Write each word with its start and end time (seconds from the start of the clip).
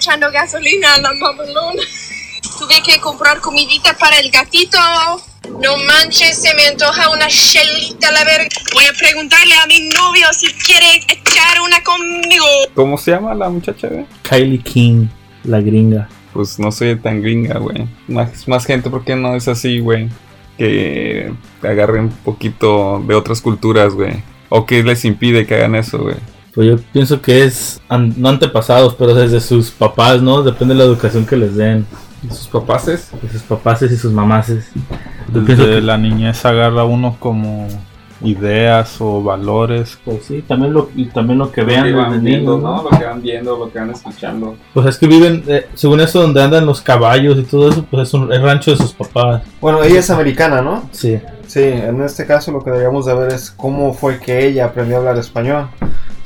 echando 0.00 0.30
gasolina 0.32 0.94
a 0.94 1.00
la 1.00 1.12
mamalona. 1.12 1.82
Tuve 2.58 2.82
que 2.82 2.98
comprar 3.00 3.38
comidita 3.40 3.94
para 3.98 4.18
el 4.18 4.30
gatito. 4.30 4.78
No 5.60 5.76
manches, 5.76 6.40
se 6.40 6.54
me 6.54 6.68
antoja 6.68 7.10
una 7.10 7.28
chelita, 7.28 8.10
la 8.10 8.24
verga. 8.24 8.48
Voy 8.72 8.84
a 8.84 8.92
preguntarle 8.98 9.54
a 9.54 9.66
mi 9.66 9.90
novio 9.90 10.26
si 10.32 10.46
quiere 10.54 10.96
echar 10.96 11.60
una 11.62 11.82
conmigo. 11.82 12.46
¿Cómo 12.74 12.96
se 12.96 13.10
llama 13.10 13.34
la 13.34 13.50
muchacha, 13.50 13.88
güey? 13.88 14.06
Kylie 14.22 14.62
King, 14.62 15.08
la 15.44 15.60
gringa. 15.60 16.08
Pues 16.32 16.58
no 16.58 16.72
soy 16.72 16.96
tan 16.96 17.20
gringa, 17.20 17.58
güey. 17.58 17.86
Más, 18.08 18.48
más 18.48 18.64
gente, 18.64 18.88
¿por 18.88 19.04
qué 19.04 19.16
no 19.16 19.34
es 19.34 19.48
así, 19.48 19.80
güey? 19.80 20.08
Que 20.56 21.32
agarren 21.62 22.04
un 22.04 22.10
poquito 22.10 23.02
de 23.06 23.14
otras 23.14 23.42
culturas, 23.42 23.94
güey. 23.94 24.22
O 24.48 24.64
que 24.64 24.82
les 24.82 25.04
impide 25.04 25.46
que 25.46 25.56
hagan 25.56 25.74
eso, 25.74 25.98
güey. 25.98 26.16
Pues 26.54 26.66
yo 26.68 26.76
pienso 26.92 27.20
que 27.22 27.44
es, 27.44 27.80
an- 27.88 28.14
no 28.16 28.28
antepasados, 28.28 28.94
pero 28.94 29.14
desde 29.14 29.40
sus 29.40 29.70
papás, 29.70 30.20
¿no? 30.20 30.42
Depende 30.42 30.74
de 30.74 30.78
la 30.78 30.84
educación 30.84 31.24
que 31.24 31.36
les 31.36 31.54
den. 31.56 31.86
¿Sus 32.28 32.48
papaces? 32.48 33.10
De 33.22 33.28
sus 33.30 33.42
papaces 33.42 33.90
y 33.92 33.96
sus 33.96 34.12
mamaces. 34.12 34.68
Yo 35.32 35.40
Desde 35.42 35.64
que- 35.76 35.80
la 35.80 35.96
niñez 35.96 36.44
agarra 36.44 36.84
uno 36.84 37.16
como 37.18 37.66
ideas 38.22 38.96
o 39.00 39.22
valores. 39.22 39.98
Pues 40.04 40.24
sí, 40.26 40.42
también 40.46 40.74
lo, 40.74 40.90
y 40.94 41.06
también 41.06 41.38
lo 41.38 41.50
que 41.50 41.62
Lo 41.62 41.66
vean 41.68 41.84
que 41.84 41.88
desde 41.90 42.02
van 42.02 42.22
viendo, 42.24 42.56
niños, 42.58 42.62
¿no? 42.62 42.90
Lo 42.90 42.98
que 42.98 43.04
van 43.04 43.22
viendo, 43.22 43.56
lo 43.58 43.72
que 43.72 43.78
van 43.78 43.90
escuchando. 43.90 44.56
Pues 44.74 44.86
es 44.86 44.98
que 44.98 45.06
viven, 45.06 45.42
eh, 45.46 45.66
según 45.74 46.00
eso, 46.00 46.20
donde 46.20 46.42
andan 46.42 46.66
los 46.66 46.82
caballos 46.82 47.38
y 47.38 47.42
todo 47.44 47.70
eso, 47.70 47.84
pues 47.90 48.08
es 48.08 48.14
un 48.14 48.30
el 48.32 48.42
rancho 48.42 48.72
de 48.72 48.76
sus 48.76 48.92
papás. 48.92 49.42
Bueno, 49.60 49.82
ella 49.82 50.00
es 50.00 50.10
americana, 50.10 50.60
¿no? 50.60 50.88
Sí. 50.92 51.18
Sí, 51.46 51.62
en 51.62 52.00
este 52.02 52.26
caso 52.26 52.52
lo 52.52 52.62
que 52.62 52.70
deberíamos 52.70 53.06
de 53.06 53.14
ver 53.14 53.32
es 53.32 53.50
cómo 53.50 53.92
fue 53.94 54.18
que 54.20 54.46
ella 54.46 54.66
aprendió 54.66 54.96
a 54.96 54.98
hablar 54.98 55.16
español. 55.18 55.68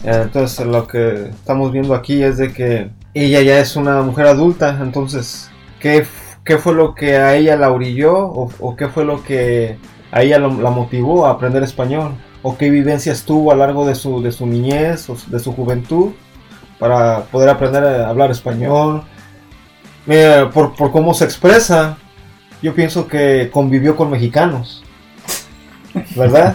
Eh, 0.05 0.21
Entonces 0.25 0.67
lo 0.67 0.87
que 0.87 1.27
estamos 1.31 1.73
viendo 1.73 1.95
aquí 1.95 2.23
es 2.23 2.37
de 2.39 2.53
que 2.53 2.91
ella 3.15 3.41
ya 3.43 3.59
es 3.61 3.77
una 3.77 4.03
mujer 4.03 4.27
adulta, 4.27 4.79
entonces, 4.83 5.51
¿qué, 5.81 6.05
qué 6.45 6.59
fue 6.59 6.75
lo 6.75 6.95
que 6.95 7.17
a 7.17 7.35
ella 7.37 7.57
la 7.57 7.71
orilló 7.71 8.17
o, 8.19 8.51
o 8.59 8.77
qué 8.77 8.89
fue 8.89 9.05
lo 9.05 9.23
que 9.23 9.79
a 10.11 10.23
ella 10.23 10.39
lo- 10.39 10.61
la 10.61 10.71
motivó 10.71 11.27
a 11.27 11.31
aprender 11.31 11.63
español? 11.63 12.13
¿O 12.43 12.59
qué 12.59 12.69
vivencias 12.71 13.23
tuvo 13.25 13.53
a 13.53 13.55
lo 13.55 13.61
largo 13.61 13.87
de 13.87 13.95
su, 13.95 14.21
de 14.23 14.31
su 14.31 14.47
niñez 14.47 15.09
o 15.09 15.17
de 15.29 15.39
su 15.39 15.53
juventud 15.55 16.11
para 16.79 17.23
poder 17.25 17.49
aprender 17.49 17.83
a 17.85 18.09
hablar 18.11 18.31
español? 18.31 19.03
Mira, 20.05 20.51
por, 20.51 20.75
por 20.77 20.91
cómo 20.93 21.15
se 21.15 21.25
expresa, 21.25 21.97
yo 22.61 22.75
pienso 22.75 23.07
que 23.09 23.49
convivió 23.51 23.97
con 23.97 24.11
mexicanos. 24.11 24.83
¿verdad? 26.17 26.55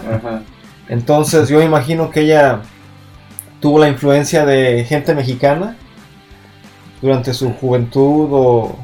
Entonces 0.88 1.48
yo 1.48 1.60
imagino 1.62 2.10
que 2.10 2.20
ella 2.20 2.60
tuvo 3.60 3.78
la 3.78 3.88
influencia 3.88 4.44
de 4.46 4.84
gente 4.84 5.14
mexicana 5.14 5.76
durante 7.02 7.32
su 7.34 7.52
juventud 7.54 8.28
o 8.32 8.76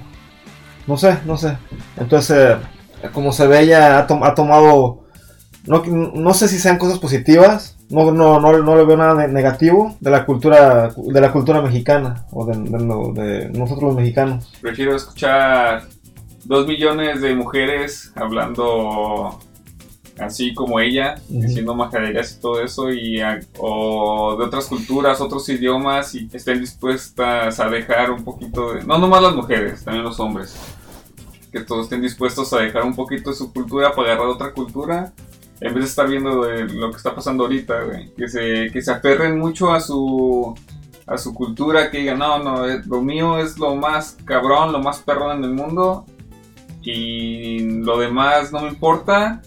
no 0.87 0.97
sé, 0.97 1.19
no 1.25 1.37
sé. 1.37 1.57
Entonces, 1.97 2.57
eh, 3.03 3.09
como 3.13 3.33
se 3.33 3.47
ve, 3.47 3.61
ella 3.61 3.99
ha, 3.99 4.07
tom- 4.07 4.23
ha 4.23 4.35
tomado, 4.35 5.05
no, 5.67 5.83
no 5.85 6.33
sé 6.35 6.49
si 6.49 6.59
sean 6.59 6.79
cosas 6.79 6.99
positivas, 6.99 7.77
no, 7.91 8.11
no, 8.13 8.41
no, 8.41 8.53
no 8.63 8.77
le 8.77 8.85
veo 8.85 8.97
nada 8.97 9.15
de 9.15 9.29
negativo 9.29 9.97
de 10.01 10.11
la 10.11 10.25
cultura, 10.25 10.91
de 10.97 11.21
la 11.21 11.33
cultura 11.33 11.61
mexicana 11.63 12.27
o 12.33 12.47
de, 12.47 13.49
nosotros 13.51 13.85
los 13.85 13.97
mexicanos. 13.97 14.53
Prefiero 14.61 14.95
escuchar 14.97 15.83
dos 16.45 16.67
millones 16.67 17.21
de 17.21 17.35
mujeres 17.35 18.13
hablando 18.15 19.39
así 20.19 20.55
como 20.55 20.81
ella, 20.81 21.17
Ujú. 21.29 21.43
diciendo 21.43 21.75
majaderías 21.75 22.37
y 22.37 22.41
todo 22.41 22.63
eso, 22.63 22.91
y 22.93 23.21
a- 23.21 23.41
o 23.59 24.37
de 24.39 24.45
otras 24.45 24.67
culturas, 24.67 25.21
otros 25.21 25.49
idiomas, 25.49 26.15
y 26.15 26.29
estén 26.33 26.61
dispuestas 26.61 27.61
a 27.61 27.69
dejar 27.69 28.11
un 28.11 28.25
poquito 28.25 28.73
de... 28.75 28.85
No 28.85 28.99
nomás 28.99 29.23
las 29.23 29.35
mujeres, 29.35 29.85
también 29.85 30.05
los 30.05 30.19
hombres. 30.21 30.57
Que 31.53 31.61
todos 31.61 31.85
estén 31.85 32.03
dispuestos 32.03 32.53
a 32.53 32.59
dejar 32.59 32.85
un 32.85 32.95
poquito 32.95 33.31
de 33.31 33.37
su 33.37 33.53
cultura 33.53 33.93
para 33.93 34.13
agarrar 34.13 34.29
otra 34.29 34.53
cultura. 34.53 35.13
En 35.61 35.73
vez 35.73 35.85
de 35.85 35.89
estar 35.91 36.07
viendo 36.09 36.45
de 36.45 36.65
lo 36.65 36.91
que 36.91 36.97
está 36.99 37.15
pasando 37.15 37.45
ahorita, 37.45 37.83
güey. 37.85 38.13
Que 38.15 38.29
se, 38.29 38.71
que 38.73 38.83
se 38.83 38.91
aferren 38.93 39.39
mucho 39.39 39.73
a 39.73 39.81
su, 39.81 40.55
a 41.07 41.17
su 41.17 41.33
cultura, 41.33 41.91
que 41.91 41.99
digan, 41.99 42.19
no, 42.19 42.39
no, 42.41 42.67
eh, 42.69 42.83
lo 42.87 43.01
mío 43.01 43.39
es 43.39 43.59
lo 43.59 43.75
más 43.75 44.19
cabrón, 44.27 44.71
lo 44.73 44.81
más 44.81 44.99
perrón 44.99 45.39
en 45.39 45.45
el 45.45 45.53
mundo. 45.55 46.05
Y 46.83 47.61
lo 47.83 47.99
demás 47.99 48.53
no 48.53 48.61
me 48.63 48.69
importa. 48.69 49.43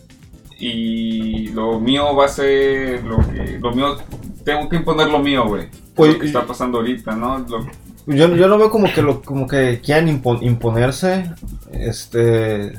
Y 0.60 1.48
lo 1.50 1.80
mío 1.80 2.16
va 2.16 2.26
a 2.26 2.30
ser 2.30 3.04
lo 3.04 3.18
que. 3.18 3.58
Lo 3.60 3.72
mío. 3.74 3.98
Tengo 4.44 4.68
que 4.70 4.76
imponer 4.78 5.08
lo 5.10 5.20
mío, 5.20 5.46
güey. 5.48 5.68
Pues, 5.96 6.14
lo 6.14 6.20
que 6.20 6.28
está 6.28 6.46
pasando 6.46 6.80
ahorita, 6.80 7.16
¿no? 7.16 7.40
Lo- 7.40 7.66
Yo, 8.08 8.36
yo 8.36 8.48
no 8.48 8.58
veo 8.58 8.70
como 8.72 8.92
que 8.92 9.02
lo, 9.02 9.22
como 9.22 9.48
que 9.48 9.80
quieran 9.82 10.08
impo- 10.08 10.42
imponerse. 10.42 11.32
Este. 11.72 12.74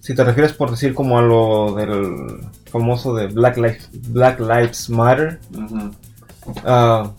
Si 0.00 0.14
te 0.14 0.22
refieres 0.24 0.52
por 0.52 0.70
decir 0.70 0.92
como 0.94 1.18
a 1.18 1.22
lo 1.22 1.74
del 1.74 2.40
famoso 2.70 3.14
de 3.14 3.28
Black 3.28 3.56
Lives, 3.56 3.88
Black 4.10 4.38
Lives 4.40 4.90
Matter. 4.90 5.40
ah, 6.64 7.10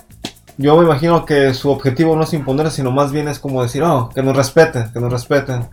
yo 0.57 0.77
me 0.77 0.85
imagino 0.85 1.25
que 1.25 1.53
su 1.53 1.69
objetivo 1.69 2.15
no 2.15 2.23
es 2.23 2.33
imponerse, 2.33 2.77
sino 2.77 2.91
más 2.91 3.11
bien 3.11 3.27
es 3.27 3.39
como 3.39 3.61
decir, 3.63 3.83
oh, 3.83 4.09
que 4.13 4.21
nos 4.23 4.35
respeten, 4.37 4.91
que 4.93 4.99
nos 4.99 5.11
respeten. 5.11 5.67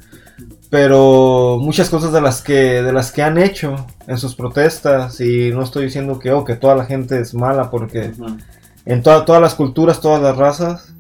Pero 0.72 1.58
muchas 1.60 1.90
cosas 1.90 2.14
de 2.14 2.22
las 2.22 2.40
que 2.40 2.82
de 2.82 2.94
las 2.94 3.12
que 3.12 3.20
han 3.22 3.36
hecho 3.36 3.76
en 4.06 4.16
sus 4.16 4.34
protestas 4.34 5.20
y 5.20 5.50
no 5.50 5.62
estoy 5.62 5.84
diciendo 5.84 6.18
que 6.18 6.32
oh, 6.32 6.44
que 6.46 6.56
toda 6.56 6.74
la 6.74 6.86
gente 6.86 7.20
es 7.20 7.34
mala 7.34 7.70
porque 7.70 8.12
en 8.86 9.02
toda- 9.02 9.26
todas 9.26 9.42
las 9.42 9.54
culturas, 9.54 10.00
todas 10.00 10.22
las 10.22 10.34
razas, 10.34 10.94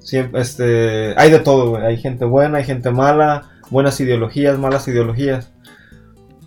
siempre, 0.00 0.42
este, 0.42 1.14
hay 1.18 1.30
de 1.30 1.38
todo. 1.38 1.78
Hay 1.78 1.96
gente 1.96 2.26
buena, 2.26 2.58
hay 2.58 2.64
gente 2.64 2.90
mala, 2.90 3.44
buenas 3.70 3.98
ideologías, 3.98 4.58
malas 4.58 4.86
ideologías. 4.88 5.48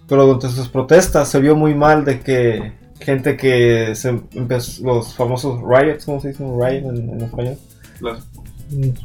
Pero 0.07 0.27
durante 0.27 0.49
sus 0.49 0.69
protestas 0.69 1.29
se 1.29 1.39
vio 1.39 1.55
muy 1.55 1.73
mal 1.73 2.05
de 2.05 2.19
que 2.19 2.73
gente 2.99 3.35
que 3.37 3.95
se 3.95 4.09
empezó, 4.35 4.83
los 4.85 5.15
famosos 5.15 5.59
riots, 5.67 6.05
¿cómo 6.05 6.21
se 6.21 6.27
dice 6.27 6.43
un 6.43 6.61
riot 6.63 6.87
en, 6.91 7.09
en 7.09 7.21
español? 7.21 7.57
Los- 8.01 8.19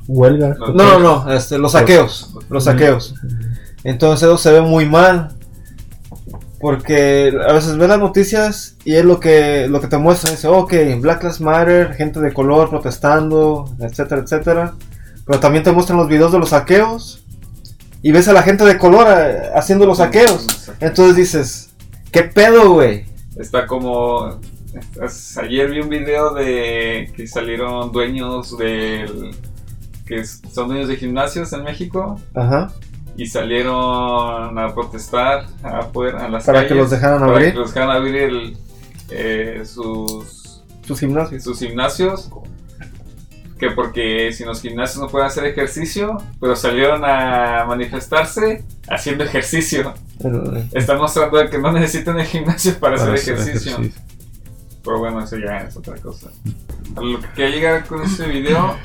Huelga. 0.08 0.56
los- 0.58 0.74
No, 0.74 0.98
no, 0.98 1.24
no, 1.24 1.32
este, 1.32 1.56
los 1.56 1.72
saqueos, 1.72 2.34
los 2.50 2.64
saqueos. 2.64 3.14
Entonces 3.84 4.28
eso 4.28 4.38
se 4.38 4.52
ve 4.52 4.60
muy 4.60 4.86
mal. 4.86 5.36
Porque 6.60 7.32
a 7.48 7.52
veces 7.52 7.76
ves 7.76 7.88
las 7.88 7.98
noticias 7.98 8.76
y 8.84 8.94
es 8.94 9.04
lo 9.04 9.18
que, 9.18 9.66
lo 9.68 9.80
que 9.80 9.88
te 9.88 9.98
muestran. 9.98 10.34
Dice, 10.34 10.46
ok, 10.46 10.72
Black 11.00 11.22
Lives 11.24 11.40
Matter, 11.40 11.94
gente 11.94 12.20
de 12.20 12.32
color 12.32 12.70
protestando, 12.70 13.68
etcétera, 13.80 14.22
etcétera. 14.22 14.74
Pero 15.26 15.40
también 15.40 15.64
te 15.64 15.72
muestran 15.72 15.98
los 15.98 16.08
videos 16.08 16.30
de 16.30 16.38
los 16.38 16.50
saqueos. 16.50 17.24
Y 18.00 18.12
ves 18.12 18.28
a 18.28 18.32
la 18.32 18.42
gente 18.42 18.64
de 18.64 18.78
color 18.78 19.08
eh, 19.10 19.50
haciendo 19.56 19.86
los 19.86 19.98
saqueos. 19.98 20.70
Entonces 20.80 21.16
dices, 21.16 21.70
¿qué 22.12 22.22
pedo, 22.22 22.74
güey? 22.74 23.06
Está 23.36 23.66
como. 23.66 24.40
Ayer 25.42 25.70
vi 25.70 25.80
un 25.80 25.88
video 25.88 26.32
de 26.32 27.12
que 27.16 27.26
salieron 27.26 27.90
dueños 27.92 28.56
del. 28.56 29.32
que 30.06 30.24
son 30.24 30.68
dueños 30.68 30.88
de 30.88 30.96
gimnasios 30.96 31.52
en 31.52 31.64
México 31.64 32.20
Ajá. 32.34 32.72
Y 33.16 33.26
salieron 33.26 34.58
a 34.58 34.74
protestar 34.74 35.46
afuera 35.62 36.26
en 36.26 36.32
las 36.32 36.44
Para 36.44 36.62
que 36.62 36.68
calles 36.68 36.82
los 36.82 36.90
dejaran 36.90 37.20
para 37.20 37.32
abrir 37.32 37.52
que 37.52 37.58
los 37.58 37.74
dejaran 37.74 37.96
abrir 37.96 38.16
el, 38.16 38.56
eh, 39.10 39.62
sus, 39.64 40.62
sus 40.86 41.00
gimnasios. 41.00 41.42
sus 41.44 41.58
gimnasios. 41.58 42.30
Que 43.58 43.70
porque 43.70 44.32
si 44.32 44.44
los 44.44 44.60
gimnasios 44.60 45.00
no 45.00 45.08
pueden 45.08 45.28
hacer 45.28 45.44
ejercicio, 45.44 46.16
pero 46.40 46.56
salieron 46.56 47.04
a 47.04 47.64
manifestarse 47.68 48.64
haciendo 48.88 49.22
ejercicio. 49.22 49.94
El- 50.18 50.68
Están 50.72 50.98
mostrando 50.98 51.48
que 51.48 51.58
no 51.58 51.70
necesitan 51.70 52.18
el 52.18 52.26
gimnasio 52.26 52.72
para, 52.80 52.96
Para 52.96 53.12
hacer 53.14 53.34
hacer 53.34 53.34
ejercicio. 53.48 53.72
ejercicio. 53.76 54.02
Pero 54.84 54.98
bueno, 54.98 55.22
eso 55.22 55.36
ya 55.36 55.58
es 55.58 55.76
otra 55.76 55.96
cosa. 55.98 56.30
A 56.96 57.00
lo 57.02 57.20
que 57.20 57.28
quería 57.36 57.54
llegar 57.54 57.86
con 57.86 58.02
este 58.02 58.26
video 58.26 58.76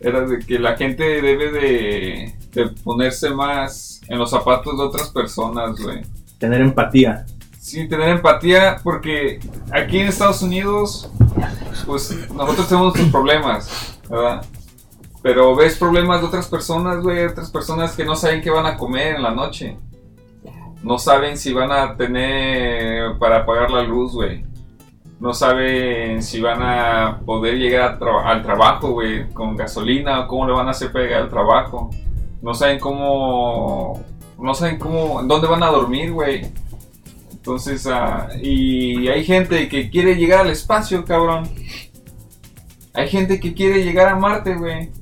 era 0.00 0.22
de 0.22 0.38
que 0.38 0.58
la 0.58 0.76
gente 0.76 1.22
debe 1.22 1.50
de, 1.50 2.34
de 2.52 2.68
ponerse 2.84 3.30
más 3.30 4.00
en 4.08 4.18
los 4.18 4.30
zapatos 4.30 4.76
de 4.78 4.84
otras 4.84 5.08
personas, 5.08 5.78
güey. 5.80 6.02
Tener 6.38 6.60
empatía. 6.60 7.26
Sí, 7.58 7.88
tener 7.88 8.08
empatía, 8.08 8.76
porque 8.82 9.40
aquí 9.72 9.98
en 9.98 10.08
Estados 10.08 10.40
Unidos, 10.42 11.10
pues 11.84 12.10
nosotros 12.32 12.68
tenemos 12.68 12.94
nuestros 12.94 13.08
problemas, 13.10 13.98
¿verdad? 14.08 14.42
Pero 15.20 15.54
ves 15.54 15.76
problemas 15.76 16.20
de 16.20 16.28
otras 16.28 16.46
personas, 16.46 17.02
güey, 17.02 17.26
otras 17.26 17.50
personas 17.50 17.94
que 17.94 18.04
no 18.04 18.16
saben 18.16 18.40
qué 18.40 18.50
van 18.50 18.66
a 18.66 18.76
comer 18.76 19.16
en 19.16 19.22
la 19.22 19.32
noche. 19.32 19.76
No 20.82 20.98
saben 20.98 21.36
si 21.36 21.52
van 21.52 21.72
a 21.72 21.96
tener 21.96 23.18
para 23.18 23.44
pagar 23.44 23.70
la 23.70 23.82
luz, 23.82 24.12
güey. 24.12 24.44
No 25.20 25.34
saben 25.34 26.22
si 26.22 26.40
van 26.40 26.62
a 26.62 27.20
poder 27.26 27.56
llegar 27.58 27.98
al 28.24 28.42
trabajo, 28.42 28.92
güey, 28.92 29.28
con 29.32 29.56
gasolina, 29.56 30.20
o 30.20 30.28
cómo 30.28 30.46
le 30.46 30.52
van 30.52 30.68
a 30.68 30.70
hacer 30.70 30.92
para 30.92 31.04
llegar 31.04 31.22
al 31.22 31.28
trabajo. 31.28 31.90
No 32.40 32.54
saben 32.54 32.78
cómo... 32.78 34.00
No 34.38 34.54
saben 34.54 34.78
cómo... 34.78 35.22
¿Dónde 35.24 35.48
van 35.48 35.64
a 35.64 35.70
dormir, 35.70 36.12
güey? 36.12 36.52
Entonces, 37.32 37.86
ah, 37.86 38.28
y 38.40 39.08
hay 39.08 39.24
gente 39.24 39.68
que 39.68 39.90
quiere 39.90 40.14
llegar 40.14 40.42
al 40.42 40.50
espacio, 40.50 41.04
cabrón. 41.04 41.48
Hay 42.94 43.08
gente 43.08 43.40
que 43.40 43.54
quiere 43.54 43.82
llegar 43.84 44.08
a 44.08 44.16
Marte, 44.16 44.54
güey. 44.54 44.92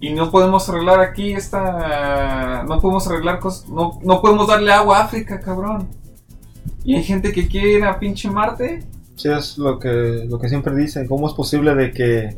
Y 0.00 0.14
no 0.14 0.30
podemos 0.30 0.66
arreglar 0.68 1.00
aquí 1.00 1.32
esta... 1.32 2.64
No 2.66 2.80
podemos 2.80 3.06
arreglar 3.06 3.38
cosas... 3.38 3.68
No, 3.68 3.98
no 4.02 4.22
podemos 4.22 4.48
darle 4.48 4.72
agua 4.72 4.98
a 4.98 5.04
África, 5.04 5.40
cabrón. 5.40 5.90
Y 6.84 6.94
hay 6.94 7.04
gente 7.04 7.32
que 7.32 7.46
quiere 7.48 7.72
ir 7.72 7.84
a 7.84 7.98
pinche 7.98 8.30
Marte. 8.30 8.82
Sí, 9.16 9.28
es 9.28 9.58
lo 9.58 9.78
que, 9.78 10.26
lo 10.28 10.38
que 10.38 10.48
siempre 10.48 10.74
dicen. 10.74 11.06
¿Cómo 11.06 11.28
es 11.28 11.34
posible 11.34 11.74
de 11.74 11.90
que 11.90 12.36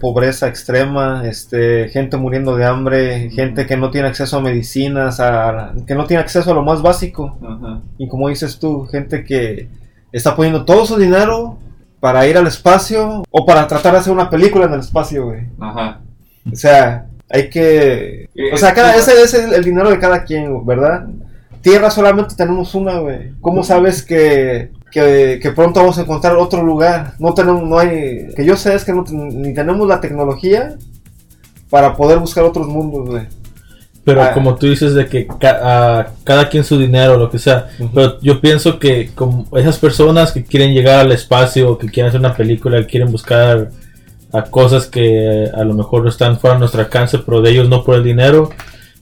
pobreza 0.00 0.48
extrema, 0.48 1.26
este, 1.26 1.88
gente 1.88 2.16
muriendo 2.16 2.56
de 2.56 2.64
hambre, 2.64 3.30
gente 3.30 3.66
que 3.66 3.76
no 3.76 3.90
tiene 3.90 4.08
acceso 4.08 4.36
a 4.36 4.40
medicinas, 4.40 5.20
a, 5.20 5.74
que 5.86 5.94
no 5.94 6.06
tiene 6.06 6.22
acceso 6.22 6.50
a 6.50 6.54
lo 6.54 6.62
más 6.62 6.82
básico? 6.82 7.38
Ajá. 7.42 7.80
Y 7.98 8.08
como 8.08 8.28
dices 8.28 8.58
tú, 8.58 8.86
gente 8.86 9.24
que 9.24 9.68
está 10.12 10.36
poniendo 10.36 10.64
todo 10.64 10.86
su 10.86 10.96
dinero 10.96 11.58
para 12.00 12.26
ir 12.26 12.36
al 12.36 12.46
espacio 12.46 13.22
o 13.30 13.46
para 13.46 13.66
tratar 13.66 13.92
de 13.92 13.98
hacer 13.98 14.12
una 14.12 14.30
película 14.30 14.66
en 14.66 14.74
el 14.74 14.80
espacio, 14.80 15.26
güey. 15.26 15.48
Ajá. 15.58 16.00
O 16.52 16.56
sea, 16.56 17.06
hay 17.30 17.48
que... 17.48 18.28
O 18.52 18.56
sea, 18.56 18.74
cada, 18.74 18.94
ese 18.94 19.22
es 19.22 19.32
el, 19.34 19.54
el 19.54 19.64
dinero 19.64 19.90
de 19.90 19.98
cada 19.98 20.24
quien, 20.24 20.66
¿verdad? 20.66 21.06
Tierra 21.62 21.90
solamente 21.90 22.34
tenemos 22.34 22.74
una, 22.74 22.98
güey. 22.98 23.32
¿Cómo 23.40 23.64
sabes 23.64 24.02
que, 24.02 24.70
que, 24.94 25.40
que 25.42 25.50
pronto 25.50 25.80
vamos 25.80 25.98
a 25.98 26.02
encontrar 26.02 26.36
otro 26.36 26.62
lugar? 26.62 27.14
No 27.18 27.34
tenemos, 27.34 27.64
no 27.64 27.78
hay... 27.78 28.28
Que 28.36 28.44
yo 28.46 28.56
sé 28.56 28.74
es 28.74 28.84
que 28.84 28.92
no, 28.92 29.04
ni 29.10 29.52
tenemos 29.52 29.86
la 29.88 30.00
tecnología 30.00 30.76
para 31.68 31.96
poder 31.96 32.18
buscar 32.20 32.44
otros 32.44 32.68
mundos, 32.68 33.10
güey. 33.10 33.24
Pero 34.04 34.22
Ah. 34.22 34.32
como 34.32 34.54
tú 34.54 34.68
dices 34.68 34.94
de 34.94 35.06
que 35.06 35.26
ca- 35.26 35.98
a 35.98 36.06
cada 36.24 36.48
quien 36.48 36.62
su 36.62 36.78
dinero, 36.78 37.16
lo 37.16 37.28
que 37.30 37.38
sea. 37.38 37.68
Pero 37.94 38.20
yo 38.20 38.40
pienso 38.40 38.78
que 38.78 39.10
como 39.14 39.46
esas 39.56 39.78
personas 39.78 40.30
que 40.30 40.44
quieren 40.44 40.72
llegar 40.74 41.00
al 41.00 41.10
espacio, 41.12 41.76
que 41.78 41.88
quieren 41.88 42.08
hacer 42.10 42.20
una 42.20 42.34
película, 42.36 42.78
que 42.80 42.86
quieren 42.86 43.10
buscar 43.10 43.70
a 44.32 44.42
cosas 44.42 44.86
que 44.86 45.48
a 45.52 45.64
lo 45.64 45.74
mejor 45.74 46.02
no 46.02 46.08
están 46.10 46.38
fuera 46.38 46.54
de 46.54 46.60
nuestro 46.60 46.80
alcance, 46.82 47.18
pero 47.18 47.40
de 47.40 47.50
ellos 47.50 47.68
no 47.68 47.82
por 47.82 47.96
el 47.96 48.04
dinero, 48.04 48.50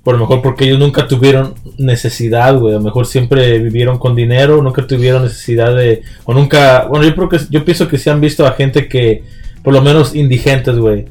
por 0.02 0.14
lo 0.14 0.20
mejor 0.20 0.42
porque 0.42 0.64
ellos 0.64 0.78
nunca 0.78 1.06
tuvieron 1.06 1.54
necesidad, 1.78 2.58
güey. 2.58 2.74
A 2.74 2.78
lo 2.78 2.82
mejor 2.82 3.06
siempre 3.06 3.58
vivieron 3.58 3.98
con 3.98 4.16
dinero, 4.16 4.60
nunca 4.60 4.86
tuvieron 4.86 5.22
necesidad 5.22 5.74
de... 5.76 6.02
O 6.24 6.34
nunca... 6.34 6.86
Bueno, 6.88 7.06
yo 7.06 7.14
creo 7.14 7.28
que 7.28 7.38
yo 7.50 7.64
pienso 7.64 7.86
que 7.86 7.98
se 7.98 8.10
han 8.10 8.20
visto 8.20 8.46
a 8.46 8.52
gente 8.52 8.88
que, 8.88 9.22
por 9.62 9.72
lo 9.72 9.80
menos 9.80 10.14
indigentes, 10.16 10.76
güey. 10.76 11.06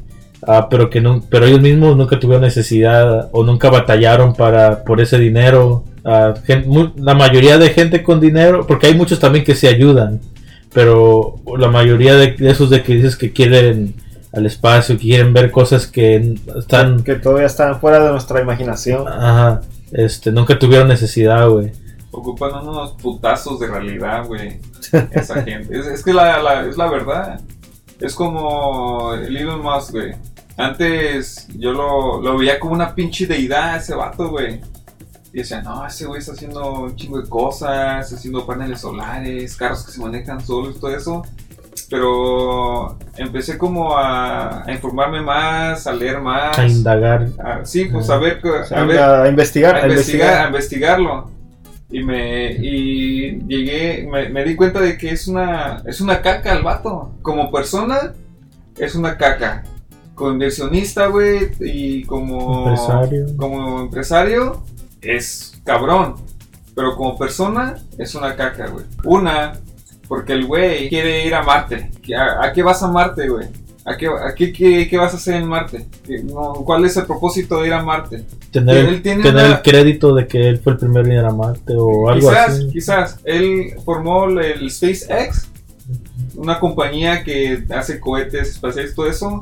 Ah, 0.46 0.68
pero 0.68 0.90
que 0.90 1.00
no, 1.00 1.22
pero 1.30 1.46
ellos 1.46 1.60
mismos 1.60 1.96
nunca 1.96 2.18
tuvieron 2.18 2.42
necesidad 2.42 3.28
o 3.32 3.44
nunca 3.44 3.70
batallaron 3.70 4.34
para 4.34 4.84
por 4.84 5.00
ese 5.00 5.18
dinero. 5.18 5.84
Ah, 6.04 6.34
la 6.96 7.14
mayoría 7.14 7.58
de 7.58 7.70
gente 7.70 8.02
con 8.02 8.20
dinero, 8.20 8.66
porque 8.66 8.88
hay 8.88 8.94
muchos 8.94 9.20
también 9.20 9.44
que 9.44 9.54
se 9.54 9.68
ayudan, 9.68 10.20
pero 10.74 11.36
la 11.56 11.68
mayoría 11.68 12.14
de 12.16 12.34
esos 12.40 12.70
de 12.70 12.82
que 12.82 12.96
dices 12.96 13.16
que 13.16 13.32
quieren 13.32 13.94
al 14.32 14.46
espacio, 14.46 14.96
que 14.96 15.02
quieren 15.02 15.32
ver 15.32 15.50
cosas 15.50 15.86
que 15.86 16.34
están, 16.56 17.02
Que 17.02 17.16
todavía 17.16 17.46
están 17.46 17.78
fuera 17.80 18.02
de 18.04 18.10
nuestra 18.10 18.40
imaginación. 18.40 19.06
ajá, 19.08 19.60
este, 19.92 20.32
nunca 20.32 20.58
tuvieron 20.58 20.88
necesidad, 20.88 21.48
güey. 21.48 21.70
Ocupan 22.10 22.66
unos 22.66 22.92
putazos 22.92 23.58
de 23.60 23.66
realidad, 23.68 24.26
güey. 24.26 24.60
Esa 25.12 25.42
gente. 25.42 25.78
Es, 25.78 25.86
es 25.86 26.02
que 26.04 26.12
la, 26.12 26.42
la- 26.42 26.66
es 26.66 26.76
la 26.76 26.88
verdad. 26.90 27.40
Es 28.00 28.14
como 28.14 29.14
el 29.14 29.36
Elon 29.36 29.62
Musk, 29.62 29.92
güey. 29.92 30.14
Antes 30.56 31.48
yo 31.56 31.72
lo, 31.72 32.20
lo 32.20 32.36
veía 32.38 32.60
como 32.60 32.74
una 32.74 32.94
pinche 32.94 33.26
deidad 33.26 33.76
ese 33.76 33.94
vato, 33.94 34.28
güey. 34.30 34.60
Y 35.32 35.38
decía, 35.38 35.62
no, 35.62 35.86
ese 35.86 36.04
güey 36.04 36.20
está 36.20 36.32
haciendo 36.32 36.72
un 36.82 36.94
chingo 36.96 37.20
de 37.20 37.28
cosas, 37.28 38.04
está 38.04 38.16
haciendo 38.16 38.44
paneles 38.46 38.80
solares, 38.82 39.56
carros 39.56 39.84
que 39.86 39.92
se 39.92 40.00
manejan 40.00 40.44
solos 40.44 40.76
y 40.76 40.80
todo 40.80 40.94
eso. 40.94 41.22
Pero 41.92 42.96
empecé 43.18 43.58
como 43.58 43.94
a, 43.96 44.64
a 44.64 44.72
informarme 44.72 45.20
más, 45.20 45.86
a 45.86 45.92
leer 45.92 46.20
más. 46.22 46.58
A 46.58 46.66
indagar. 46.66 47.28
a- 47.38 47.64
sí, 47.66 47.84
pues 47.84 48.08
a 48.08 48.16
ver, 48.16 48.40
O 48.44 48.64
sea, 48.64 48.80
a 48.80 48.84
ver 48.84 48.98
a 48.98 49.28
investigar, 49.28 49.76
a 49.76 49.82
a 49.84 49.86
investigar, 49.86 50.26
a 50.26 50.46
investigar. 50.46 50.48
investigarlo. 50.48 51.30
Y 51.90 52.02
me 52.02 52.50
y 52.52 53.38
llegué, 53.46 54.08
me, 54.10 54.30
me 54.30 54.42
di 54.44 54.56
cuenta 54.56 54.80
de 54.80 54.96
que 54.96 55.10
es 55.10 55.28
una 55.28 55.82
es 55.84 56.00
una 56.00 56.22
caca 56.22 56.52
el 56.54 56.62
vato. 56.62 57.12
Como 57.20 57.50
persona 57.52 58.14
es 58.78 58.94
una 58.94 59.18
caca. 59.18 59.62
Como 60.14 60.32
inversionista, 60.32 61.06
güey, 61.08 61.50
y 61.60 62.04
como 62.04 62.68
Empresario. 62.68 63.26
como 63.36 63.80
empresario 63.82 64.62
es 65.02 65.60
cabrón. 65.64 66.14
Pero 66.74 66.96
como 66.96 67.18
persona 67.18 67.76
es 67.98 68.14
una 68.14 68.34
caca, 68.34 68.68
güey. 68.68 68.86
Una 69.04 69.52
porque 70.12 70.34
el 70.34 70.44
güey 70.44 70.90
quiere 70.90 71.26
ir 71.26 71.34
a 71.34 71.42
Marte. 71.42 71.90
¿A, 72.14 72.44
a 72.44 72.52
qué 72.52 72.62
vas 72.62 72.82
a 72.82 72.88
Marte, 72.88 73.30
güey? 73.30 73.46
¿A 73.86 73.96
qué, 73.96 74.08
a 74.08 74.34
qué, 74.36 74.52
qué- 74.52 74.86
qué 74.86 74.96
vas 74.98 75.14
a 75.14 75.16
hacer 75.16 75.36
en 75.36 75.48
Marte? 75.48 75.86
¿Qué- 76.04 76.22
no, 76.22 76.52
¿Cuál 76.66 76.84
es 76.84 76.94
el 76.98 77.06
propósito 77.06 77.58
de 77.62 77.68
ir 77.68 77.72
a 77.72 77.82
Marte? 77.82 78.22
Tener, 78.50 78.76
Él 78.76 79.00
tiene 79.00 79.22
tener 79.22 79.46
una- 79.46 79.54
el 79.56 79.62
crédito 79.62 80.14
de 80.14 80.26
que 80.26 80.46
él 80.50 80.58
fue 80.58 80.74
el 80.74 80.78
primero 80.80 81.06
en 81.06 81.12
ir 81.12 81.18
a 81.24 81.30
Marte 81.32 81.72
o 81.78 82.10
algo 82.10 82.28
quizás, 82.28 82.48
así. 82.50 82.68
quizás. 82.70 83.20
Él 83.24 83.72
formó 83.86 84.28
el 84.38 84.70
SpaceX, 84.70 85.48
una 86.36 86.60
compañía 86.60 87.24
que 87.24 87.64
hace 87.74 87.98
cohetes 87.98 88.50
espaciales, 88.50 88.94
todo 88.94 89.06
eso, 89.08 89.40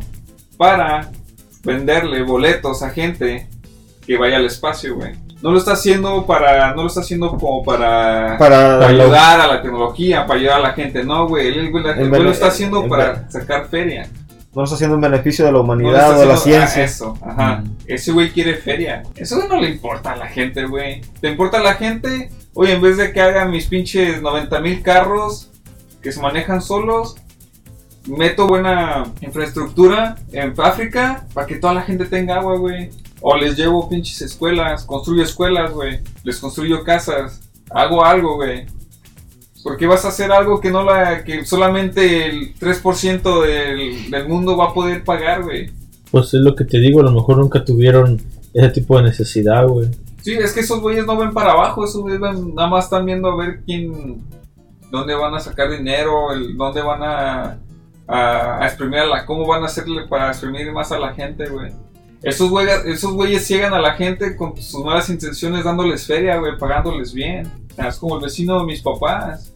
para 0.56 1.10
venderle 1.64 2.22
boletos 2.22 2.84
a 2.84 2.90
gente 2.90 3.48
que 4.06 4.16
vaya 4.16 4.36
al 4.36 4.44
espacio, 4.46 4.94
güey. 4.94 5.14
No 5.42 5.52
lo 5.52 5.58
está 5.58 5.72
haciendo 5.72 6.26
para, 6.26 6.74
no 6.74 6.82
lo 6.82 6.88
está 6.88 7.00
haciendo 7.00 7.30
como 7.30 7.64
para, 7.64 8.36
Para, 8.38 8.78
para 8.78 8.92
la- 8.92 9.04
ayudar 9.04 9.40
a 9.40 9.46
la 9.46 9.62
tecnología, 9.62 10.26
para 10.26 10.38
ayudar 10.38 10.56
a 10.58 10.62
la 10.62 10.72
gente. 10.74 11.02
No, 11.02 11.26
güey, 11.28 11.48
él, 11.48 11.58
el 11.60 11.70
güey, 11.70 11.82
la- 11.84 11.92
El 11.92 12.00
el 12.00 12.08
güey 12.10 12.22
lo 12.22 12.30
está 12.30 12.48
haciendo 12.48 12.86
para 12.88 13.30
sacar 13.30 13.66
feria. 13.68 14.08
no 14.54 14.64
está 14.64 14.74
haciendo 14.74 14.96
un 14.96 15.00
beneficio 15.02 15.44
de 15.44 15.52
la 15.52 15.58
lo 15.58 15.64
humanidad 15.64 16.16
o 16.16 16.20
de 16.20 16.26
la 16.26 16.34
ah, 16.34 16.36
ciencia. 16.36 16.84
eso, 16.84 17.16
ajá. 17.24 17.62
Mm. 17.64 17.76
Ese 17.86 18.12
güey 18.12 18.30
quiere 18.30 18.54
feria. 18.56 19.02
Eso 19.16 19.38
no 19.48 19.60
le 19.60 19.70
importa 19.70 20.12
a 20.12 20.16
la 20.16 20.26
gente, 20.26 20.64
güey. 20.66 21.00
¿Te 21.20 21.28
importa 21.30 21.58
a 21.58 21.62
la 21.62 21.74
gente? 21.74 22.30
Oye, 22.52 22.72
en 22.74 22.82
vez 22.82 22.96
de 22.98 23.12
que 23.12 23.20
haga 23.22 23.44
mis 23.46 23.66
pinches 23.66 24.20
90 24.20 24.60
mil 24.60 24.82
carros 24.82 25.50
que 26.02 26.10
se 26.12 26.20
manejan 26.20 26.60
solos, 26.60 27.14
meto 28.06 28.46
buena 28.46 29.04
infraestructura 29.20 30.16
en 30.32 30.52
África 30.58 31.24
para 31.32 31.46
que 31.46 31.56
toda 31.56 31.72
la 31.74 31.82
gente 31.82 32.04
tenga 32.06 32.36
agua, 32.36 32.56
güey. 32.56 32.90
O 33.20 33.36
les 33.36 33.56
llevo 33.56 33.88
pinches 33.88 34.22
escuelas, 34.22 34.84
construyo 34.84 35.22
escuelas, 35.22 35.72
güey. 35.72 36.00
Les 36.24 36.38
construyo 36.38 36.84
casas. 36.84 37.40
Hago 37.70 38.04
algo, 38.04 38.36
güey. 38.36 38.66
¿Por 39.62 39.76
qué 39.76 39.86
vas 39.86 40.04
a 40.04 40.08
hacer 40.08 40.32
algo 40.32 40.60
que 40.60 40.70
no 40.70 40.82
la 40.82 41.22
que 41.22 41.44
solamente 41.44 42.26
el 42.26 42.54
3% 42.58 43.42
del, 43.42 44.10
del 44.10 44.28
mundo 44.28 44.56
va 44.56 44.66
a 44.66 44.74
poder 44.74 45.04
pagar, 45.04 45.42
güey? 45.42 45.70
Pues 46.10 46.32
es 46.34 46.40
lo 46.40 46.54
que 46.54 46.64
te 46.64 46.78
digo, 46.78 47.00
a 47.00 47.04
lo 47.04 47.12
mejor 47.12 47.36
nunca 47.36 47.64
tuvieron 47.64 48.20
ese 48.54 48.68
tipo 48.70 48.96
de 48.96 49.04
necesidad, 49.04 49.66
güey. 49.66 49.90
Sí, 50.22 50.32
es 50.32 50.52
que 50.52 50.60
esos 50.60 50.80
güeyes 50.80 51.06
no 51.06 51.16
ven 51.16 51.32
para 51.32 51.52
abajo, 51.52 51.84
esos 51.84 52.02
güeyes 52.02 52.20
nada 52.20 52.68
más 52.68 52.84
están 52.84 53.06
viendo 53.06 53.30
a 53.30 53.36
ver 53.36 53.60
quién, 53.64 54.22
dónde 54.90 55.14
van 55.14 55.34
a 55.34 55.40
sacar 55.40 55.70
dinero, 55.70 56.32
el, 56.32 56.56
dónde 56.56 56.82
van 56.82 57.02
a, 57.02 57.58
a, 58.06 58.62
a 58.62 58.66
exprimir 58.66 59.00
a 59.00 59.06
la, 59.06 59.26
cómo 59.26 59.46
van 59.46 59.62
a 59.62 59.66
hacerle 59.66 60.06
para 60.08 60.28
exprimir 60.28 60.72
más 60.72 60.90
a 60.92 60.98
la 60.98 61.14
gente, 61.14 61.48
güey. 61.48 61.70
Esos 62.22 62.50
güeyes, 62.50 62.84
esos 62.84 63.12
güeyes 63.14 63.46
ciegan 63.46 63.72
a 63.72 63.78
la 63.78 63.94
gente 63.94 64.36
con 64.36 64.56
sus 64.60 64.84
malas 64.84 65.08
intenciones 65.08 65.64
dándoles 65.64 66.06
feria, 66.06 66.38
güey, 66.38 66.58
pagándoles 66.58 67.12
bien. 67.14 67.50
Sea, 67.74 67.88
es 67.88 67.96
como 67.96 68.16
el 68.16 68.22
vecino 68.22 68.58
de 68.60 68.66
mis 68.66 68.82
papás. 68.82 69.52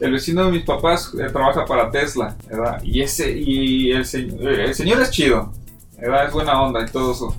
El 0.00 0.12
vecino 0.12 0.44
de 0.44 0.52
mis 0.52 0.64
papás 0.64 1.12
eh, 1.14 1.26
trabaja 1.32 1.64
para 1.64 1.90
Tesla, 1.90 2.36
¿verdad? 2.48 2.80
Y 2.82 3.00
ese, 3.00 3.32
y 3.36 3.90
el, 3.92 4.04
se- 4.04 4.20
eh, 4.26 4.64
el 4.66 4.74
señor 4.74 5.00
es 5.02 5.10
chido, 5.10 5.52
¿verdad? 5.98 6.26
Es 6.26 6.32
buena 6.32 6.60
onda 6.62 6.84
y 6.84 6.90
todo 6.90 7.12
eso. 7.12 7.36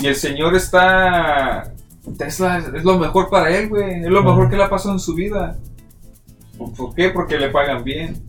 Y 0.00 0.06
el 0.06 0.16
señor 0.16 0.54
está. 0.54 1.72
Tesla 2.16 2.58
es, 2.58 2.84
lo 2.84 2.98
mejor 2.98 3.28
para 3.30 3.50
él, 3.56 3.68
güey. 3.68 4.00
Es 4.04 4.08
lo 4.10 4.22
mejor 4.22 4.48
que 4.48 4.56
le 4.56 4.64
ha 4.64 4.70
pasado 4.70 4.94
en 4.94 5.00
su 5.00 5.14
vida. 5.14 5.56
¿Por- 6.56 6.72
¿Por 6.74 6.94
qué? 6.94 7.10
Porque 7.10 7.38
le 7.38 7.48
pagan 7.50 7.84
bien. 7.84 8.22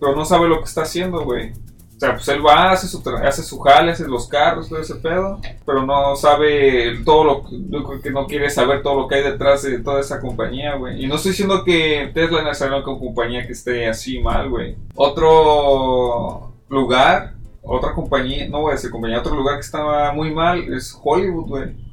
Pero 0.00 0.14
no 0.16 0.24
sabe 0.24 0.48
lo 0.48 0.58
que 0.58 0.64
está 0.64 0.82
haciendo, 0.82 1.22
güey. 1.24 1.52
O 1.96 1.98
sea, 1.98 2.12
pues 2.12 2.28
él 2.28 2.44
va, 2.44 2.72
hace 2.72 2.88
su, 2.88 3.02
hace 3.22 3.42
su 3.42 3.58
jale, 3.58 3.92
hace 3.92 4.06
los 4.06 4.28
carros, 4.28 4.68
todo 4.68 4.78
ese 4.78 4.96
pedo. 4.96 5.40
Pero 5.64 5.86
no 5.86 6.14
sabe 6.14 6.98
todo 7.06 7.24
lo 7.24 8.00
que 8.02 8.10
no 8.10 8.26
quiere 8.26 8.50
saber 8.50 8.82
todo 8.82 9.00
lo 9.00 9.08
que 9.08 9.14
hay 9.14 9.22
detrás 9.22 9.62
de 9.62 9.78
toda 9.78 10.00
esa 10.00 10.20
compañía, 10.20 10.74
güey. 10.74 11.02
Y 11.02 11.06
no 11.06 11.14
estoy 11.16 11.30
diciendo 11.30 11.64
que 11.64 12.10
Tesla 12.12 12.42
no 12.42 12.50
es 12.50 12.60
una 12.60 12.82
compañía 12.82 13.46
que 13.46 13.54
esté 13.54 13.88
así 13.88 14.20
mal, 14.20 14.50
güey. 14.50 14.76
Otro 14.94 16.52
lugar, 16.68 17.32
otra 17.62 17.94
compañía, 17.94 18.46
no 18.46 18.60
voy 18.60 18.72
a 18.72 18.74
decir 18.74 18.90
compañía, 18.90 19.20
otro 19.20 19.34
lugar 19.34 19.54
que 19.54 19.62
estaba 19.62 20.12
muy 20.12 20.32
mal 20.32 20.70
es 20.74 20.94
Hollywood, 21.02 21.48
güey. 21.48 21.86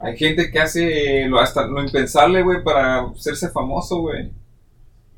Hay 0.00 0.16
gente 0.16 0.50
que 0.50 0.58
hace 0.58 1.26
lo, 1.28 1.38
hasta 1.38 1.68
lo 1.68 1.80
impensable, 1.80 2.42
güey, 2.42 2.64
para 2.64 3.02
hacerse 3.02 3.48
famoso, 3.48 4.00
güey. 4.00 4.32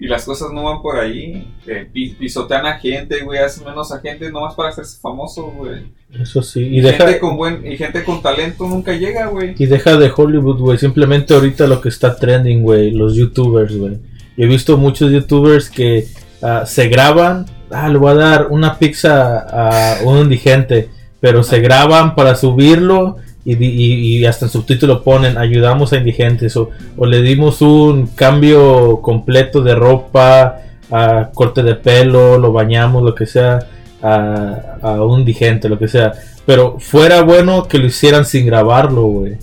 Y 0.04 0.08
las 0.08 0.24
cosas 0.26 0.48
no 0.52 0.64
van 0.64 0.82
por 0.82 0.98
ahí. 0.98 1.48
Eh, 1.66 1.88
pi- 1.90 2.10
pisotean 2.18 2.66
a 2.66 2.74
gente, 2.78 3.22
güey, 3.24 3.38
hacen 3.38 3.64
menos 3.64 3.90
a 3.90 4.00
gente 4.00 4.30
nomás 4.30 4.54
para 4.54 4.68
hacerse 4.68 4.98
famoso, 5.00 5.44
güey. 5.56 5.84
Eso 6.20 6.42
sí. 6.42 6.60
Y, 6.60 6.78
Y 6.78 6.80
deja, 6.82 7.04
gente 7.06 7.20
con 7.20 7.36
buen, 7.38 7.66
y 7.66 7.76
gente 7.78 8.04
con 8.04 8.20
talento 8.20 8.68
nunca 8.68 8.92
llega, 8.92 9.26
güey. 9.28 9.54
y 9.58 9.64
deja 9.66 9.96
de 9.96 10.12
Hollywood, 10.14 10.58
güey. 10.60 10.76
Simplemente 10.76 11.32
ahorita 11.32 11.66
lo 11.66 11.80
que 11.80 11.88
está 11.88 12.16
trending, 12.16 12.62
güey. 12.62 12.90
Los 12.90 13.16
youtubers, 13.16 13.74
güey. 13.76 13.94
Yo 14.36 14.44
he 14.44 14.46
visto 14.46 14.76
muchos 14.76 15.10
youtubers 15.10 15.70
que 15.70 16.06
ah, 16.42 16.64
se 16.66 16.88
graban. 16.88 17.46
Ah, 17.70 17.88
le 17.88 17.96
voy 17.98 18.10
a 18.12 18.14
dar 18.14 18.46
una 18.50 18.78
pizza 18.78 19.38
a 19.38 20.02
un 20.04 20.18
indigente. 20.18 20.90
pero 21.20 21.42
se 21.42 21.60
graban 21.60 22.14
para 22.14 22.34
subirlo 22.36 23.16
y, 23.44 23.54
di- 23.56 23.66
y- 23.68 24.18
y 24.18 24.24
hasta 24.26 24.46
en 24.46 24.50
subtítulo 24.50 25.02
ponen 25.02 25.36
ayudamos 25.38 25.92
a 25.92 25.96
indigentes 25.96 26.56
o, 26.56 26.70
o 26.96 27.06
le 27.06 27.20
dimos 27.22 27.60
un 27.62 28.06
cambio 28.08 29.00
completo 29.02 29.60
de 29.62 29.74
ropa, 29.74 30.60
a 30.90 31.30
corte 31.34 31.62
de 31.62 31.74
pelo, 31.74 32.38
lo 32.38 32.52
bañamos, 32.52 33.02
lo 33.02 33.14
que 33.14 33.26
sea, 33.26 33.58
a, 34.02 34.76
a 34.82 35.02
un 35.04 35.20
indigente, 35.20 35.68
lo 35.68 35.78
que 35.78 35.88
sea. 35.88 36.12
Pero 36.46 36.78
fuera 36.78 37.22
bueno 37.22 37.66
que 37.68 37.78
lo 37.78 37.86
hicieran 37.86 38.24
sin 38.24 38.46
grabarlo, 38.46 39.02
güey. 39.04 39.36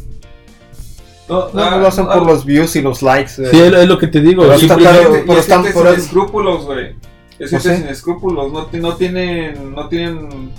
No, 1.27 1.49
No, 1.53 1.63
ah, 1.63 1.69
no 1.71 1.79
lo 1.79 1.87
hacen 1.87 2.05
ah, 2.09 2.13
por 2.15 2.25
los 2.27 2.45
views 2.45 2.75
y 2.75 2.81
los 2.81 3.01
likes. 3.01 3.31
eh. 3.41 3.47
Sí, 3.51 3.59
es, 3.59 3.73
es 3.73 3.87
lo 3.87 3.97
que 3.97 4.07
te 4.07 4.19
digo. 4.21 4.43
Pero 4.43 4.53
está 4.55 4.75
claro, 4.75 5.11
pero 5.25 5.39
están 5.39 5.63
por 5.73 5.87
sin 5.89 5.99
escrúpulos, 5.99 6.65
güey. 6.65 6.95
Es 7.39 7.53
¿Ah, 7.53 7.59
gente 7.59 7.75
sí? 7.75 7.81
sin 7.81 7.87
escrúpulos, 7.89 8.51
no, 8.51 8.67
no 8.71 8.95
tienen, 8.95 9.73
no 9.73 9.87
tienen 9.87 10.51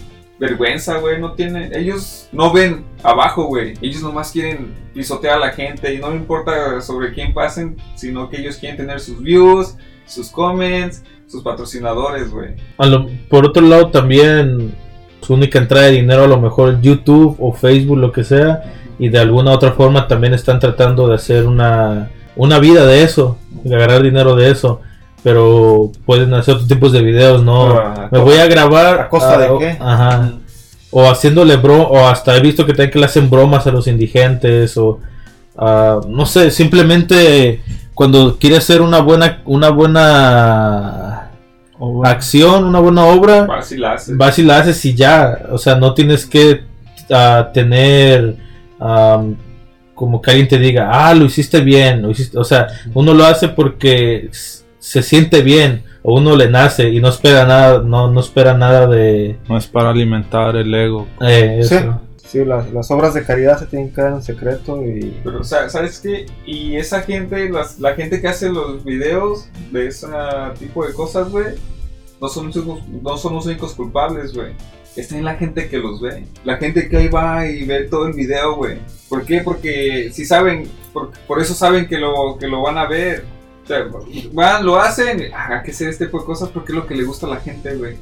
vergüenza, 0.42 0.98
güey, 0.98 1.20
no 1.20 1.34
tienen, 1.34 1.72
ellos 1.72 2.28
no 2.32 2.52
ven 2.52 2.84
abajo, 3.04 3.44
güey, 3.44 3.74
ellos 3.80 4.02
nomás 4.02 4.32
quieren 4.32 4.74
pisotear 4.92 5.36
a 5.36 5.38
la 5.38 5.52
gente 5.52 5.94
y 5.94 5.98
no 5.98 6.12
importa 6.12 6.80
sobre 6.80 7.12
quién 7.12 7.32
pasen, 7.32 7.76
sino 7.94 8.28
que 8.28 8.40
ellos 8.40 8.56
quieren 8.56 8.76
tener 8.76 8.98
sus 8.98 9.22
views, 9.22 9.76
sus 10.04 10.30
comments, 10.30 11.04
sus 11.28 11.44
patrocinadores, 11.44 12.28
güey. 12.32 12.56
Por 13.28 13.46
otro 13.46 13.62
lado 13.62 13.92
también 13.92 14.74
su 15.20 15.34
única 15.34 15.60
entrada 15.60 15.86
de 15.86 15.92
dinero 15.92 16.24
a 16.24 16.26
lo 16.26 16.40
mejor 16.40 16.80
YouTube 16.80 17.36
o 17.38 17.52
Facebook, 17.52 17.98
lo 17.98 18.10
que 18.10 18.24
sea, 18.24 18.64
y 18.98 19.10
de 19.10 19.20
alguna 19.20 19.52
otra 19.52 19.70
forma 19.70 20.08
también 20.08 20.34
están 20.34 20.58
tratando 20.58 21.06
de 21.06 21.14
hacer 21.14 21.46
una, 21.46 22.10
una 22.34 22.58
vida 22.58 22.84
de 22.84 23.04
eso, 23.04 23.38
de 23.62 23.76
agarrar 23.76 24.02
dinero 24.02 24.34
de 24.34 24.50
eso, 24.50 24.80
pero 25.22 25.92
pueden 26.04 26.34
hacer 26.34 26.54
otros 26.54 26.68
tipos 26.68 26.92
de 26.92 27.02
videos, 27.02 27.42
no, 27.42 27.78
a 27.78 28.08
me 28.10 28.18
voy 28.18 28.38
a 28.38 28.46
grabar 28.46 29.00
¿a 29.00 29.08
costa 29.08 29.38
de 29.38 29.58
qué? 29.58 29.76
Ajá. 29.80 30.32
O 30.90 31.10
haciéndole 31.10 31.56
bro, 31.56 31.82
o 31.82 32.06
hasta 32.06 32.36
he 32.36 32.40
visto 32.40 32.66
que 32.66 32.72
también 32.72 32.90
que 32.90 32.98
le 32.98 33.06
hacen 33.06 33.30
bromas 33.30 33.66
a 33.66 33.70
los 33.70 33.86
indigentes, 33.86 34.76
o 34.76 35.00
ah, 35.56 36.00
no 36.06 36.26
sé, 36.26 36.50
simplemente 36.50 37.62
cuando 37.94 38.38
quiere 38.38 38.56
hacer 38.56 38.82
una 38.82 39.00
buena, 39.00 39.42
una 39.44 39.70
buena 39.70 41.30
acción, 42.04 42.64
una 42.64 42.78
buena 42.78 43.04
obra, 43.06 43.46
Fácil 43.46 43.80
la 43.80 43.92
hace. 43.92 44.14
vas 44.14 44.38
y 44.38 44.42
la 44.42 44.58
haces 44.58 44.84
y 44.84 44.94
ya. 44.94 45.46
O 45.50 45.58
sea, 45.58 45.76
no 45.76 45.94
tienes 45.94 46.26
que 46.26 46.62
ah, 47.10 47.50
tener 47.52 48.36
am, 48.78 49.36
como 49.94 50.20
que 50.20 50.30
alguien 50.30 50.48
te 50.48 50.58
diga, 50.58 50.90
ah, 50.92 51.14
lo 51.14 51.24
hiciste 51.24 51.60
bien, 51.60 52.02
lo 52.02 52.10
hiciste. 52.10 52.38
O 52.38 52.44
sea, 52.44 52.68
uno 52.94 53.14
lo 53.14 53.24
hace 53.24 53.48
porque 53.48 54.30
se 54.82 55.02
siente 55.02 55.42
bien 55.42 55.84
o 56.02 56.16
uno 56.18 56.34
le 56.36 56.50
nace 56.50 56.88
y 56.90 57.00
no 57.00 57.08
espera 57.08 57.46
nada, 57.46 57.80
no, 57.82 58.10
no 58.10 58.18
espera 58.20 58.54
nada 58.54 58.88
de 58.88 59.36
no 59.48 59.56
es 59.56 59.66
para 59.68 59.90
alimentar 59.90 60.56
el 60.56 60.74
ego. 60.74 61.06
eh, 61.20 61.60
Sí, 61.62 61.76
sí, 62.26 62.44
las, 62.44 62.72
las 62.72 62.90
obras 62.90 63.14
de 63.14 63.22
caridad 63.24 63.58
se 63.60 63.66
tienen 63.66 63.92
que 63.94 64.00
dar 64.02 64.14
en 64.14 64.22
secreto 64.22 64.82
y 64.84 65.16
Pero, 65.22 65.40
o 65.40 65.44
sea, 65.44 65.68
¿sabes 65.68 66.00
qué? 66.00 66.26
Y 66.44 66.74
esa 66.76 67.02
gente, 67.02 67.48
las- 67.48 67.78
la 67.78 67.94
gente 67.94 68.20
que 68.20 68.26
hace 68.26 68.48
los 68.50 68.84
videos 68.84 69.46
de 69.70 69.86
ese 69.86 70.08
tipo 70.58 70.84
de 70.84 70.92
cosas, 70.94 71.30
güey, 71.30 71.54
no 72.20 72.28
son, 72.28 72.46
los 72.48 72.56
únicos- 72.56 72.82
no 73.02 73.16
son 73.16 73.34
los 73.34 73.46
únicos 73.46 73.74
culpables, 73.74 74.34
güey. 74.34 74.52
Está 74.96 75.16
en 75.16 75.24
la 75.24 75.36
gente 75.36 75.68
que 75.68 75.78
los 75.78 76.00
ve. 76.00 76.24
La 76.44 76.56
gente 76.56 76.88
que 76.88 76.96
ahí 76.96 77.08
va 77.08 77.46
y 77.46 77.64
ve 77.64 77.84
todo 77.84 78.08
el 78.08 78.12
video, 78.14 78.56
güey. 78.56 78.78
¿Por 79.08 79.24
qué? 79.24 79.40
Porque 79.42 80.10
si 80.12 80.24
saben, 80.24 80.68
por, 80.92 81.12
por 81.28 81.40
eso 81.40 81.54
saben 81.54 81.86
que 81.86 81.96
lo, 81.98 82.36
que 82.38 82.46
lo 82.48 82.60
van 82.62 82.76
a 82.78 82.86
ver. 82.88 83.24
Sea, 83.72 83.86
van, 84.32 84.66
lo 84.66 84.78
hacen, 84.78 85.30
ah, 85.34 85.62
que 85.64 85.70
hacer 85.70 85.88
este 85.88 86.06
tipo 86.06 86.20
de 86.20 86.26
cosas 86.26 86.50
porque 86.50 86.72
es 86.72 86.76
lo 86.76 86.86
que 86.86 86.94
le 86.94 87.04
gusta 87.04 87.26
a 87.26 87.30
la 87.30 87.36
gente, 87.36 87.74
güey. 87.74 87.96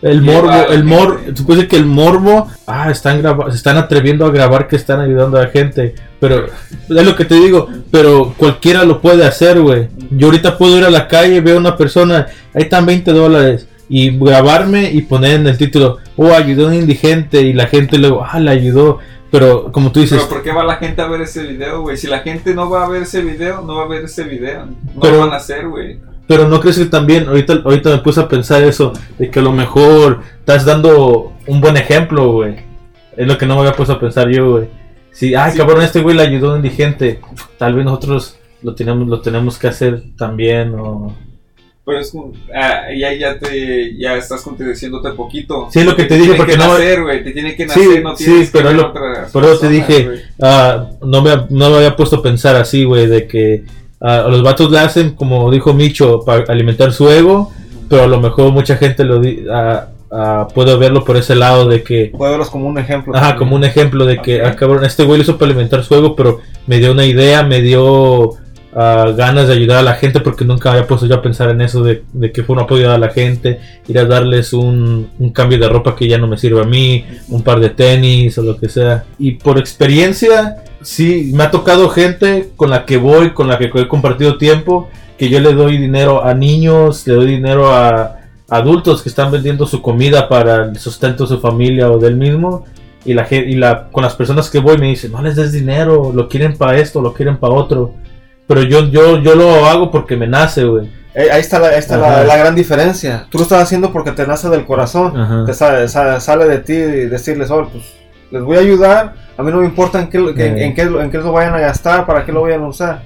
El 0.00 0.22
morbo, 0.22 0.52
el 0.70 0.84
mor, 0.84 1.16
gente. 1.18 1.32
tú 1.32 1.44
puedes 1.44 1.62
decir 1.62 1.70
que 1.70 1.76
el 1.76 1.86
morbo, 1.86 2.46
ah, 2.68 2.88
están 2.88 3.20
se 3.50 3.56
están 3.56 3.76
atreviendo 3.78 4.26
a 4.26 4.30
grabar 4.30 4.68
que 4.68 4.76
están 4.76 5.00
ayudando 5.00 5.38
a 5.38 5.44
la 5.44 5.48
gente, 5.48 5.96
pero 6.20 6.46
es 6.46 7.04
lo 7.04 7.16
que 7.16 7.24
te 7.24 7.34
digo, 7.34 7.68
pero 7.90 8.32
cualquiera 8.36 8.84
lo 8.84 9.00
puede 9.00 9.26
hacer, 9.26 9.60
güey. 9.60 9.88
Yo 10.12 10.28
ahorita 10.28 10.56
puedo 10.56 10.78
ir 10.78 10.84
a 10.84 10.90
la 10.90 11.08
calle, 11.08 11.40
veo 11.40 11.56
a 11.56 11.60
una 11.60 11.76
persona, 11.76 12.28
ahí 12.54 12.62
están 12.62 12.86
20 12.86 13.10
dólares, 13.12 13.66
y 13.88 14.16
grabarme 14.16 14.92
y 14.92 15.02
poner 15.02 15.40
en 15.40 15.48
el 15.48 15.58
título, 15.58 15.98
oh, 16.16 16.32
ayudó 16.32 16.66
a 16.66 16.68
un 16.68 16.74
indigente, 16.74 17.40
y 17.40 17.52
la 17.52 17.66
gente 17.66 17.98
luego, 17.98 18.24
ah, 18.24 18.38
le 18.38 18.52
ayudó, 18.52 19.00
pero 19.30 19.70
como 19.72 19.92
tú 19.92 20.00
dices, 20.00 20.18
Pero 20.18 20.28
¿por 20.28 20.42
qué 20.42 20.52
va 20.52 20.64
la 20.64 20.76
gente 20.76 21.02
a 21.02 21.06
ver 21.08 21.20
ese 21.22 21.42
video, 21.44 21.82
güey? 21.82 21.96
Si 21.96 22.06
la 22.06 22.20
gente 22.20 22.54
no 22.54 22.68
va 22.70 22.84
a 22.84 22.88
ver 22.88 23.02
ese 23.02 23.22
video, 23.22 23.62
no 23.62 23.76
va 23.76 23.82
a 23.84 23.88
ver 23.88 24.04
ese 24.04 24.24
video. 24.24 24.66
No 24.66 25.00
Pero- 25.00 25.14
lo 25.16 25.20
van 25.20 25.32
a 25.32 25.36
hacer, 25.36 25.68
güey. 25.68 25.98
Pero 26.26 26.46
no 26.46 26.60
crees 26.60 26.78
que 26.78 26.84
también, 26.84 27.26
ahorita, 27.26 27.54
ahorita 27.64 27.88
me 27.90 27.98
puse 27.98 28.20
a 28.20 28.28
pensar 28.28 28.62
eso, 28.62 28.92
de 29.18 29.30
que 29.30 29.38
a 29.38 29.42
lo 29.42 29.50
mejor 29.52 30.20
estás 30.40 30.64
dando 30.66 31.32
un 31.46 31.60
buen 31.60 31.76
ejemplo, 31.78 32.32
güey. 32.32 32.56
Es 33.16 33.26
lo 33.26 33.38
que 33.38 33.46
no 33.46 33.54
me 33.54 33.60
había 33.60 33.72
puesto 33.72 33.94
a 33.94 33.98
pensar 34.00 34.28
yo, 34.28 34.50
güey. 34.52 34.68
Si, 35.10 35.34
ay, 35.34 35.52
Sí. 35.52 35.58
cabrón, 35.58 35.80
este 35.82 36.02
güey 36.02 36.14
le 36.14 36.22
ayudó 36.22 36.50
a 36.50 36.52
un 36.52 36.56
indigente, 36.58 37.20
tal 37.56 37.74
vez 37.74 37.84
nosotros 37.86 38.38
lo 38.62 38.74
tenemos, 38.74 39.08
lo 39.08 39.20
tenemos 39.22 39.58
que 39.58 39.68
hacer 39.68 40.02
también, 40.18 40.74
o... 40.78 41.14
Pero 41.88 42.00
es 42.00 42.10
como, 42.10 42.32
ah, 42.54 42.82
ya, 42.94 43.14
ya 43.14 43.38
te, 43.38 43.96
ya 43.96 44.14
estás 44.16 44.42
contradiciéndote 44.42 45.10
poquito. 45.12 45.68
Sí, 45.72 45.82
lo 45.84 45.96
que 45.96 46.04
te 46.04 46.16
dije, 46.16 46.26
tiene 46.26 46.36
porque 46.36 46.52
que 46.52 46.58
no- 46.58 46.68
nacer, 46.74 47.02
güey, 47.02 47.24
te 47.24 47.30
tiene 47.30 47.56
que 47.56 47.66
Sí, 47.66 47.80
nacer, 47.80 48.02
no 48.02 48.14
sí, 48.16 48.24
tienes 48.26 48.50
pero 48.50 48.68
que 48.68 48.74
lo- 48.74 48.92
eso 49.52 49.58
te 49.58 49.68
dije. 49.70 50.10
Ah, 50.42 50.90
no, 51.00 51.22
me, 51.22 51.30
no 51.48 51.70
me 51.70 51.76
había 51.78 51.96
puesto 51.96 52.16
a 52.16 52.22
pensar 52.22 52.56
así, 52.56 52.84
güey, 52.84 53.06
de 53.06 53.26
que 53.26 53.64
ah, 54.02 54.26
los 54.28 54.42
vatos 54.42 54.70
le 54.70 54.78
hacen, 54.80 55.12
como 55.14 55.50
dijo 55.50 55.72
Micho, 55.72 56.20
para 56.26 56.44
alimentar 56.52 56.92
su 56.92 57.08
ego, 57.08 57.50
pero 57.88 58.02
a 58.02 58.06
lo 58.06 58.20
mejor 58.20 58.52
mucha 58.52 58.76
gente 58.76 59.02
lo 59.04 59.18
di- 59.18 59.44
ah, 59.50 59.86
ah, 60.12 60.46
puede 60.54 60.76
verlo 60.76 61.04
por 61.06 61.16
ese 61.16 61.34
lado 61.36 61.66
de 61.66 61.82
que 61.82 62.12
puedo 62.14 62.32
verlos 62.32 62.50
como 62.50 62.66
un 62.68 62.78
ejemplo. 62.78 63.14
Ajá, 63.16 63.28
también. 63.28 63.38
como 63.38 63.56
un 63.56 63.64
ejemplo 63.64 64.04
de 64.04 64.18
que, 64.20 64.42
Ok. 64.42 64.46
ah, 64.46 64.56
cabrón, 64.56 64.84
este 64.84 65.04
güey 65.04 65.16
lo 65.16 65.22
hizo 65.22 65.38
para 65.38 65.46
alimentar 65.50 65.82
su 65.84 65.94
ego, 65.94 66.14
pero 66.14 66.40
me 66.66 66.78
dio 66.80 66.92
una 66.92 67.06
idea, 67.06 67.42
me 67.44 67.62
dio 67.62 68.32
ah, 68.78 69.12
ganas 69.16 69.48
de 69.48 69.54
ayudar 69.54 69.78
a 69.78 69.82
la 69.82 69.94
gente, 69.94 70.20
porque 70.20 70.44
nunca 70.44 70.70
había 70.70 70.86
puesto 70.86 71.06
yo 71.06 71.16
a 71.16 71.22
pensar 71.22 71.50
en 71.50 71.60
eso 71.60 71.82
de, 71.82 72.04
de 72.12 72.32
que 72.32 72.42
fue 72.42 72.56
un 72.56 72.62
apoyo 72.62 72.90
a 72.90 72.98
la 72.98 73.08
gente, 73.08 73.60
ir 73.88 73.98
a 73.98 74.04
darles 74.04 74.52
un, 74.52 75.10
un 75.18 75.30
cambio 75.30 75.58
de 75.58 75.68
ropa 75.68 75.96
que 75.96 76.08
ya 76.08 76.18
no 76.18 76.26
me 76.26 76.38
sirve 76.38 76.60
a 76.60 76.64
mí, 76.64 77.04
un 77.28 77.42
par 77.42 77.60
de 77.60 77.70
tenis 77.70 78.38
o 78.38 78.42
lo 78.42 78.56
que 78.58 78.68
sea. 78.68 79.04
Y 79.18 79.32
por 79.32 79.58
experiencia, 79.58 80.62
sí, 80.82 81.32
me 81.34 81.44
ha 81.44 81.50
tocado 81.50 81.88
gente 81.88 82.50
con 82.56 82.70
la 82.70 82.84
que 82.84 82.96
voy, 82.96 83.30
con 83.30 83.48
la 83.48 83.58
que 83.58 83.70
he 83.74 83.88
compartido 83.88 84.38
tiempo, 84.38 84.88
que 85.18 85.28
yo 85.28 85.40
le 85.40 85.52
doy 85.52 85.76
dinero 85.76 86.24
a 86.24 86.34
niños, 86.34 87.06
le 87.06 87.14
doy 87.14 87.26
dinero 87.26 87.74
a 87.74 88.18
adultos 88.48 89.02
que 89.02 89.08
están 89.08 89.30
vendiendo 89.30 89.66
su 89.66 89.82
comida 89.82 90.28
para 90.28 90.64
el 90.64 90.78
sustento 90.78 91.24
de 91.24 91.28
su 91.28 91.40
familia 91.40 91.90
o 91.90 91.98
del 91.98 92.16
mismo 92.16 92.64
y 93.04 93.14
la 93.14 93.26
y 93.30 93.54
la 93.54 93.88
con 93.90 94.02
las 94.02 94.14
personas 94.14 94.50
que 94.50 94.58
voy 94.58 94.78
me 94.78 94.88
dicen 94.88 95.12
no 95.12 95.22
les 95.22 95.36
des 95.36 95.52
dinero 95.52 96.12
lo 96.14 96.28
quieren 96.28 96.56
para 96.56 96.78
esto 96.78 97.00
lo 97.02 97.12
quieren 97.12 97.36
para 97.36 97.54
otro 97.54 97.94
pero 98.48 98.62
yo 98.62 98.88
yo 98.88 99.18
yo 99.22 99.34
lo 99.36 99.66
hago 99.66 99.90
porque 99.92 100.16
me 100.16 100.26
nace 100.26 100.64
güey 100.64 100.90
Eh, 101.14 101.28
ahí 101.32 101.40
está, 101.40 101.58
la, 101.58 101.68
ahí 101.68 101.78
está 101.78 101.96
la, 101.96 102.22
la 102.24 102.36
gran 102.36 102.54
diferencia. 102.54 103.26
Tú 103.30 103.38
lo 103.38 103.42
estás 103.44 103.62
haciendo 103.62 103.92
porque 103.92 104.12
te 104.12 104.24
nace 104.26 104.48
del 104.48 104.64
corazón. 104.64 105.16
Ajá. 105.20 105.44
Te 105.46 105.52
sale, 105.54 105.88
sa- 105.88 106.20
sale 106.20 106.44
de 106.46 106.58
ti 106.58 106.74
y 106.74 107.06
decirles, 107.08 107.50
oh, 107.50 107.68
pues 107.72 107.84
les 108.30 108.42
voy 108.42 108.56
a 108.56 108.60
ayudar. 108.60 109.14
A 109.36 109.42
mí 109.42 109.50
no 109.50 109.58
me 109.58 109.66
importa 109.66 109.98
en 110.00 110.08
qué, 110.10 110.18
lo- 110.18 110.30
en, 110.30 110.40
Eh. 110.40 110.64
en 110.66 110.74
qué, 110.76 110.82
en 110.82 111.10
qué 111.10 111.18
lo 111.18 111.32
vayan 111.32 111.54
a 111.54 111.60
gastar, 111.60 112.06
para 112.06 112.24
qué 112.24 112.30
lo 112.32 112.42
vayan 112.42 112.62
a 112.62 112.68
usar. 112.68 113.02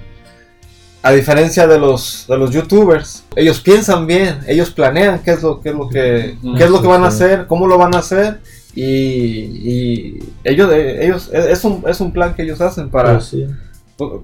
A 1.03 1.11
diferencia 1.13 1.67
de 1.67 1.79
los, 1.79 2.27
de 2.29 2.37
los 2.37 2.51
youtubers, 2.51 3.25
ellos 3.35 3.61
piensan 3.61 4.07
bien, 4.07 4.41
ellos 4.47 4.71
planean 4.71 5.21
qué 5.25 5.31
es 5.33 5.43
lo, 5.43 5.61
qué 5.63 5.71
es 5.71 5.75
lo 5.75 5.89
que, 5.89 6.37
Ujú. 6.43 6.55
qué 6.57 6.65
es 6.65 6.71
lo 6.71 6.83
que 6.83 6.89
van 6.89 7.05
a 7.05 7.09
hacer, 7.09 7.47
cómo 7.47 7.67
lo 7.67 7.79
van 7.79 7.95
a 7.95 7.99
hacer. 8.01 8.41
Y, 8.75 8.85
y 8.85 10.19
ellos, 10.45 10.71
eh, 10.73 11.05
ellos 11.07 11.31
es, 11.33 11.65
un, 11.65 11.83
es 11.87 11.99
un 12.01 12.13
plan 12.13 12.35
que 12.35 12.43
ellos 12.43 12.61
hacen 12.61 12.91
para, 12.91 13.15
Pues 13.15 13.25
sí. 13.27 13.47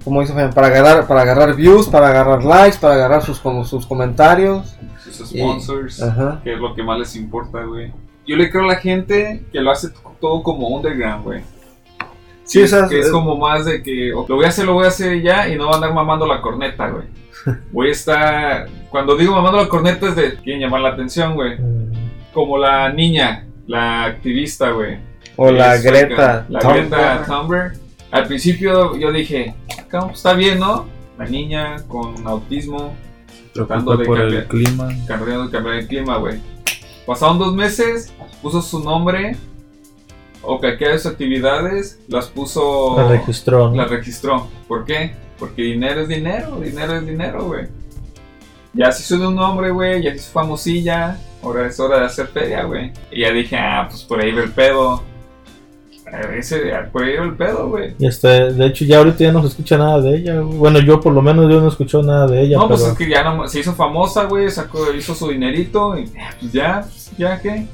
Como 0.03 0.21
dice 0.21 0.33
para 0.53 0.67
agarrar, 0.67 1.07
para 1.07 1.21
agarrar 1.21 1.55
views, 1.55 1.87
para 1.87 2.09
agarrar 2.09 2.43
likes, 2.43 2.77
para 2.79 2.95
agarrar 2.95 3.21
sus, 3.23 3.39
como 3.39 3.63
sus 3.65 3.85
comentarios. 3.85 4.75
Sus 5.03 5.33
Y- 5.33 5.39
sponsors, 5.39 6.01
Ajá. 6.01 6.41
que 6.43 6.53
es 6.53 6.59
lo 6.59 6.73
que 6.75 6.83
más 6.83 6.99
les 6.99 7.15
importa, 7.15 7.63
güey. 7.63 7.91
Yo 8.27 8.35
le 8.35 8.49
creo 8.51 8.63
a 8.63 8.67
la 8.67 8.75
gente 8.75 9.43
que 9.51 9.59
lo 9.59 9.71
hace 9.71 9.89
todo 10.21 10.43
como 10.43 10.67
underground, 10.67 11.23
güey. 11.23 11.41
Sí, 12.43 12.67
sea, 12.67 12.87
que 12.87 12.99
es 12.99 13.05
es- 13.07 13.11
como 13.11 13.37
más 13.37 13.65
de 13.65 13.81
que 13.83 14.09
lo 14.09 14.25
voy 14.35 14.45
a 14.45 14.49
hacer, 14.49 14.65
lo 14.65 14.73
voy 14.73 14.85
a 14.85 14.89
hacer 14.89 15.21
ya 15.21 15.47
y 15.47 15.55
no 15.55 15.65
voy 15.65 15.73
a 15.73 15.75
andar 15.75 15.93
mamando 15.93 16.25
la 16.25 16.41
corneta, 16.41 16.89
güey. 16.89 17.05
Voy 17.71 17.87
a 17.87 17.91
estar. 17.91 18.67
Cuando 18.89 19.15
digo 19.15 19.33
mamando 19.33 19.59
la 19.61 19.69
corneta 19.69 20.09
es 20.09 20.15
de. 20.17 20.33
Quieren 20.43 20.61
llamar 20.61 20.81
la 20.81 20.89
atención, 20.89 21.35
güey. 21.35 21.57
Como 22.33 22.57
la 22.57 22.91
niña, 22.91 23.45
la 23.65 24.03
activista, 24.03 24.71
güey. 24.71 24.97
O 25.37 25.49
la 25.49 25.75
Es 25.75 25.83
Greta. 25.83 26.45
La. 26.49 26.59
Greta 26.59 27.23
Thunberg. 27.25 27.78
Al 28.11 28.25
principio 28.27 28.95
yo 28.97 29.11
dije, 29.11 29.53
"Cabrón, 29.87 30.11
está 30.11 30.33
bien, 30.33 30.59
¿no? 30.59 30.85
La 31.17 31.25
niña 31.25 31.83
con 31.87 32.25
autismo, 32.27 32.93
Tratando 33.53 33.97
de 33.97 34.05
por 34.05 34.19
el 34.19 34.45
cambiar. 34.45 34.47
clima. 34.47 34.89
cambiando 35.07 35.45
de 35.45 35.51
cambiar 35.51 35.75
el 35.75 35.87
clima, 35.87 36.17
güey. 36.17 36.39
Pasaron 37.05 37.39
dos 37.39 37.53
meses, 37.53 38.13
puso 38.41 38.61
su 38.61 38.79
nombre, 38.83 39.35
o 40.41 40.59
que 40.61 40.67
aquellas 40.67 41.05
actividades 41.05 41.99
las 42.07 42.27
puso. 42.27 42.95
La 42.97 43.07
registró 43.09 43.69
¿no? 43.69 43.75
la 43.75 43.85
registró. 43.85 44.47
¿Por 44.67 44.85
qué? 44.85 45.13
Porque 45.37 45.61
dinero 45.63 46.01
es 46.01 46.07
dinero, 46.07 46.59
dinero 46.59 46.95
es 46.97 47.05
dinero, 47.05 47.45
güey. 47.45 47.67
Ya 48.73 48.91
se 48.91 49.01
hizo 49.01 49.17
de 49.17 49.27
un 49.27 49.35
nombre, 49.35 49.71
güey, 49.71 50.01
ya 50.03 50.11
se 50.11 50.17
hizo 50.17 50.31
famosilla, 50.31 51.17
ahora 51.43 51.65
es 51.67 51.79
hora 51.79 51.99
de 51.99 52.05
hacer 52.05 52.27
feria, 52.27 52.63
güey. 52.63 52.93
Y 53.11 53.21
ya 53.21 53.31
dije, 53.31 53.57
ah, 53.57 53.87
pues 53.89 54.03
por 54.03 54.21
ahí 54.21 54.31
ve 54.31 54.43
el 54.43 54.51
pedo. 54.51 55.03
Ese, 56.37 56.67
era 56.67 56.89
el 56.91 57.35
pedo, 57.35 57.69
güey. 57.69 57.95
Y 57.99 58.07
hasta, 58.07 58.27
de 58.51 58.65
hecho, 58.65 58.85
ya 58.85 58.97
ahorita 58.99 59.17
ya 59.19 59.31
no 59.31 59.41
se 59.41 59.47
escucha 59.49 59.77
nada 59.77 60.01
de 60.01 60.15
ella. 60.15 60.39
güey. 60.39 60.57
Bueno, 60.57 60.79
yo 60.79 60.99
por 60.99 61.13
lo 61.13 61.21
menos 61.21 61.49
yo 61.51 61.59
no 61.61 61.67
escucho 61.67 62.01
nada 62.03 62.27
de 62.27 62.41
ella. 62.41 62.57
No, 62.57 62.67
pues 62.67 62.81
es 62.81 62.97
que 62.97 63.09
ya 63.09 63.23
no, 63.23 63.47
se 63.47 63.59
hizo 63.59 63.73
famosa, 63.73 64.25
güey, 64.25 64.49
sacó, 64.49 64.93
hizo 64.93 65.13
su 65.15 65.29
dinerito 65.29 65.97
y 65.97 66.05
pues 66.39 66.51
ya, 66.51 66.81
pues, 66.83 67.11
ya 67.17 67.39
qué. 67.41 67.65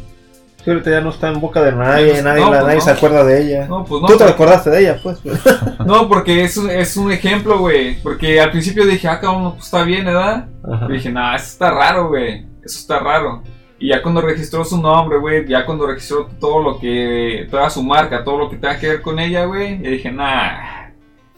Sí, 0.64 0.72
ahorita 0.72 0.90
ya 0.90 1.02
no 1.02 1.12
está 1.12 1.28
en 1.30 1.40
boca 1.40 1.62
de 1.62 1.72
nadie, 1.74 2.18
No, 2.18 2.30
nadie, 2.30 2.42
no, 2.42 2.50
la- 2.50 2.58
pues 2.58 2.64
nadie 2.66 2.80
no. 2.80 2.84
se 2.86 2.92
acuerda 2.92 3.24
de 3.24 3.42
ella. 3.44 3.68
No, 3.68 3.86
pues 3.86 4.02
no. 4.02 4.08
Tú 4.08 4.18
te 4.18 4.24
acordaste 4.24 4.70
de 4.72 4.80
ella, 4.80 5.00
pues. 5.04 5.20
No, 5.86 6.10
porque 6.10 6.44
es 6.44 6.58
un, 6.58 6.72
es 6.72 6.98
un 6.98 7.12
ejemplo, 7.12 7.60
güey. 7.60 8.02
Porque 8.02 8.42
al 8.42 8.50
principio 8.50 8.84
dije, 8.86 9.08
ah, 9.08 9.20
cabrón, 9.20 9.52
pues 9.54 9.66
está 9.66 9.84
bien, 9.84 10.06
¿verdad? 10.06 10.48
Ajá. 10.64 10.88
Y 10.90 10.94
dije, 10.94 11.12
nah, 11.12 11.36
eso 11.36 11.46
está 11.46 11.70
raro, 11.70 12.08
güey. 12.08 12.48
Eso 12.64 12.80
está 12.80 12.98
raro. 13.00 13.44
Y 13.86 13.90
ya 13.90 14.02
cuando 14.02 14.20
registró 14.20 14.66
su 14.66 14.82
nombre, 14.82 15.20
güey, 15.20 15.48
ya 15.48 15.64
cuando 15.64 15.86
registró 15.86 16.28
todo 16.40 16.60
lo 16.60 16.80
que, 16.80 17.48
toda 17.52 17.70
su 17.70 17.84
marca, 17.84 18.24
todo 18.24 18.40
lo 18.40 18.50
que 18.50 18.56
tenga 18.56 18.80
que 18.80 18.88
ver 18.88 19.02
con 19.04 19.20
ella, 19.20 19.46
güey, 19.46 19.74
y 19.74 19.92
dije, 19.92 20.12
nah. 20.12 20.88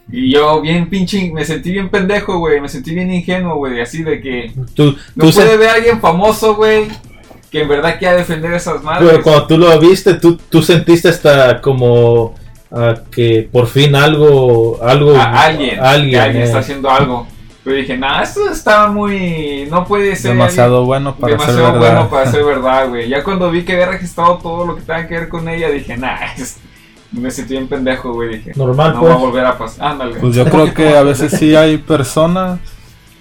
Y 0.10 0.32
yo 0.32 0.62
bien 0.62 0.90
pinche, 0.90 1.30
me 1.34 1.44
sentí 1.44 1.74
bien 1.74 1.90
pendejo, 1.90 2.40
güey, 2.40 2.62
me 2.62 2.70
sentí 2.70 2.96
bien 2.96 3.12
ingenuo, 3.12 3.58
güey, 3.58 3.82
así 3.82 4.02
de 4.02 4.22
que 4.22 4.54
Tú, 4.74 4.96
no 5.14 5.26
tú 5.26 5.32
se- 5.34 5.42
puede 5.42 5.58
ver 5.58 5.70
a 5.72 5.74
alguien 5.74 6.00
famoso, 6.00 6.56
güey, 6.56 6.88
que 7.52 7.64
en 7.64 7.68
verdad 7.68 8.00
quiera 8.00 8.16
defender 8.16 8.54
esas 8.54 8.82
madres. 8.82 9.10
Pero 9.10 9.24
cuando 9.24 9.48
tú 9.48 9.58
lo 9.58 9.78
viste, 9.78 10.14
tú, 10.14 10.38
tú 10.50 10.62
sentiste 10.62 11.10
hasta 11.10 11.60
como 11.60 12.34
ah, 12.72 12.96
que 13.12 13.50
por 13.52 13.68
fin 13.68 13.94
algo, 13.94 14.82
algo, 14.82 15.18
a 15.18 15.48
alguien, 15.48 15.82
alguien, 15.82 16.12
que 16.12 16.18
alguien 16.18 16.44
eh. 16.44 16.46
está 16.46 16.60
haciendo 16.60 16.90
algo. 16.90 17.28
Pero 17.68 17.80
dije, 17.80 17.98
nah, 17.98 18.22
esto 18.22 18.50
está 18.50 18.88
muy, 18.88 19.68
no 19.70 19.84
puede 19.86 20.16
ser 20.16 20.32
Demasiado 20.32 20.86
bueno 20.86 21.18
para 21.18 21.38
ser 21.38 21.48
demasiado 21.48 21.74
verdad. 21.74 21.80
bueno 21.96 22.10
para 22.10 22.32
ser 22.32 22.46
verdad, 22.46 22.88
güey. 22.88 23.10
Ya 23.10 23.26
cuando 23.26 23.52
vi 23.52 23.66
que 23.66 23.74
había 23.74 23.88
registrado 23.88 24.38
todo 24.38 24.66
lo 24.66 24.76
que 24.78 24.84
tenga 24.84 25.06
que 25.06 25.16
ver 25.16 25.28
con 25.28 25.50
ella, 25.50 25.70
dije, 25.70 25.98
nah, 25.98 26.16
es- 26.38 26.60
me 27.12 27.30
sentí 27.30 27.56
bien 27.56 27.68
pendejo, 27.68 28.14
güey. 28.14 28.38
Dije, 28.38 28.54
Normal, 28.56 28.94
no 28.94 29.00
pues. 29.02 29.12
va 29.12 29.16
a 29.16 29.18
volver 29.20 29.46
a 29.46 29.58
pasar. 29.58 29.86
Ándale. 29.92 30.16
Pues 30.16 30.34
yo 30.34 30.46
creo 30.46 30.74
que 30.74 30.96
a 30.96 31.04
veces 31.04 31.34
sí 31.38 31.56
hay 31.58 31.78
personas 31.78 32.60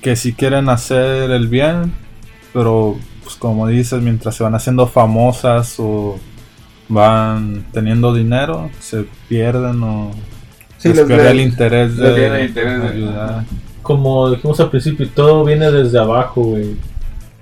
que 0.00 0.14
sí 0.14 0.32
quieren 0.32 0.68
hacer 0.68 1.32
el 1.32 1.48
bien, 1.48 1.92
pero 2.52 2.96
pues 3.24 3.34
como 3.34 3.66
dices, 3.66 4.00
mientras 4.00 4.36
se 4.36 4.44
van 4.44 4.54
haciendo 4.54 4.86
famosas 4.86 5.74
o 5.78 6.20
van 6.88 7.64
teniendo 7.72 8.14
dinero, 8.14 8.70
se 8.78 9.06
pierden 9.28 9.82
o 9.82 10.12
Sí, 10.78 10.88
les 10.90 10.98
les- 10.98 11.06
pierde 11.06 11.30
el 11.32 11.40
interés 11.40 11.96
de 11.96 12.12
pierde 12.12 12.40
el 12.42 12.46
interés 12.48 12.80
de- 12.82 12.88
ayudar. 12.88 13.44
Como 13.86 14.30
dijimos 14.30 14.58
al 14.58 14.70
principio, 14.70 15.08
todo 15.14 15.44
viene 15.44 15.70
desde 15.70 15.98
abajo, 15.98 16.42
güey. 16.42 16.76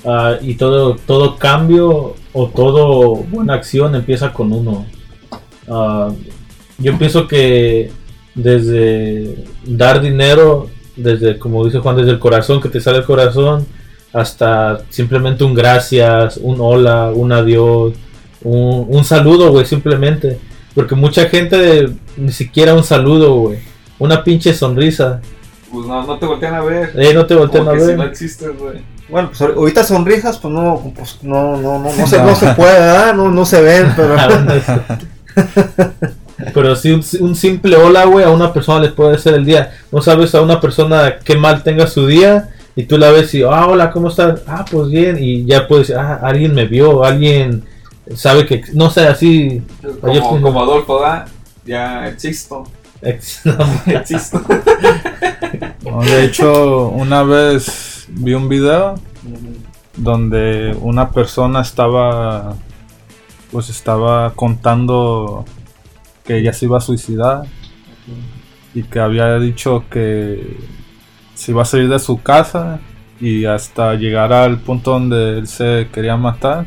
Ah, 0.04 0.36
y 0.42 0.54
todo, 0.54 0.96
todo 1.06 1.36
cambio 1.36 2.14
o 2.34 2.48
todo 2.48 3.14
buena 3.16 3.54
acción 3.54 3.94
empieza 3.94 4.32
con 4.32 4.52
uno. 4.52 4.84
Ah, 5.66 6.12
yo 6.78 6.98
pienso 6.98 7.26
que 7.26 7.90
desde 8.34 9.46
dar 9.64 10.02
dinero, 10.02 10.68
desde, 10.96 11.38
como 11.38 11.64
dice 11.64 11.78
Juan, 11.78 11.96
desde 11.96 12.10
el 12.10 12.18
corazón, 12.18 12.60
que 12.60 12.68
te 12.68 12.80
sale 12.80 12.98
el 12.98 13.04
corazón, 13.04 13.66
hasta 14.12 14.82
simplemente 14.90 15.44
un 15.44 15.54
gracias, 15.54 16.36
un 16.36 16.60
hola, 16.60 17.10
un 17.14 17.32
adiós, 17.32 17.94
un, 18.42 18.86
un 18.90 19.04
saludo, 19.04 19.50
güey, 19.50 19.64
simplemente. 19.64 20.38
Porque 20.74 20.94
mucha 20.94 21.26
gente 21.30 21.88
ni 22.18 22.32
siquiera 22.32 22.74
un 22.74 22.84
saludo, 22.84 23.34
güey. 23.36 23.58
Una 23.98 24.22
pinche 24.22 24.52
sonrisa. 24.52 25.22
Pues 25.74 25.86
no, 25.86 26.06
no 26.06 26.18
te 26.18 26.26
voltean 26.26 26.54
a 26.54 26.60
ver. 26.62 26.92
Eh, 26.96 27.12
no 27.12 27.26
te 27.26 27.34
voltean 27.34 27.64
Como 27.64 27.70
a 27.72 27.74
que 27.74 27.80
si 27.80 27.86
ver. 27.88 27.96
no 27.98 28.04
existes, 28.04 28.58
güey. 28.58 28.82
Bueno, 29.08 29.28
pues 29.28 29.40
ahor- 29.42 29.56
ahorita 29.56 29.84
sonrisas, 29.84 30.38
pues 30.38 30.54
no, 30.54 30.92
pues 30.96 31.18
no, 31.22 31.56
no, 31.58 31.78
no, 31.78 31.92
no 31.92 32.06
se, 32.06 32.22
no 32.22 32.34
se 32.34 32.46
puede, 32.54 32.72
¿verdad? 32.80 33.14
No, 33.14 33.30
no 33.30 33.44
se 33.44 33.60
ven, 33.60 33.92
pero. 33.96 34.16
Pero 36.52 36.74
sí, 36.76 36.90
un, 36.90 37.02
un 37.20 37.34
simple 37.34 37.76
hola, 37.76 38.04
güey, 38.06 38.24
a 38.24 38.30
una 38.30 38.52
persona 38.52 38.80
les 38.80 38.92
puede 38.92 39.14
hacer 39.16 39.34
el 39.34 39.44
día. 39.44 39.72
No 39.92 40.02
sabes 40.02 40.34
a 40.34 40.42
una 40.42 40.60
persona 40.60 41.16
qué 41.24 41.36
mal 41.36 41.62
tenga 41.62 41.86
su 41.86 42.06
día 42.06 42.50
y 42.74 42.84
tú 42.84 42.98
la 42.98 43.10
ves 43.10 43.32
y, 43.34 43.42
ah, 43.42 43.66
hola, 43.68 43.90
¿cómo 43.92 44.08
estás? 44.08 44.40
Ah, 44.46 44.64
pues 44.68 44.88
bien. 44.88 45.16
Y 45.20 45.44
ya 45.46 45.66
puedes 45.68 45.88
decir, 45.88 46.00
ah, 46.02 46.18
alguien 46.22 46.52
me 46.54 46.66
vio, 46.66 47.04
alguien 47.04 47.64
sabe 48.16 48.46
que, 48.46 48.62
no 48.74 48.90
sé, 48.90 49.06
así. 49.06 49.62
Oye, 50.02 50.20
Como, 50.20 50.42
como 50.42 50.62
Adolfo 50.62 51.00
da, 51.00 51.24
ya 51.64 52.08
existo. 52.08 52.64
Existo. 53.04 54.40
No, 55.84 56.02
de 56.02 56.24
hecho, 56.24 56.88
una 56.88 57.22
vez 57.22 58.06
vi 58.08 58.34
un 58.34 58.48
video 58.48 58.94
donde 59.96 60.76
una 60.80 61.10
persona 61.10 61.60
estaba 61.60 62.56
pues 63.52 63.70
estaba 63.70 64.32
contando 64.34 65.44
que 66.24 66.38
ella 66.38 66.52
se 66.52 66.64
iba 66.64 66.78
a 66.78 66.80
suicidar 66.80 67.44
y 68.74 68.82
que 68.82 68.98
había 68.98 69.38
dicho 69.38 69.84
que 69.88 70.56
se 71.34 71.52
iba 71.52 71.62
a 71.62 71.64
salir 71.64 71.88
de 71.88 71.98
su 72.00 72.20
casa 72.20 72.80
y 73.20 73.44
hasta 73.44 73.94
llegar 73.94 74.32
al 74.32 74.58
punto 74.58 74.92
donde 74.92 75.38
él 75.38 75.46
se 75.46 75.88
quería 75.92 76.16
matar 76.16 76.66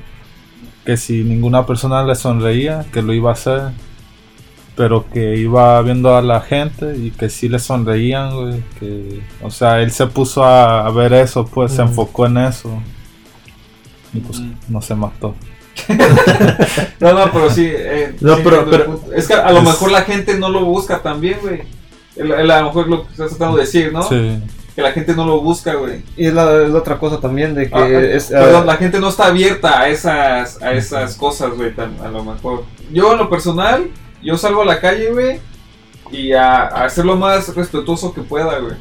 que 0.85 0.95
si 0.95 1.23
ninguna 1.23 1.65
persona 1.65 2.03
le 2.03 2.15
sonreía 2.15 2.85
que 2.93 3.01
lo 3.01 3.13
iba 3.13 3.31
a 3.31 3.33
hacer 3.33 3.71
pero 4.77 5.05
que 5.11 5.35
iba 5.35 5.81
viendo 5.81 6.15
a 6.15 6.21
la 6.21 6.39
gente 6.39 6.95
y 6.95 7.09
que 7.11 7.29
sí 7.29 7.49
le 7.49 7.57
sonreían, 7.59 8.33
güey, 8.35 8.63
que, 8.79 9.21
o 9.41 9.49
sea, 9.51 9.81
él 9.81 9.91
se 9.91 10.05
puso 10.07 10.43
a, 10.45 10.85
a 10.85 10.91
ver 10.91 11.11
eso, 11.13 11.45
pues, 11.45 11.71
se 11.73 11.81
Ujú. 11.81 11.89
enfocó 11.89 12.25
en 12.27 12.37
eso 12.37 12.69
y 14.13 14.19
pues 14.19 14.37
Ujú. 14.39 14.47
no 14.69 14.81
se 14.81 14.95
mató. 14.95 15.35
No, 16.99 17.13
no, 17.13 17.31
pero 17.31 17.49
sí. 17.51 17.67
eh, 17.69 18.15
No, 18.21 18.35
sí 18.35 18.41
pero- 18.43 18.65
pero- 18.69 19.01
es 19.15 19.27
que 19.27 19.33
a 19.33 19.51
lo 19.51 19.59
Es- 19.59 19.65
mejor 19.65 19.91
la 19.91 20.01
gente 20.01 20.37
no 20.37 20.49
lo 20.49 20.65
busca 20.65 21.01
también, 21.01 21.37
güey. 21.41 21.61
El- 22.15 22.31
el- 22.31 22.51
A 22.51 22.59
lo 22.61 22.67
mejor 22.67 22.87
lo 22.87 23.03
que 23.05 23.11
estás 23.11 23.29
tratando 23.29 23.57
de 23.57 23.63
decir, 23.63 23.91
¿no? 23.93 24.01
Sí, 24.03 24.39
Que 24.75 24.81
la 24.83 24.91
gente 24.91 25.15
no 25.15 25.25
lo 25.25 25.41
busca, 25.41 25.73
güey. 25.73 26.03
Y 26.15 26.27
es 26.27 26.33
la, 26.35 26.63
es 26.63 26.69
la 26.69 26.77
otra 26.79 26.99
cosa 26.99 27.19
también 27.19 27.55
de 27.55 27.67
que 27.67 27.75
Ah, 27.75 27.79
ah, 27.83 27.99
es. 27.99 28.25
Perdón, 28.27 28.61
ah, 28.63 28.65
la 28.65 28.77
gente 28.77 28.99
no 28.99 29.09
está 29.09 29.25
abierta 29.27 29.79
a 29.81 29.89
esas, 29.89 30.61
a 30.61 30.73
esas 30.73 31.15
cosas, 31.15 31.51
güey, 31.55 31.71
a 31.79 32.07
lo 32.09 32.23
mejor. 32.23 32.63
Yo, 32.91 33.11
en 33.13 33.17
lo 33.17 33.27
personal, 33.29 33.89
yo 34.21 34.37
salgo 34.37 34.61
a 34.61 34.65
la 34.65 34.79
calle, 34.79 35.11
güey, 35.11 35.39
y 36.11 36.33
a, 36.33 36.63
a 36.67 36.85
hacer 36.85 37.05
lo 37.05 37.15
más 37.15 37.53
respetuoso 37.55 38.13
que 38.13 38.21
pueda, 38.21 38.59
güey. 38.59 38.75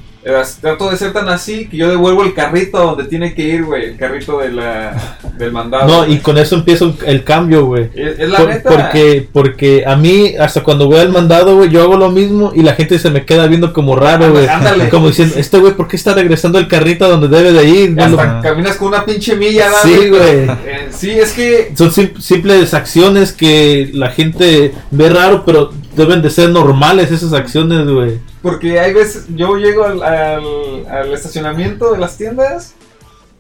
Trato 0.61 0.91
de 0.91 0.97
ser 0.97 1.13
tan 1.13 1.29
así 1.29 1.69
que 1.69 1.77
yo 1.77 1.89
devuelvo 1.89 2.25
el 2.25 2.35
carrito 2.35 2.79
donde 2.79 3.05
tiene 3.05 3.33
que 3.33 3.43
ir, 3.43 3.65
güey, 3.65 3.85
el 3.91 3.97
carrito 3.97 4.39
de 4.41 4.51
la, 4.51 5.19
del 5.39 5.53
mandado. 5.53 5.87
No, 5.87 6.07
y 6.13 6.19
con 6.19 6.37
eso 6.37 6.57
empieza 6.57 6.87
el 7.07 7.23
cambio, 7.23 7.67
güey. 7.67 7.91
Es, 7.95 8.19
es 8.19 8.29
la 8.29 8.39
Por- 8.39 8.49
neta. 8.49 8.69
porque, 8.71 9.29
porque 9.33 9.85
a 9.87 9.95
mí, 9.95 10.35
hasta 10.37 10.65
cuando 10.65 10.87
voy 10.87 10.99
al 10.99 11.11
mandado, 11.11 11.57
güey, 11.57 11.71
yo 11.71 11.83
hago 11.83 11.97
lo 11.97 12.11
mismo 12.11 12.53
y 12.57 12.63
la 12.63 12.75
gente 12.75 12.99
se 12.99 13.09
me 13.11 13.25
queda 13.25 13.47
viendo 13.47 13.73
como 13.73 13.95
raro, 13.95 14.33
güey. 14.33 14.49
Ándale. 14.49 14.89
Como 14.89 15.09
diciendo, 15.09 15.37
este 15.39 15.59
güey, 15.59 15.75
¿por 15.75 15.87
qué 15.87 15.95
está 15.97 16.13
regresando 16.15 16.59
el 16.59 16.67
carrito 16.67 17.09
donde 17.09 17.29
debe 17.29 17.53
de 17.53 17.65
ir? 17.69 17.91
No 17.93 18.03
Hasta 18.03 18.41
caminas 18.41 18.77
con 18.77 18.89
una 18.89 19.05
pinche 19.05 19.37
milla, 19.37 19.67
¿verdad, 19.67 19.83
Sí, 19.85 20.09
güey. 20.09 20.21
Eh, 20.67 20.89
sí, 20.91 21.11
es 21.11 21.33
que 21.35 21.73
Son 21.77 21.93
sim- 21.93 22.19
simples 22.21 22.75
acciones 22.75 23.33
que 23.33 23.91
la 23.93 24.11
gente 24.11 24.73
ve 24.91 25.09
raro, 25.09 25.45
pero 25.47 25.71
deben 25.97 26.23
de 26.23 26.31
ser 26.31 26.51
normales 26.51 27.11
esas 27.11 27.33
acciones, 27.33 27.89
güey. 27.89 28.21
Porque 28.43 28.79
hay 28.79 28.93
veces, 28.93 29.27
yo 29.35 29.57
llego 29.57 29.85
al, 29.85 30.03
al, 30.03 30.87
al 30.89 31.15
estacionamiento 31.15 31.93
de 31.93 31.99
las 31.99 32.17
tiendas 32.17 32.75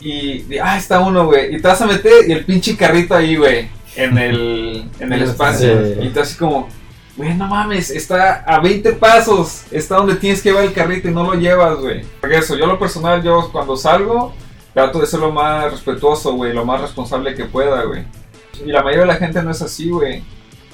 y, 0.00 0.44
y, 0.52 0.58
ah, 0.62 0.76
está 0.76 1.00
uno, 1.00 1.26
güey, 1.26 1.54
y 1.54 1.60
te 1.60 1.68
vas 1.68 1.80
a 1.82 1.86
meter 1.86 2.28
y 2.28 2.32
el 2.32 2.44
pinche 2.44 2.76
carrito 2.76 3.14
ahí, 3.14 3.36
güey, 3.36 3.68
en 3.94 4.18
el, 4.18 4.90
en 4.98 5.12
el 5.12 5.22
espacio. 5.22 5.86
Sí. 5.86 6.06
Y 6.06 6.08
tú 6.08 6.20
así 6.20 6.36
como, 6.36 6.68
güey, 7.16 7.34
no 7.34 7.46
mames, 7.46 7.90
está 7.90 8.42
a 8.46 8.58
20 8.60 8.92
pasos, 8.92 9.64
está 9.70 9.96
donde 9.96 10.16
tienes 10.16 10.40
que 10.40 10.48
llevar 10.48 10.64
el 10.64 10.72
carrito 10.72 11.08
y 11.08 11.12
no 11.12 11.24
lo 11.24 11.34
llevas, 11.34 11.78
güey. 11.78 12.02
Porque 12.20 12.38
eso, 12.38 12.56
yo 12.56 12.66
lo 12.66 12.78
personal, 12.78 13.22
yo 13.22 13.50
cuando 13.52 13.76
salgo, 13.76 14.34
trato 14.72 14.98
de 14.98 15.06
ser 15.06 15.20
lo 15.20 15.30
más 15.30 15.70
respetuoso, 15.70 16.32
güey, 16.32 16.54
lo 16.54 16.64
más 16.64 16.80
responsable 16.80 17.34
que 17.34 17.44
pueda, 17.44 17.84
güey. 17.84 18.04
Y 18.64 18.72
la 18.72 18.82
mayoría 18.82 19.02
de 19.02 19.12
la 19.12 19.16
gente 19.16 19.42
no 19.42 19.50
es 19.50 19.60
así, 19.60 19.90
güey. 19.90 20.22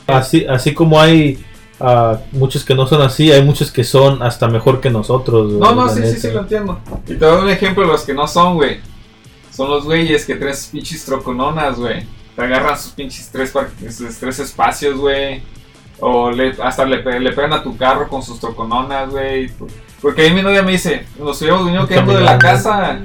Así, 0.06 0.44
así 0.46 0.74
como 0.74 1.00
hay 1.00 1.44
ah, 1.82 2.20
muchos 2.32 2.64
que 2.64 2.74
no 2.74 2.86
son 2.86 3.02
así, 3.02 3.30
hay 3.32 3.42
muchos 3.44 3.70
que 3.70 3.84
son 3.84 4.22
hasta 4.22 4.48
mejor 4.48 4.80
que 4.80 4.90
nosotros, 4.90 5.52
No, 5.52 5.74
no, 5.74 5.88
sí, 5.88 5.96
sí, 5.96 6.00
neta. 6.00 6.20
sí, 6.20 6.30
lo 6.30 6.40
entiendo. 6.40 6.78
Y 7.06 7.14
te 7.14 7.24
doy 7.24 7.42
un 7.42 7.50
ejemplo 7.50 7.84
de 7.84 7.92
los 7.92 8.02
que 8.02 8.14
no 8.14 8.26
son, 8.26 8.54
güey. 8.54 8.80
Son 9.50 9.68
los 9.68 9.84
güeyes 9.84 10.24
que 10.24 10.36
traen 10.36 10.56
sus 10.56 10.66
pinches 10.68 11.04
trocononas, 11.04 11.76
güey. 11.78 12.06
Te 12.34 12.42
agarran 12.42 12.78
sus 12.78 12.92
pinches 12.92 13.28
tres, 13.30 13.52
sus 13.90 14.16
tres 14.16 14.38
espacios, 14.38 14.96
güey. 14.98 15.42
O 16.00 16.30
le, 16.30 16.54
hasta 16.62 16.84
le, 16.84 17.02
le 17.20 17.32
pegan 17.32 17.52
a 17.52 17.62
tu 17.62 17.76
carro 17.76 18.08
con 18.08 18.22
sus 18.22 18.40
trocononas, 18.40 19.10
güey. 19.10 19.50
Porque 20.00 20.22
ahí 20.22 20.32
mi 20.32 20.42
novia 20.42 20.62
me 20.62 20.72
dice, 20.72 21.04
nos 21.18 21.40
habíamos 21.42 21.66
venido 21.66 21.86
quedando 21.86 22.14
de 22.14 22.22
la 22.22 22.38
casa. 22.38 22.98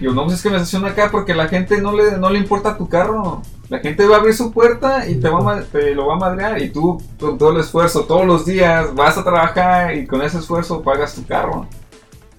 Digo, 0.00 0.12
no, 0.12 0.24
pues 0.24 0.36
es 0.36 0.42
que 0.42 0.50
me 0.50 0.56
estaciono 0.56 0.86
acá 0.86 1.08
porque 1.10 1.34
la 1.34 1.48
gente 1.48 1.80
no 1.80 1.92
le, 1.92 2.18
no 2.18 2.30
le 2.30 2.38
importa 2.38 2.76
tu 2.76 2.88
carro. 2.88 3.42
La 3.68 3.80
gente 3.80 4.06
va 4.06 4.16
a 4.16 4.18
abrir 4.20 4.34
su 4.34 4.52
puerta 4.52 5.08
y 5.08 5.16
te, 5.16 5.28
va 5.28 5.56
a 5.56 5.62
te 5.62 5.94
lo 5.94 6.06
va 6.06 6.14
a 6.14 6.18
madrear. 6.18 6.62
Y 6.62 6.70
tú, 6.70 7.02
con 7.18 7.36
todo 7.36 7.50
el 7.50 7.60
esfuerzo, 7.60 8.04
todos 8.04 8.26
los 8.26 8.46
días, 8.46 8.94
vas 8.94 9.18
a 9.18 9.24
trabajar 9.24 9.96
y 9.96 10.06
con 10.06 10.22
ese 10.22 10.38
esfuerzo 10.38 10.82
pagas 10.82 11.14
tu 11.14 11.26
carro. 11.26 11.66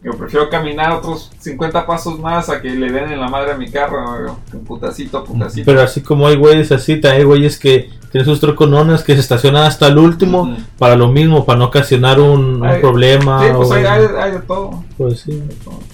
Yo 0.01 0.13
prefiero 0.13 0.49
caminar 0.49 0.93
otros 0.93 1.29
50 1.39 1.85
pasos 1.85 2.19
más 2.19 2.49
a 2.49 2.61
que 2.61 2.69
le 2.69 2.89
den 2.89 3.11
en 3.11 3.19
la 3.19 3.27
madre 3.27 3.51
a 3.51 3.57
mi 3.57 3.69
carro. 3.69 4.37
putacito, 4.65 5.23
putacito. 5.25 5.65
Pero 5.65 5.81
así 5.81 6.01
como 6.01 6.25
hay 6.27 6.37
güeyes 6.37 6.71
así, 6.71 7.01
hay 7.03 7.23
güeyes 7.23 7.59
que 7.59 7.89
tiene 8.11 8.25
sus 8.25 8.39
troconones 8.39 9.03
que 9.03 9.13
se 9.13 9.19
estacionan 9.19 9.63
hasta 9.63 9.87
el 9.87 9.97
último 9.97 10.55
para 10.77 10.95
lo 10.95 11.09
mismo, 11.09 11.45
para 11.45 11.59
no 11.59 11.65
ocasionar 11.65 12.19
un, 12.19 12.61
problema. 12.81 13.43
Sí, 13.43 13.51
pues 13.55 13.69
o- 13.69 13.73
hay, 13.73 13.85
hay, 13.85 14.05
hay 14.19 14.31
de 14.31 14.39
todo. 14.39 14.83
pues 14.97 15.21
sí. 15.21 15.43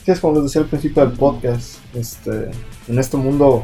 Sí, 0.06 0.12
es 0.12 0.20
como 0.20 0.36
les 0.36 0.44
decía 0.44 0.62
al 0.62 0.68
principio 0.68 1.06
del 1.06 1.18
podcast. 1.18 1.80
Este, 1.94 2.52
en 2.88 3.00
este 3.00 3.18
mundo 3.18 3.64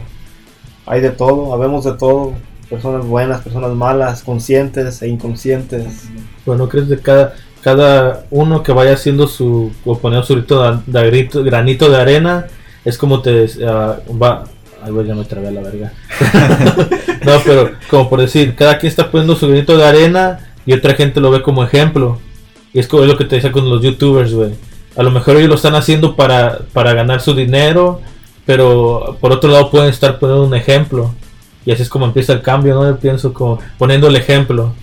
hay 0.85 1.01
de 1.01 1.11
todo, 1.11 1.53
habemos 1.53 1.85
de 1.85 1.93
todo. 1.93 2.33
Personas 2.69 3.05
buenas, 3.05 3.41
personas 3.41 3.71
malas, 3.71 4.23
conscientes 4.23 5.01
e 5.01 5.07
inconscientes. 5.09 6.05
Bueno, 6.45 6.69
crees 6.69 6.87
de 6.87 6.99
cada 6.99 7.33
cada 7.61 8.25
uno 8.31 8.63
que 8.63 8.71
vaya 8.71 8.93
haciendo 8.93 9.27
su 9.27 9.71
o 9.85 9.97
poniendo 9.97 10.25
su 10.25 10.33
grito 10.35 10.81
de, 10.87 11.29
granito 11.43 11.89
de 11.89 11.97
arena 11.97 12.47
es 12.83 12.97
como 12.97 13.21
te 13.21 13.45
ah, 13.67 13.99
va 14.21 14.45
ay 14.83 14.91
ya 15.07 15.15
me 15.15 15.25
trabé 15.25 15.47
a 15.47 15.51
la 15.51 15.61
verga. 15.61 15.93
No 17.25 17.33
pero 17.45 17.71
como 17.89 18.09
por 18.09 18.19
decir 18.19 18.55
cada 18.55 18.79
quien 18.79 18.89
está 18.89 19.11
poniendo 19.11 19.35
su 19.35 19.47
granito 19.47 19.77
de 19.77 19.85
arena 19.85 20.39
y 20.65 20.73
otra 20.73 20.95
gente 20.95 21.19
lo 21.19 21.31
ve 21.31 21.41
como 21.41 21.63
ejemplo. 21.63 22.19
Y 22.73 22.79
es 22.79 22.87
como 22.87 23.03
es 23.03 23.09
lo 23.09 23.17
que 23.17 23.25
te 23.25 23.35
decía 23.35 23.51
con 23.51 23.69
los 23.69 23.81
youtubers 23.81 24.33
güey. 24.33 24.51
A 24.95 25.03
lo 25.03 25.11
mejor 25.11 25.37
ellos 25.37 25.49
lo 25.49 25.55
están 25.55 25.75
haciendo 25.75 26.15
para 26.15 26.59
para 26.73 26.93
ganar 26.93 27.21
su 27.21 27.35
dinero 27.35 28.01
pero 28.45 29.17
por 29.21 29.31
otro 29.31 29.51
lado 29.51 29.69
pueden 29.69 29.89
estar 29.89 30.19
poniendo 30.19 30.45
un 30.45 30.55
ejemplo. 30.55 31.13
Y 31.65 31.71
así 31.71 31.83
es 31.83 31.89
como 31.89 32.05
empieza 32.05 32.33
el 32.33 32.41
cambio 32.41 32.73
no 32.73 32.85
yo 32.89 32.97
pienso 32.97 33.33
como 33.33 33.59
poniendo 33.77 34.07
el 34.07 34.15
ejemplo. 34.15 34.73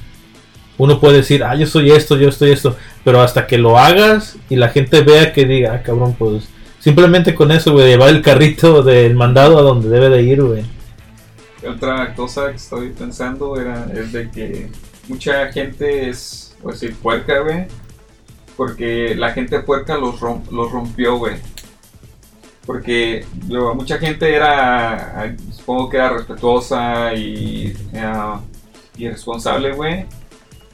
Uno 0.77 1.01
puede 1.01 1.17
decir, 1.19 1.43
ah, 1.43 1.57
yo 1.57 1.67
soy 1.67 1.91
esto, 1.91 2.17
yo 2.17 2.29
estoy 2.29 2.53
esto, 2.53 2.77
pero 3.03 3.21
hasta 3.21 3.49
que 3.49 3.59
lo 3.59 3.77
hagas 3.77 4.37
y 4.49 4.55
la 4.55 4.69
gente 4.69 5.01
vea 5.01 5.33
que 5.33 5.45
diga, 5.45 5.75
ah, 5.75 5.83
cabrón, 5.83 6.15
pues 6.17 6.49
simplemente 6.81 7.35
con 7.35 7.51
eso, 7.53 7.73
güey, 7.73 7.89
llevar 7.89 8.11
el 8.11 8.23
carrito 8.23 8.83
del 8.83 9.15
mandado 9.15 9.59
a 9.59 9.63
donde 9.63 9.89
debe 9.89 10.09
de 10.09 10.23
ir, 10.23 10.43
güey. 10.43 10.65
Otra 11.69 12.15
cosa 12.15 12.51
que 12.51 12.57
estoy 12.57 12.91
pensando 12.91 13.61
era, 13.61 13.87
es 13.93 14.13
de 14.13 14.31
que 14.31 14.69
mucha 15.09 15.51
gente 15.53 16.09
es, 16.09 16.57
pues 16.63 16.81
decir, 16.81 16.97
puerca, 16.97 17.41
güey. 17.41 17.67
Porque 18.57 19.15
la 19.17 19.31
gente 19.33 19.61
puerca 19.61 19.97
los, 19.97 20.21
los 20.51 20.73
rompió, 20.73 21.17
güey. 21.19 21.37
Porque 22.67 23.25
yo- 23.49 23.75
mucha 23.75 23.99
gente 23.99 24.35
era, 24.35 25.35
supongo 25.53 25.89
que 25.89 25.97
era 25.97 26.11
respetuosa 26.11 27.15
y, 27.15 27.75
ah, 27.97 28.41
y 28.97 29.09
responsable, 29.09 29.73
güey. 29.73 30.05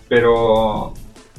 Pero 0.08 0.92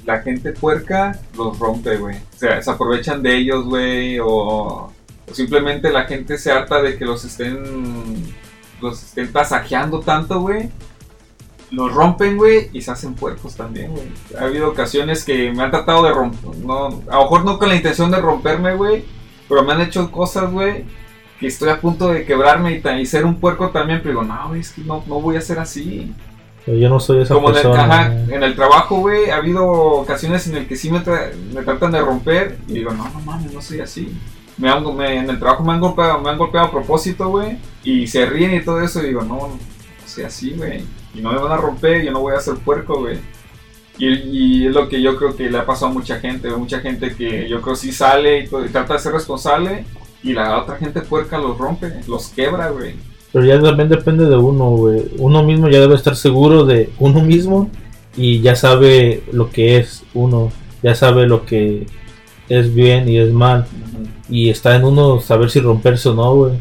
la 0.05 0.21
gente 0.21 0.51
puerca 0.51 1.19
los 1.35 1.57
rompe, 1.59 1.97
güey. 1.97 2.17
O 2.17 2.37
sea, 2.37 2.61
se 2.61 2.71
aprovechan 2.71 3.21
de 3.21 3.35
ellos, 3.35 3.65
güey. 3.65 4.19
O, 4.21 4.91
simplemente 5.31 5.91
la 5.91 6.05
gente 6.05 6.37
se 6.37 6.51
harta 6.51 6.81
de 6.81 6.97
que 6.97 7.05
los 7.05 7.25
estén 7.25 8.33
los 8.81 9.01
estén 9.03 9.31
tasajeando 9.31 9.99
tanto, 10.01 10.41
güey. 10.41 10.69
Los 11.71 11.91
rompen, 11.93 12.37
güey, 12.37 12.69
y 12.73 12.81
se 12.81 12.91
hacen 12.91 13.15
puercos 13.15 13.55
también, 13.55 13.91
güey. 13.91 14.07
Ha 14.39 14.43
habido 14.43 14.69
ocasiones 14.69 15.25
que 15.25 15.51
me 15.51 15.63
han 15.63 15.71
tratado 15.71 16.03
de 16.03 16.13
romper. 16.13 16.55
No, 16.57 17.01
a 17.09 17.15
lo 17.15 17.21
mejor 17.23 17.43
no 17.43 17.57
con 17.57 17.69
la 17.69 17.75
intención 17.75 18.11
de 18.11 18.21
romperme, 18.21 18.75
güey. 18.75 19.03
Pero 19.49 19.63
me 19.63 19.73
han 19.73 19.81
hecho 19.81 20.11
cosas, 20.11 20.51
güey. 20.51 20.85
Que 21.39 21.47
estoy 21.47 21.69
a 21.69 21.81
punto 21.81 22.09
de 22.09 22.23
quebrarme 22.23 22.81
y, 22.99 23.05
ser 23.05 23.25
un 23.25 23.39
puerco 23.39 23.71
también. 23.71 23.99
Pero 24.03 24.21
digo, 24.21 24.23
no, 24.23 24.53
es 24.53 24.71
que 24.71 24.81
no, 24.81 25.03
no 25.07 25.19
voy 25.19 25.37
a 25.37 25.41
ser 25.41 25.57
así. 25.57 26.13
Yo 26.67 26.89
no 26.89 26.99
soy 26.99 27.21
esa 27.21 27.35
Como 27.35 27.49
en 27.51 27.55
el, 27.57 27.61
persona. 27.61 27.83
ajá, 27.83 28.13
en 28.29 28.41
el 28.43 28.55
trabajo, 28.55 28.97
güey, 28.97 29.29
ha 29.29 29.35
habido 29.37 29.67
ocasiones 29.67 30.47
en 30.47 30.55
las 30.55 30.65
que 30.65 30.75
sí 30.75 30.89
me, 30.89 30.99
tra- 30.99 31.31
me 31.53 31.61
tratan 31.61 31.91
de 31.91 32.01
romper 32.01 32.57
y 32.67 32.73
digo, 32.73 32.91
no, 32.93 33.07
no 33.07 33.19
mames, 33.19 33.53
no 33.53 33.61
soy 33.61 33.81
así. 33.81 34.11
Me 34.57 34.69
han- 34.69 34.95
me- 34.95 35.17
en 35.19 35.29
el 35.29 35.37
trabajo 35.37 35.63
me 35.63 35.73
han 35.73 35.79
golpeado, 35.79 36.19
me 36.21 36.29
han 36.31 36.37
golpeado 36.39 36.67
a 36.67 36.71
propósito, 36.71 37.29
güey, 37.29 37.57
y 37.83 38.07
se 38.07 38.25
ríen 38.25 38.55
y 38.55 38.61
todo 38.63 38.81
eso 38.81 39.03
y 39.03 39.07
digo, 39.07 39.21
no, 39.21 39.35
no 39.35 39.59
soy 40.07 40.23
así, 40.23 40.51
güey. 40.57 40.83
Y 41.13 41.21
no 41.21 41.31
me 41.31 41.37
van 41.39 41.51
a 41.51 41.57
romper, 41.57 42.03
yo 42.03 42.11
no 42.11 42.21
voy 42.21 42.33
a 42.35 42.39
ser 42.39 42.55
puerco, 42.55 42.99
güey. 42.99 43.19
Y, 43.97 44.07
y 44.07 44.67
es 44.67 44.73
lo 44.73 44.89
que 44.89 45.01
yo 45.01 45.15
creo 45.17 45.35
que 45.35 45.49
le 45.49 45.57
ha 45.59 45.65
pasado 45.65 45.91
a 45.91 45.93
mucha 45.93 46.19
gente, 46.19 46.49
mucha 46.49 46.79
gente 46.79 47.15
que 47.15 47.47
yo 47.47 47.61
creo 47.61 47.75
sí 47.75 47.91
sale 47.91 48.39
y, 48.39 48.47
todo, 48.47 48.65
y 48.65 48.69
trata 48.69 48.93
de 48.93 48.99
ser 48.99 49.13
responsable 49.13 49.85
y 50.23 50.33
la 50.33 50.57
otra 50.57 50.77
gente 50.77 51.01
puerca 51.01 51.37
los 51.37 51.57
rompe, 51.57 51.93
los 52.07 52.27
quebra, 52.29 52.69
güey. 52.69 52.95
Pero 53.35 53.47
ya 53.47 53.61
también 53.61 53.89
depende 53.89 54.27
de 54.27 54.37
uno, 54.37 54.69
güey. 54.69 55.11
Uno 55.17 55.43
mismo 55.43 55.67
ya 55.67 55.81
debe 55.81 55.95
estar 55.95 56.15
seguro 56.15 56.63
de 56.63 56.89
uno 56.99 57.19
mismo 57.19 57.69
y 58.15 58.39
ya 58.39 58.55
sabe 58.55 59.23
lo 59.33 59.49
que 59.49 59.75
es 59.75 60.03
uno. 60.13 60.53
Ya 60.81 60.95
sabe 60.95 61.27
lo 61.27 61.45
que 61.45 61.85
es 62.47 62.73
bien 62.73 63.09
y 63.09 63.17
es 63.17 63.33
mal. 63.33 63.65
Y 64.29 64.49
está 64.49 64.77
en 64.77 64.85
uno 64.85 65.19
saber 65.19 65.49
si 65.49 65.59
romperse 65.59 66.07
o 66.07 66.13
no, 66.13 66.33
güey. 66.33 66.53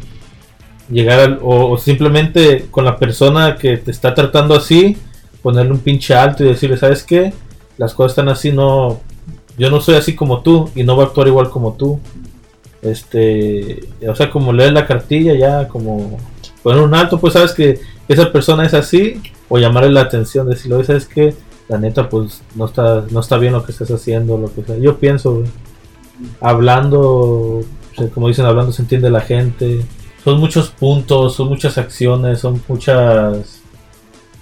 Llegar 0.89 1.21
al, 1.21 1.39
o, 1.41 1.77
simplemente 1.77 2.65
con 2.69 2.83
la 2.83 2.97
persona 2.97 3.55
que 3.55 3.77
te 3.77 3.91
está 3.91 4.13
tratando 4.13 4.53
así, 4.53 4.97
ponerle 5.41 5.71
un 5.71 5.79
pinche 5.79 6.13
alto 6.13 6.43
y 6.43 6.47
decirle, 6.47 6.75
¿sabes 6.75 7.03
qué? 7.03 7.31
Las 7.77 7.93
cosas 7.93 8.11
están 8.11 8.27
así, 8.27 8.51
no. 8.51 8.99
Yo 9.57 9.69
no 9.69 9.79
soy 9.79 9.95
así 9.95 10.13
como 10.13 10.41
tú 10.41 10.69
y 10.75 10.83
no 10.83 10.95
voy 10.95 11.05
a 11.05 11.07
actuar 11.07 11.29
igual 11.29 11.49
como 11.49 11.71
tú. 11.75 12.01
Este, 12.81 13.79
o 14.05 14.13
sea, 14.13 14.29
como 14.29 14.51
leer 14.51 14.73
la 14.73 14.85
cartilla, 14.85 15.35
ya 15.35 15.69
como 15.69 16.19
poner 16.65 16.81
un 16.81 16.95
alto, 16.95 17.19
pues 17.19 17.33
sabes 17.33 17.53
que 17.53 17.79
esa 18.07 18.31
persona 18.31 18.65
es 18.65 18.73
así, 18.73 19.21
o 19.49 19.59
llamarle 19.59 19.91
la 19.91 20.01
atención, 20.01 20.49
decirle, 20.49 20.77
"Oye, 20.77 20.85
¿sabes 20.85 21.05
qué? 21.05 21.35
La 21.69 21.77
neta, 21.77 22.09
pues 22.09 22.41
no 22.55 22.65
está, 22.65 23.05
no 23.11 23.19
está 23.19 23.37
bien 23.37 23.53
lo 23.53 23.63
que 23.63 23.71
estás 23.71 23.91
haciendo, 23.91 24.35
lo 24.39 24.51
que 24.51 24.63
sea. 24.63 24.75
Yo 24.79 24.97
pienso, 24.97 25.43
hablando, 26.41 27.61
como 28.15 28.29
dicen, 28.29 28.45
hablando 28.45 28.71
se 28.71 28.81
entiende 28.81 29.11
la 29.11 29.21
gente. 29.21 29.85
Son 30.23 30.39
muchos 30.39 30.69
puntos, 30.71 31.35
son 31.35 31.49
muchas 31.49 31.77
acciones, 31.77 32.39
son 32.39 32.59
muchas 32.67 33.61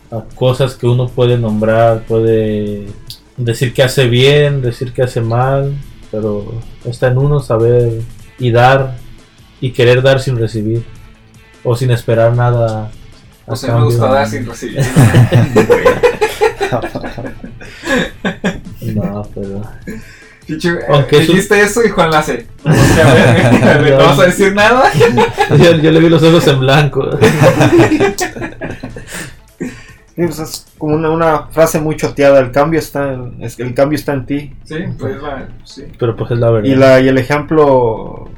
ah, 0.10 0.24
cosas 0.36 0.76
que 0.76 0.88
uno 0.88 1.10
puede 1.10 1.38
nombrar, 1.38 2.06
puede 2.06 2.88
decir 3.36 3.74
que 3.74 3.84
hace 3.84 4.08
bien, 4.08 4.62
decir 4.62 4.94
que 4.94 5.02
hace 5.04 5.20
mal, 5.20 5.74
pero 6.10 6.54
está 6.86 7.08
en 7.08 7.18
uno 7.18 7.42
saber 7.42 8.00
y 8.40 8.52
dar 8.52 8.96
y 9.60 9.72
querer 9.72 10.02
dar 10.02 10.22
sin 10.22 10.38
recibir 10.38 10.86
o 11.64 11.76
sin 11.76 11.92
esperar 11.92 12.34
nada. 12.36 12.92
O 13.46 13.56
sea, 13.56 13.76
me 13.76 13.86
gusta 13.86 14.08
dar 14.08 14.28
sin 14.28 14.46
recibir. 14.46 14.80
No, 18.82 19.24
pero 19.34 19.62
Chicho, 20.46 20.70
Aunque 20.90 21.20
dijiste 21.20 21.62
eso 21.62 21.84
y 21.86 21.90
Juan 21.90 22.12
la 22.12 22.20
hace. 22.20 22.48
O 22.66 22.72
sea, 22.74 23.12
a 23.12 23.78
ver, 23.78 23.92
¿no 23.98 24.06
vas 24.06 24.20
a 24.20 24.24
decir 24.26 24.54
nada? 24.54 24.92
yo, 25.58 25.76
yo 25.76 25.92
le 25.92 26.00
vi 26.00 26.10
los 26.10 26.22
ojos 26.22 26.46
en 26.48 26.60
blanco. 26.60 27.10
Sí, 30.16 30.22
pues 30.26 30.40
es 30.40 30.66
como 30.78 30.96
una, 30.96 31.10
una 31.12 31.48
frase 31.48 31.80
muy 31.80 31.96
choteada. 31.96 32.40
El 32.40 32.52
cambio 32.52 32.80
está 32.80 33.14
en, 33.14 33.38
es- 33.42 33.58
el 33.60 33.74
cambio 33.74 33.96
está 33.98 34.14
en 34.14 34.26
ti. 34.26 34.54
Sí, 34.66 34.76
pues 35.00 35.16
sí. 35.64 35.84
Pero 35.98 36.16
pues 36.16 36.32
es 36.32 36.38
la 36.40 36.52
verdad. 36.52 36.70
Y, 36.70 36.76
la, 36.76 37.00
y 37.00 37.08
el 37.08 37.18
ejemplo 37.18 38.30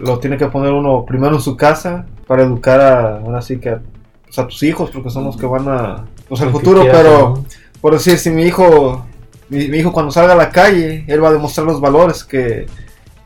lo 0.00 0.18
tiene 0.18 0.36
que 0.36 0.46
poner 0.48 0.72
uno 0.72 1.04
primero 1.06 1.34
en 1.36 1.40
su 1.40 1.56
casa 1.56 2.04
para 2.28 2.44
educar 2.44 2.80
a, 2.80 3.18
ahora 3.18 3.42
sí 3.42 3.58
que 3.58 3.70
a, 3.70 3.80
pues, 4.24 4.38
a 4.38 4.46
tus 4.46 4.62
hijos, 4.62 4.90
porque 4.92 5.10
son 5.10 5.24
los 5.24 5.36
que 5.36 5.46
van 5.46 5.68
a, 5.68 6.04
pues 6.28 6.40
el 6.42 6.50
futuro, 6.50 6.82
pero 6.92 7.34
por 7.80 7.94
decir, 7.94 8.18
si 8.18 8.30
mi 8.30 8.42
hijo, 8.44 9.04
mi, 9.48 9.66
mi 9.68 9.78
hijo 9.78 9.92
cuando 9.92 10.12
salga 10.12 10.34
a 10.34 10.36
la 10.36 10.50
calle, 10.50 11.04
él 11.08 11.24
va 11.24 11.28
a 11.28 11.32
demostrar 11.32 11.66
los 11.66 11.80
valores 11.80 12.22
que, 12.24 12.66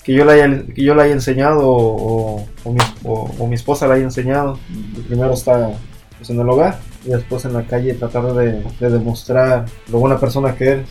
que 0.05 0.15
yo 0.15 0.25
le 0.25 0.33
haya, 0.33 0.63
que 0.75 0.83
yo 0.85 0.95
le 0.95 1.03
haya 1.03 1.13
enseñado 1.13 1.61
o, 1.67 2.47
o 2.65 2.73
mi, 2.73 2.79
o- 3.05 3.31
o 3.39 3.47
mi 3.49 3.55
esposa 3.57 3.87
le 3.89 3.95
haya 3.95 4.05
enseñado. 4.05 4.59
Primero 5.09 5.33
está 5.35 5.71
pues, 6.19 6.31
en 6.31 6.41
el 6.41 6.49
hogar 6.49 6.79
y 7.05 7.09
después 7.11 7.45
en 7.45 7.53
la 7.55 7.63
calle 7.65 7.95
tratar 7.95 8.33
de, 8.35 8.63
de 8.79 8.91
demostrar 8.91 9.65
lo 9.91 9.99
buena 9.99 10.19
persona 10.19 10.55
que 10.55 10.65
eres. 10.69 10.89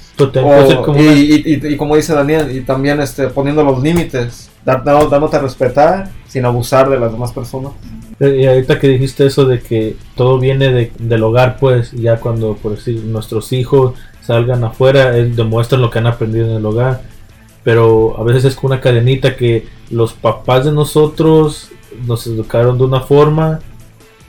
O- 0.80 0.84
como 0.86 1.00
y, 1.02 1.08
una- 1.08 1.14
y- 1.16 1.44
y- 1.46 1.68
y 1.74 1.78
como 1.78 1.96
dice 1.96 2.14
Daniel, 2.14 2.54
y 2.56 2.62
también 2.62 3.00
este, 3.00 3.28
poniendo 3.28 3.64
los 3.64 3.82
límites, 3.82 4.50
dándote 4.66 5.36
a 5.38 5.40
respetar 5.40 6.10
sin 6.28 6.44
abusar 6.46 6.90
de 6.90 7.00
las 7.00 7.12
demás 7.14 7.32
personas. 7.32 7.72
Y 8.22 8.46
ahorita 8.46 8.80
que 8.80 8.88
dijiste 8.88 9.26
eso 9.26 9.46
de 9.46 9.60
que 9.60 9.96
todo 10.16 10.38
viene 10.38 10.72
de- 10.72 10.92
del 11.00 11.24
hogar, 11.24 11.58
pues 11.60 11.92
ya 11.92 12.18
cuando, 12.18 12.56
por 12.56 12.76
decir, 12.76 13.04
nuestros 13.04 13.52
hijos 13.52 13.96
salgan 14.22 14.64
afuera, 14.64 15.18
él 15.18 15.36
demuestran 15.36 15.82
lo 15.82 15.90
que 15.90 15.98
han 16.00 16.06
aprendido 16.06 16.46
en 16.48 16.58
el 16.58 16.66
hogar. 16.66 17.02
Pero 17.64 18.16
a 18.20 18.24
veces 18.24 18.46
es 18.46 18.56
con 18.56 18.72
una 18.72 18.80
cadenita 18.82 19.36
que 19.36 19.66
los 19.90 20.14
papás 20.14 20.66
de 20.66 20.72
nosotros 20.72 21.70
nos 22.06 22.28
educaron 22.28 22.78
de 22.78 22.84
una 22.86 23.02
forma 23.02 23.60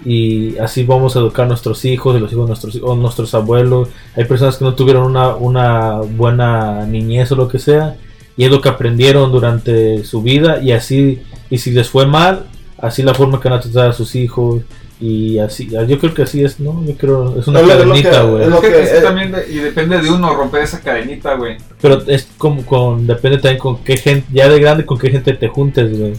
y 0.05 0.57
así 0.59 0.83
vamos 0.85 1.15
a 1.15 1.21
educar 1.21 1.45
a 1.45 1.49
nuestros 1.49 1.85
hijos 1.85 2.17
y 2.17 2.21
los 2.21 2.33
hijos 2.33 2.45
de 2.47 2.49
nuestros, 2.49 2.99
nuestros 2.99 3.35
abuelos. 3.35 3.89
Hay 4.17 4.25
personas 4.25 4.57
que 4.57 4.65
no 4.65 4.75
tuvieron 4.75 5.05
una, 5.05 5.37
una 5.37 6.01
buena 6.01 6.87
niñez 6.87 7.31
o 7.33 7.37
lo 7.37 7.47
que 7.49 7.59
sea 7.59 7.97
y 8.37 8.45
es 8.45 8.51
lo 8.51 8.61
que 8.61 8.69
aprendieron 8.71 9.31
durante 9.31 10.03
su 10.05 10.23
vida 10.23 10.61
y 10.63 10.73
así, 10.73 11.23
y 11.51 11.59
si 11.59 11.71
les 11.71 11.89
fue 11.89 12.07
mal, 12.07 12.47
así 12.83 13.03
la 13.03 13.15
forma 13.15 13.41
que 13.41 13.49
van 13.49 13.59
a 13.59 13.63
tratar 13.63 13.89
a 13.89 13.93
sus 13.95 14.15
hijos 14.15 14.61
y 15.01 15.39
así, 15.39 15.69
yo 15.89 15.99
creo 15.99 16.13
que 16.15 16.23
así 16.23 16.45
es, 16.45 16.61
¿no? 16.61 16.85
Yo 16.87 16.95
creo, 16.97 17.39
es 17.41 17.49
una 17.49 17.61
Es 17.61 17.67
cadenita, 17.69 18.23
güey. 18.23 18.43
es 18.45 18.49
lo 18.51 18.57
Es 18.57 18.61
que, 18.61 18.69
que- 18.71 18.83
es 18.83 18.91
que 18.91 19.01
también 19.01 19.33
de- 19.33 19.47
y 19.51 19.57
depende 19.57 20.01
de 20.01 20.11
uno 20.11 20.33
romper 20.35 20.63
esa 20.63 20.81
cadenita, 20.81 21.35
güey. 21.35 21.57
Pero 21.81 22.03
es 22.07 22.29
como 22.39 22.65
con, 22.67 23.07
depende 23.07 23.39
también 23.39 23.59
con 23.59 23.79
qué 23.79 23.97
gente, 23.97 24.27
ya 24.33 24.49
de 24.49 24.61
grande 24.61 24.85
con 24.87 24.99
qué 24.99 25.11
gente 25.11 25.33
te 25.33 25.49
juntes, 25.49 25.99
güey. 25.99 26.13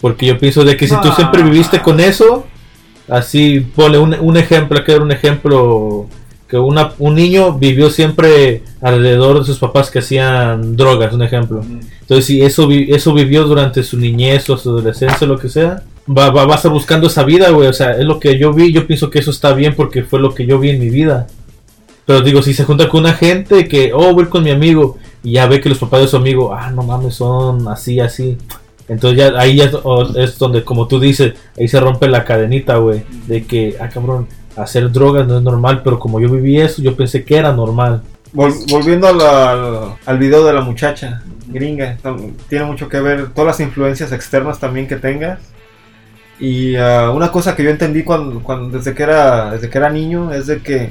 Porque 0.00 0.26
yo 0.26 0.38
pienso 0.38 0.64
de 0.64 0.76
que 0.76 0.86
si 0.86 0.94
tú 1.00 1.08
Ah. 1.08 1.14
siempre 1.16 1.42
viviste 1.42 1.80
con 1.80 2.00
eso, 2.00 2.44
así, 3.08 3.60
ponle 3.60 3.98
un, 3.98 4.14
un 4.20 4.36
ejemplo, 4.36 4.82
que 4.84 4.92
dar 4.92 5.02
un 5.02 5.12
ejemplo 5.12 6.06
que 6.48 6.56
una, 6.58 6.92
un 6.98 7.14
niño 7.14 7.58
vivió 7.58 7.90
siempre 7.90 8.62
alrededor 8.80 9.38
de 9.40 9.44
sus 9.44 9.58
papás 9.58 9.90
que 9.90 9.98
hacían 9.98 10.76
drogas, 10.76 11.12
un 11.12 11.22
ejemplo. 11.22 11.62
Entonces, 12.00 12.24
si 12.24 12.40
eso, 12.42 12.66
vi- 12.66 12.90
eso 12.92 13.12
vivió 13.12 13.44
durante 13.44 13.82
su 13.82 13.98
niñez 13.98 14.48
o 14.48 14.56
su 14.56 14.70
adolescencia, 14.70 15.26
lo 15.26 15.38
que 15.38 15.48
sea, 15.50 15.82
va, 16.08 16.30
va, 16.30 16.46
va 16.46 16.54
a 16.54 16.56
estar 16.56 16.70
buscando 16.72 17.06
esa 17.06 17.24
vida, 17.24 17.50
güey. 17.50 17.68
O 17.68 17.72
sea, 17.72 17.92
es 17.92 18.04
lo 18.04 18.18
que 18.18 18.38
yo 18.38 18.52
vi. 18.52 18.72
Yo 18.72 18.86
pienso 18.86 19.10
que 19.10 19.18
eso 19.18 19.30
está 19.30 19.52
bien 19.52 19.74
porque 19.74 20.02
fue 20.02 20.20
lo 20.20 20.34
que 20.34 20.46
yo 20.46 20.58
vi 20.58 20.70
en 20.70 20.80
mi 20.80 20.90
vida. 20.90 21.26
Pero 22.06 22.22
digo, 22.22 22.42
si 22.42 22.54
se 22.54 22.64
junta 22.64 22.88
con 22.88 23.00
una 23.00 23.12
gente 23.12 23.68
que, 23.68 23.92
oh, 23.92 24.14
voy 24.14 24.26
con 24.26 24.42
mi 24.42 24.50
amigo, 24.50 24.96
y 25.22 25.32
ya 25.32 25.46
ve 25.46 25.60
que 25.60 25.68
los 25.68 25.78
papás 25.78 26.00
de 26.00 26.08
su 26.08 26.16
amigo, 26.16 26.54
ah, 26.54 26.70
no 26.70 26.82
mames, 26.82 27.14
son 27.14 27.68
así, 27.68 28.00
así. 28.00 28.38
Entonces 28.88 29.18
ya 29.18 29.38
ahí 29.38 29.56
ya 29.56 29.70
es, 30.16 30.38
donde, 30.38 30.64
como 30.64 30.88
tú 30.88 30.98
dices, 30.98 31.34
ahí 31.58 31.68
se 31.68 31.78
rompe 31.78 32.08
la 32.08 32.24
cadenita, 32.24 32.78
güey. 32.78 33.02
De 33.26 33.44
que, 33.44 33.76
ah, 33.78 33.90
cabrón, 33.90 34.26
hacer 34.56 34.90
drogas 34.90 35.26
no 35.26 35.36
es 35.36 35.42
normal, 35.42 35.82
pero 35.84 35.98
como 35.98 36.18
yo 36.18 36.30
viví 36.30 36.58
eso, 36.58 36.80
yo 36.80 36.96
pensé 36.96 37.24
que 37.24 37.36
era 37.36 37.52
normal. 37.52 38.02
Vol- 38.34 38.70
volviendo 38.70 39.06
a 39.06 39.96
al, 40.06 40.18
video 40.18 40.44
de 40.46 40.52
la 40.54 40.62
muchacha 40.62 41.22
gringa, 41.46 41.98
tiene 42.48 42.64
mucho 42.64 42.88
que 42.88 43.00
ver 43.00 43.28
todas 43.34 43.48
las 43.48 43.60
influencias 43.60 44.12
externas 44.12 44.58
también 44.58 44.88
que 44.88 44.96
tengas. 44.96 45.40
Y 46.40 46.76
ah, 46.76 47.10
una 47.10 47.32
cosa 47.32 47.56
que 47.56 47.64
yo 47.64 47.70
entendí 47.70 48.04
cuando, 48.04 48.42
cuando 48.42 48.78
desde 48.78 48.94
que 48.94 49.02
era 49.02 49.50
desde 49.50 49.68
que 49.68 49.78
era 49.78 49.90
niño 49.90 50.32
es 50.32 50.46
de 50.46 50.62
que 50.62 50.90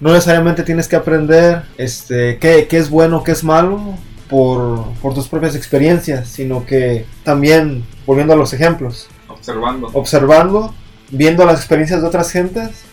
no 0.00 0.12
necesariamente 0.12 0.62
tienes 0.62 0.88
que 0.88 0.96
aprender 0.96 1.62
este 1.78 2.38
qué, 2.38 2.66
qué 2.68 2.76
es 2.76 2.90
bueno, 2.90 3.22
qué 3.24 3.32
es 3.32 3.42
malo 3.42 3.94
por, 4.28 4.92
por 5.00 5.14
tus 5.14 5.28
propias 5.28 5.54
experiencias, 5.54 6.28
sino 6.28 6.66
que 6.66 7.06
también 7.24 7.84
volviendo 8.04 8.32
a 8.32 8.36
los 8.36 8.52
ejemplos, 8.52 9.08
Observando. 9.28 9.88
observando, 9.92 10.74
viendo 11.10 11.44
las 11.44 11.58
experiencias 11.58 12.02
de 12.02 12.08
otras 12.08 12.30
gentes, 12.30 12.84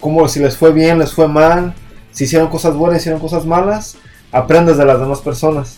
como 0.00 0.28
si 0.28 0.40
les 0.40 0.56
fue 0.56 0.72
bien, 0.72 0.98
les 0.98 1.12
fue 1.12 1.28
mal, 1.28 1.74
si 2.12 2.24
hicieron 2.24 2.48
cosas 2.48 2.74
buenas, 2.74 3.00
hicieron 3.00 3.20
cosas 3.20 3.44
malas, 3.44 3.96
aprendes 4.32 4.78
de 4.78 4.84
las 4.86 4.98
demás 4.98 5.20
personas 5.20 5.76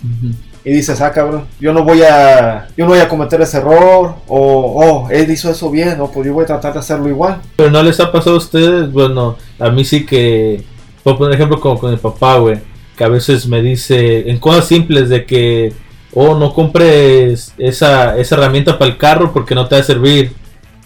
y 0.64 0.70
dices, 0.70 1.00
ah 1.00 1.12
cabrón, 1.12 1.44
yo 1.60 1.72
no 1.74 1.84
voy 1.84 2.02
a, 2.02 2.68
yo 2.76 2.84
no 2.84 2.92
voy 2.92 3.00
a 3.00 3.08
cometer 3.08 3.40
ese 3.42 3.58
error, 3.58 4.14
o 4.28 5.06
oh, 5.06 5.10
él 5.10 5.30
hizo 5.30 5.50
eso 5.50 5.70
bien, 5.70 6.00
o 6.00 6.10
pues 6.10 6.26
yo 6.26 6.32
voy 6.32 6.44
a 6.44 6.46
tratar 6.46 6.72
de 6.72 6.78
hacerlo 6.78 7.08
igual. 7.08 7.40
Pero 7.56 7.70
no 7.70 7.82
les 7.82 8.00
ha 8.00 8.10
pasado 8.10 8.36
a 8.36 8.38
ustedes, 8.38 8.90
bueno, 8.90 9.36
a 9.58 9.68
mí 9.70 9.84
sí 9.84 10.06
que, 10.06 10.62
por 11.02 11.18
poner 11.18 11.34
ejemplo 11.34 11.60
como 11.60 11.78
con 11.78 11.90
mi 11.90 11.96
papá, 11.98 12.38
güey, 12.38 12.58
que 12.96 13.04
a 13.04 13.08
veces 13.08 13.46
me 13.46 13.60
dice, 13.60 14.30
en 14.30 14.38
cosas 14.38 14.66
simples 14.66 15.08
de 15.08 15.26
que, 15.26 15.72
oh, 16.14 16.36
no 16.36 16.54
compres 16.54 17.52
esa, 17.58 18.16
esa 18.16 18.34
herramienta 18.36 18.78
para 18.78 18.90
el 18.90 18.96
carro 18.96 19.32
porque 19.32 19.54
no 19.54 19.66
te 19.66 19.74
va 19.74 19.80
a 19.80 19.84
servir. 19.84 20.32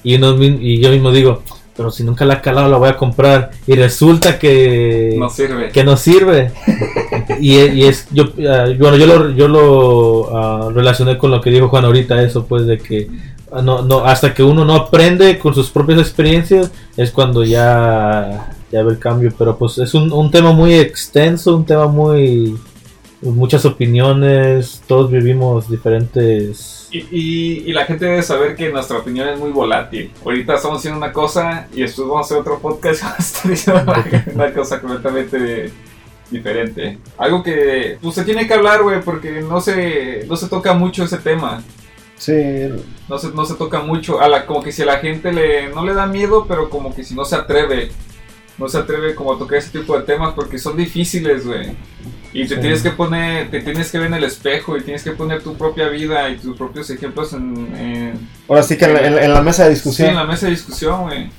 Y, 0.02 0.16
mi- 0.16 0.59
y 0.61 0.81
yo 0.81 0.90
mismo 0.90 1.12
digo, 1.12 1.42
pero 1.78 1.92
si 1.92 2.02
nunca 2.02 2.24
la 2.24 2.34
he 2.34 2.40
calado 2.40 2.68
la 2.68 2.76
voy 2.76 2.88
a 2.88 2.96
comprar. 2.96 3.52
Y 3.64 3.76
resulta 3.76 4.36
que 4.36 5.14
No 5.16 5.30
sirve. 5.30 5.68
que 5.70 5.84
no 5.84 5.96
sirve. 5.96 6.50
y, 7.40 7.56
y 7.56 7.84
es, 7.84 8.08
yo, 8.10 8.24
ah, 8.50 8.66
bueno, 8.76 8.96
yo 8.96 9.06
lo, 9.06 9.30
yo 9.30 9.46
lo 9.46 10.36
ah, 10.36 10.70
relacioné 10.74 11.16
con 11.16 11.30
lo 11.30 11.40
que 11.40 11.50
dijo 11.50 11.68
Juan 11.68 11.84
ahorita, 11.84 12.20
eso 12.20 12.46
pues 12.46 12.66
de 12.66 12.78
que 12.78 13.08
ah, 13.52 13.62
no, 13.62 13.82
no, 13.82 14.04
hasta 14.04 14.34
que 14.34 14.42
uno 14.42 14.64
no 14.64 14.74
aprende 14.74 15.38
con 15.38 15.54
sus 15.54 15.70
propias 15.70 16.00
experiencias 16.00 16.72
es 16.96 17.12
cuando 17.12 17.44
ya, 17.44 18.56
ya 18.72 18.82
ve 18.82 18.90
el 18.90 18.98
cambio. 18.98 19.32
Pero 19.38 19.56
pues 19.56 19.78
es 19.78 19.94
un, 19.94 20.12
un 20.12 20.32
tema 20.32 20.50
muy 20.50 20.74
extenso, 20.74 21.56
un 21.56 21.64
tema 21.64 21.86
muy... 21.86 22.58
Muchas 23.22 23.64
opiniones, 23.64 24.82
todos 24.88 25.12
vivimos 25.12 25.70
diferentes... 25.70 26.77
Y, 26.90 26.98
y, 27.11 27.64
y 27.66 27.72
la 27.72 27.85
gente 27.85 28.07
debe 28.07 28.22
saber 28.22 28.57
que 28.57 28.70
nuestra 28.70 28.98
opinión 28.98 29.29
es 29.29 29.38
muy 29.38 29.51
volátil. 29.51 30.11
Ahorita 30.24 30.55
estamos 30.55 30.79
haciendo 30.79 30.98
una 30.98 31.12
cosa 31.12 31.68
y 31.74 31.83
después 31.83 32.09
vamos 32.09 32.22
a 32.22 32.27
hacer 32.27 32.38
otro 32.38 32.59
podcast 32.59 33.03
y 33.03 33.05
vamos 33.05 33.18
a 33.18 33.22
estar 33.22 33.51
diciendo 33.51 34.33
una 34.35 34.53
cosa 34.53 34.81
completamente 34.81 35.70
diferente. 36.31 36.98
Algo 37.18 37.42
que 37.42 37.98
pues, 38.01 38.14
se 38.14 38.24
tiene 38.24 38.46
que 38.46 38.55
hablar, 38.55 38.83
güey, 38.83 39.03
porque 39.03 39.42
no 39.42 39.61
se, 39.61 40.24
no 40.27 40.37
se 40.37 40.48
toca 40.48 40.72
mucho 40.74 41.05
ese 41.05 41.18
tema. 41.18 41.62
Sí, 42.16 42.35
No 43.09 43.18
se, 43.18 43.31
no 43.31 43.44
se 43.44 43.55
toca 43.55 43.81
mucho. 43.81 44.20
A 44.20 44.29
la, 44.29 44.44
como 44.44 44.62
que 44.62 44.72
si 44.72 44.83
a 44.83 44.87
la 44.87 44.98
gente 44.98 45.33
le, 45.33 45.68
no 45.68 45.85
le 45.85 45.94
da 45.94 46.07
miedo, 46.07 46.46
pero 46.48 46.68
como 46.68 46.94
que 46.94 47.05
si 47.05 47.14
no 47.14 47.24
se 47.24 47.37
atreve. 47.37 47.90
No 48.59 48.68
se 48.68 48.79
atreve 48.79 49.14
como 49.14 49.35
a 49.35 49.38
tocar 49.38 49.59
ese 49.59 49.79
tipo 49.79 49.96
de 49.96 50.05
temas 50.05 50.35
porque 50.35 50.59
son 50.59 50.77
difíciles, 50.77 51.46
güey. 51.46 51.77
Y 52.32 52.46
te 52.46 52.56
Sí. 52.56 52.60
tienes 52.60 52.82
que 52.82 52.90
poner, 52.90 53.50
te 53.50 53.60
tienes 53.60 53.90
que 53.90 53.98
ver 53.98 54.08
en 54.08 54.14
el 54.14 54.24
espejo 54.24 54.76
y 54.76 54.82
tienes 54.82 55.02
que 55.02 55.12
poner 55.12 55.42
tu 55.42 55.56
propia 55.56 55.88
vida 55.88 56.28
y 56.28 56.36
tus 56.36 56.56
propios 56.56 56.90
ejemplos 56.90 57.32
en, 57.32 57.74
en- 57.74 58.28
ahora 58.48 58.62
sí 58.62 58.76
que 58.76 58.84
en 58.84 58.94
la, 58.94 59.00
en 59.06 59.18
en 59.18 59.32
la 59.32 59.40
mesa 59.42 59.64
de 59.64 59.70
sí, 59.70 59.74
discusión. 59.76 60.10
en 60.10 60.16
la 60.16 60.24
mesa 60.24 60.46
de 60.46 60.52
discusión, 60.52 61.02
güey. 61.04 61.30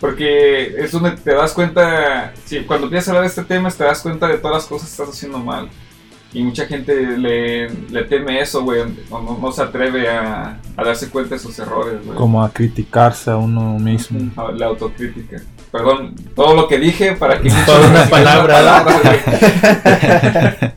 Porque 0.00 0.74
es 0.78 0.92
donde 0.92 1.10
te 1.12 1.34
das 1.34 1.52
cuenta, 1.52 2.32
sí, 2.44 2.60
cuando 2.60 2.86
empiezas 2.86 3.08
a 3.08 3.10
hablar 3.12 3.22
de 3.24 3.28
este 3.28 3.42
tema, 3.42 3.68
te 3.70 3.82
das 3.82 4.00
cuenta 4.00 4.28
de 4.28 4.38
todas 4.38 4.58
las 4.58 4.66
cosas 4.66 4.88
que 4.88 4.92
estás 4.92 5.08
haciendo 5.08 5.38
mal. 5.38 5.68
Y 6.32 6.42
mucha 6.42 6.66
gente 6.66 6.94
le, 7.16 7.68
le 7.70 8.04
teme 8.04 8.40
eso, 8.40 8.62
güey. 8.62 8.82
No, 9.10 9.20
no- 9.22 9.38
no 9.40 9.50
se 9.50 9.62
atreve 9.62 10.08
a, 10.08 10.60
a 10.76 10.84
darse 10.84 11.08
cuenta 11.08 11.34
de 11.34 11.40
sus 11.40 11.58
errores, 11.58 12.04
güey. 12.04 12.16
Como 12.16 12.44
a 12.44 12.52
criticarse 12.52 13.30
a 13.32 13.36
uno 13.38 13.76
mismo. 13.78 14.30
La 14.54 14.66
autocrítica. 14.66 15.42
Perdón, 15.70 16.14
todo 16.34 16.54
lo 16.54 16.66
que 16.68 16.78
dije 16.78 17.12
para 17.12 17.40
que... 17.40 17.50
Toda 17.66 17.88
una 17.90 18.06
palabra. 18.08 18.84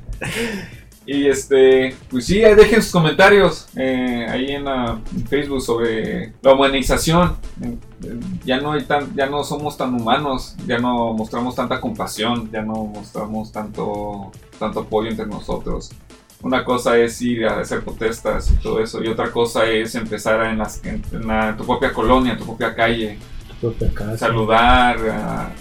Y 1.03 1.27
este, 1.27 1.95
pues 2.09 2.25
sí, 2.27 2.39
dejen 2.39 2.81
sus 2.81 2.91
comentarios 2.91 3.67
eh, 3.75 4.25
ahí 4.29 4.51
en, 4.51 4.63
la- 4.65 4.99
en 5.13 5.25
Facebook 5.27 5.61
sobre 5.61 6.31
la 6.41 6.53
humanización. 6.53 7.35
Eh, 7.61 7.75
Ya 8.45 8.61
no 8.61 8.73
hay 8.73 8.83
tan, 8.83 9.13
ya 9.15 9.25
no 9.25 9.43
somos 9.43 9.75
tan 9.77 9.93
humanos, 9.95 10.55
ya 10.67 10.77
no 10.77 11.11
mostramos 11.13 11.55
tanta 11.55 11.81
compasión, 11.81 12.49
ya 12.51 12.61
no 12.61 12.85
mostramos 12.85 13.51
tanto, 13.51 14.31
tanto 14.59 14.81
apoyo 14.81 15.09
entre 15.09 15.25
nosotros. 15.25 15.89
Una 16.43 16.63
cosa 16.63 16.97
es 16.97 17.19
ir 17.21 17.45
a 17.45 17.59
hacer 17.59 17.83
protestas 17.83 18.49
y 18.51 18.55
todo 18.61 18.79
eso, 18.79 19.03
y 19.03 19.07
otra 19.07 19.31
cosa 19.31 19.65
es 19.65 19.93
empezar 19.95 20.45
en, 20.45 20.59
las, 20.59 20.83
en, 20.85 21.03
en 21.11 21.57
tu 21.57 21.65
propia 21.65 21.91
colonia, 21.93 22.37
tu 22.37 22.45
propia 22.45 22.73
calle, 22.75 23.17
saludar, 24.17 25.53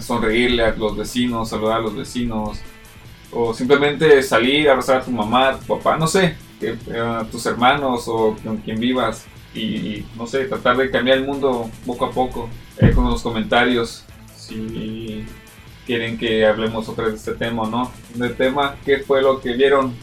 sonreírle 0.00 0.64
a 0.64 0.74
los 0.74 0.96
vecinos, 0.96 1.50
saludar 1.50 1.78
a 1.78 1.80
los 1.80 1.96
vecinos, 1.96 2.60
o 3.34 3.52
simplemente 3.52 4.22
salir, 4.22 4.68
abrazar 4.68 4.98
a 4.98 5.04
tu 5.04 5.10
mamá, 5.10 5.58
tu 5.58 5.76
papá, 5.76 5.96
no 5.96 6.06
sé, 6.06 6.36
eh, 6.60 6.76
a 6.98 7.24
tus 7.30 7.44
hermanos 7.46 8.04
o 8.06 8.36
con 8.42 8.58
quien 8.58 8.78
vivas 8.78 9.26
y, 9.54 10.04
no 10.16 10.26
sé, 10.26 10.44
tratar 10.44 10.76
de 10.76 10.90
cambiar 10.90 11.18
el 11.18 11.24
mundo 11.24 11.70
poco 11.84 12.06
a 12.06 12.10
poco, 12.10 12.48
eh, 12.78 12.92
con 12.92 13.04
los 13.04 13.22
comentarios, 13.22 14.04
si 14.36 15.24
quieren 15.86 16.16
que 16.16 16.46
hablemos 16.46 16.88
otra 16.88 17.04
vez 17.04 17.14
de 17.14 17.18
este 17.18 17.34
tema 17.34 17.62
o 17.62 17.66
no. 17.66 17.92
Del 18.14 18.36
tema, 18.36 18.76
¿qué 18.84 18.98
fue 18.98 19.22
lo 19.22 19.40
que 19.40 19.52
vieron 19.52 19.94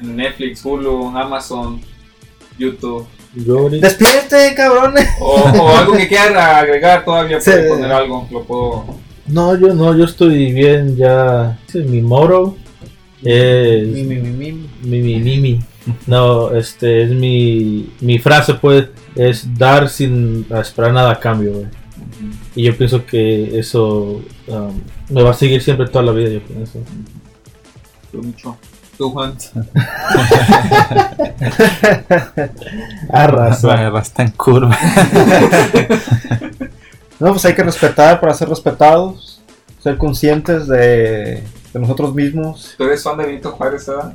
en 0.00 0.16
Netflix, 0.16 0.64
Hulu, 0.64 1.16
Amazon, 1.16 1.80
YouTube? 2.58 3.06
Yo 3.46 3.58
ahorita- 3.58 3.86
Despierte, 3.88 4.54
cabrones. 4.56 5.08
O, 5.20 5.34
o 5.42 5.68
algo 5.76 5.92
que 5.94 6.08
quieran 6.08 6.36
agregar 6.36 7.04
todavía, 7.04 7.40
Sí. 7.40 7.50
pueden 7.50 7.68
poner 7.68 7.92
algo, 7.92 8.26
lo 8.30 8.44
puedo... 8.44 8.84
No, 9.26 9.54
yo 9.58 9.74
no, 9.74 9.94
yo 9.96 10.04
estoy 10.04 10.52
bien 10.52 10.96
ya. 10.96 11.58
es 11.68 11.74
mi 11.84 12.00
moro 12.00 12.56
es 13.22 13.86
Mi, 13.88 14.04
mi, 14.04 14.14
mi, 14.16 14.30
mi. 14.30 14.52
mi, 14.82 15.00
mi, 15.02 15.16
mi, 15.20 15.38
mi. 15.38 15.60
No, 16.06 16.50
este 16.54 17.02
es 17.02 17.10
mi, 17.10 17.90
mi 18.00 18.18
frase, 18.18 18.54
pues, 18.54 18.86
es 19.16 19.46
dar 19.58 19.88
sin 19.88 20.46
esperar 20.50 20.92
nada 20.92 21.12
a 21.12 21.20
cambio, 21.20 21.52
güey. 21.52 21.66
Y 22.54 22.62
yo 22.64 22.76
pienso 22.76 23.04
que 23.04 23.58
eso 23.58 24.22
um, 24.46 24.80
me 25.10 25.22
va 25.22 25.30
a 25.30 25.34
seguir 25.34 25.60
siempre 25.62 25.86
toda 25.88 26.04
la 26.04 26.12
vida, 26.12 26.30
yo 26.30 26.40
pienso. 26.40 26.78
Tú, 28.12 28.22
Micho. 28.22 28.56
Tú, 28.98 29.10
Juan. 29.10 29.34
Arrasa. 33.12 33.98
Está 33.98 34.22
en 34.24 34.30
curva. 34.32 34.76
No, 37.20 37.32
pues 37.32 37.44
hay 37.46 37.54
que 37.56 37.64
respetar 37.64 38.20
para 38.20 38.32
ser 38.32 38.48
respetados, 38.48 39.40
ser 39.82 39.96
conscientes 39.98 40.68
de, 40.68 41.42
de 41.72 41.80
nosotros 41.80 42.14
mismos. 42.14 42.76
¿Tú 42.78 42.84
eres 42.84 43.02
fan 43.02 43.18
de 43.18 43.26
Benito 43.26 43.50
Juárez, 43.50 43.84
verdad? 43.88 44.12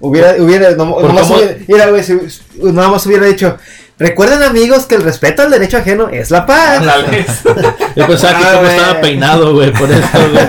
Hubiera, 0.00 0.34
hubiera, 0.42 0.72
no, 0.72 1.00
nomás 1.00 1.28
cómo- 1.28 1.36
hubiera, 1.36 1.54
mira, 1.68 1.86
güey, 1.90 2.02
si- 2.02 2.18
nada 2.60 2.88
más 2.88 3.06
hubiera 3.06 3.24
dicho, 3.26 3.56
recuerden 4.00 4.42
amigos 4.42 4.86
que 4.86 4.96
el 4.96 5.02
respeto 5.04 5.42
al 5.42 5.52
derecho 5.52 5.76
ajeno 5.76 6.08
es 6.08 6.32
la 6.32 6.44
paz. 6.44 6.82
Yo 7.94 8.04
pensaba 8.08 8.36
que 8.36 8.44
Ah, 8.46 8.50
como 8.50 8.62
güey. 8.64 8.76
estaba 8.76 9.00
peinado, 9.00 9.54
güey, 9.54 9.72
por 9.72 9.88
eso, 9.88 10.08
güey. 10.32 10.44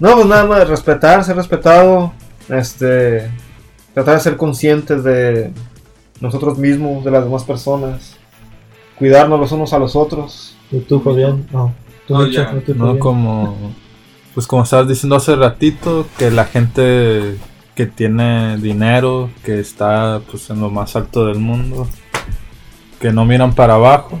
No, 0.00 0.14
pues 0.14 0.26
nada 0.26 0.46
más 0.46 0.66
respetar, 0.66 1.22
ser 1.22 1.36
respetado, 1.36 2.12
este, 2.48 3.30
tratar 3.92 4.14
de 4.14 4.20
ser 4.20 4.36
conscientes 4.38 5.04
de 5.04 5.52
nosotros 6.20 6.58
mismos, 6.58 7.04
de 7.04 7.10
las 7.10 7.24
demás 7.24 7.44
personas, 7.44 8.16
cuidarnos 8.98 9.38
los 9.38 9.52
unos 9.52 9.72
a 9.74 9.78
los 9.78 9.94
otros. 9.94 10.56
¿Y 10.72 10.78
tú, 10.78 11.00
Fabián? 11.00 11.46
No. 11.52 11.74
¿Tú, 12.08 12.14
No, 12.14 12.20
Micho? 12.20 12.42
ya. 12.42 12.52
¿No 12.74 12.94
No 12.94 12.98
como. 12.98 13.56
Pues 14.34 14.46
como 14.46 14.62
estabas 14.62 14.88
diciendo 14.88 15.16
hace 15.16 15.36
ratito, 15.36 16.06
que 16.16 16.30
la 16.30 16.44
gente 16.44 17.36
que 17.74 17.86
tiene 17.86 18.56
dinero, 18.58 19.28
que 19.44 19.58
está 19.58 20.20
pues 20.30 20.48
en 20.50 20.60
lo 20.60 20.70
más 20.70 20.96
alto 20.96 21.26
del 21.26 21.40
mundo, 21.40 21.88
que 23.00 23.12
no 23.12 23.24
miran 23.24 23.54
para 23.54 23.74
abajo, 23.74 24.18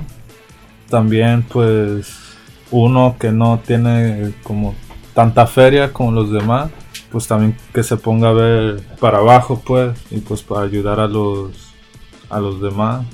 también 0.88 1.42
pues 1.44 2.12
uno 2.70 3.16
que 3.20 3.30
no 3.30 3.60
tiene 3.64 4.34
como 4.42 4.74
tanta 5.14 5.46
feria 5.46 5.92
como 5.92 6.12
los 6.12 6.30
demás, 6.32 6.70
pues 7.10 7.26
también 7.26 7.56
que 7.74 7.82
se 7.82 7.96
ponga 7.96 8.28
a 8.30 8.32
ver 8.32 8.80
para 9.00 9.18
abajo, 9.18 9.62
pues, 9.64 9.98
y 10.10 10.18
pues 10.18 10.42
para 10.42 10.62
ayudar 10.62 11.00
a 11.00 11.06
los 11.08 11.50
a 12.28 12.38
los 12.40 12.60
demás. 12.60 13.04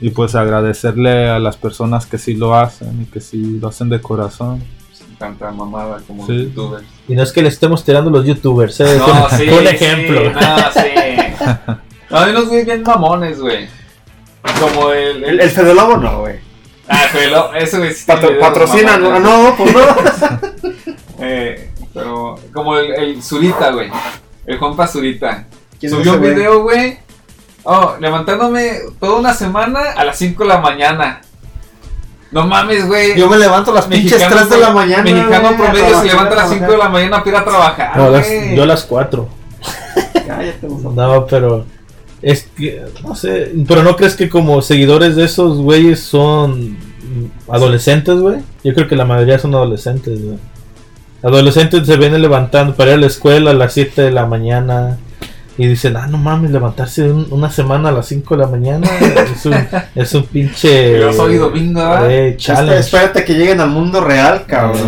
Y 0.00 0.10
pues 0.10 0.34
agradecerle 0.34 1.28
a 1.30 1.38
las 1.38 1.56
personas 1.56 2.04
que 2.06 2.18
sí 2.18 2.34
lo 2.34 2.54
hacen 2.56 3.02
y 3.02 3.04
que 3.04 3.20
sí 3.20 3.58
lo 3.60 3.68
hacen 3.68 3.88
de 3.88 4.00
corazón. 4.00 4.62
Sin 4.92 5.14
tanta 5.16 5.52
mamada 5.52 6.00
como 6.06 6.26
Sí. 6.26 6.44
youtubers. 6.46 6.84
Y 7.06 7.14
no 7.14 7.22
es 7.22 7.30
que 7.32 7.42
le 7.42 7.48
estemos 7.48 7.84
tirando 7.84 8.10
a 8.10 8.12
los 8.14 8.26
youtubers, 8.26 8.80
¿eh? 8.80 8.98
No, 8.98 9.28
sí, 9.36 9.48
un 9.48 9.60
sí, 9.60 9.66
ejemplo. 9.68 10.32
no, 10.32 10.56
sí. 10.72 11.74
No, 12.10 12.16
hay 12.16 12.30
unos 12.30 12.46
güeyes 12.48 12.64
bien 12.66 12.82
mamones, 12.82 13.38
güey. 13.38 13.68
Como 14.58 14.90
el. 14.92 15.22
El, 15.24 15.40
el 15.40 15.50
Fede 15.50 15.74
Lobo 15.74 15.98
no, 15.98 16.20
güey. 16.20 16.36
Ah, 16.88 17.04
pero 17.12 17.54
ese 17.54 17.78
güey 17.78 17.92
sí 17.92 18.06
tiene 18.06 18.20
Patro- 18.20 18.40
patrocina, 18.40 18.96
no, 18.96 19.18
no, 19.20 19.54
pues 19.56 19.72
no. 19.74 19.80
Eh, 21.20 21.70
pero 21.92 22.36
como 22.52 22.76
el, 22.76 22.92
el 22.94 23.22
Zurita, 23.22 23.70
güey. 23.72 23.90
El 24.46 24.58
compa 24.58 24.86
Zurita. 24.86 25.46
¿Quién 25.80 25.92
es 25.92 25.98
Subió 25.98 26.14
un 26.14 26.20
video, 26.22 26.62
güey. 26.62 26.98
Oh, 27.64 27.96
levantándome 28.00 28.78
toda 29.00 29.18
una 29.18 29.34
semana 29.34 29.80
a 29.96 30.04
las 30.04 30.16
5 30.16 30.42
de 30.44 30.48
la 30.48 30.58
mañana. 30.58 31.20
No 32.30 32.46
mames, 32.46 32.86
güey. 32.86 33.18
Yo 33.18 33.28
me 33.28 33.36
levanto 33.36 33.72
a 33.72 33.74
las 33.74 33.86
pinches 33.86 34.26
3 34.28 34.48
de 34.48 34.58
la 34.58 34.70
mañana. 34.70 35.02
Mexicano 35.02 35.48
güey, 35.48 35.56
promedio 35.56 36.00
se 36.00 36.06
levanta 36.06 36.32
a 36.34 36.36
las 36.36 36.50
5 36.50 36.70
de 36.70 36.78
la 36.78 36.88
mañana 36.88 37.18
para 37.18 37.30
ir 37.30 37.36
a 37.36 37.44
trabajar. 37.44 37.96
No, 37.96 38.10
las- 38.10 38.28
yo 38.54 38.62
a 38.62 38.66
las 38.66 38.84
4. 38.84 39.28
Cállate, 40.26 40.66
güey. 40.66 40.94
No, 40.94 41.26
pero 41.26 41.66
es 42.22 42.48
que, 42.56 42.82
no 43.02 43.14
sé, 43.14 43.52
pero 43.66 43.82
no 43.82 43.96
crees 43.96 44.14
que 44.16 44.28
como 44.28 44.60
seguidores 44.62 45.14
de 45.16 45.24
esos 45.24 45.58
güeyes 45.58 46.00
son 46.00 46.76
adolescentes, 47.48 48.16
güey? 48.18 48.38
Yo 48.64 48.74
creo 48.74 48.88
que 48.88 48.96
la 48.96 49.04
mayoría 49.04 49.38
son 49.38 49.54
adolescentes, 49.54 50.22
güey. 50.22 50.38
Adolescentes 51.22 51.86
se 51.86 51.96
vienen 51.96 52.22
levantando 52.22 52.74
para 52.76 52.90
ir 52.92 52.96
a 52.96 53.00
la 53.00 53.06
escuela 53.06 53.50
a 53.50 53.54
las 53.54 53.72
7 53.72 54.02
de 54.02 54.10
la 54.12 54.26
mañana 54.26 54.98
y 55.56 55.66
dicen, 55.66 55.96
ah, 55.96 56.06
no 56.06 56.16
mames, 56.18 56.52
levantarse 56.52 57.10
un- 57.10 57.26
una 57.30 57.50
semana 57.50 57.88
a 57.88 57.92
las 57.92 58.06
5 58.06 58.36
de 58.36 58.42
la 58.42 58.46
mañana 58.48 58.88
es 59.32 59.44
un, 59.44 59.54
es 59.96 60.14
un 60.14 60.24
pinche... 60.26 60.92
Pero 60.92 61.12
soy 61.12 61.36
domingo, 61.36 61.82
eh, 62.08 62.34
challenge. 62.36 62.78
Espérate 62.78 63.24
que 63.24 63.34
lleguen 63.34 63.60
al 63.60 63.70
mundo 63.70 64.00
real, 64.00 64.44
cabrón. 64.46 64.78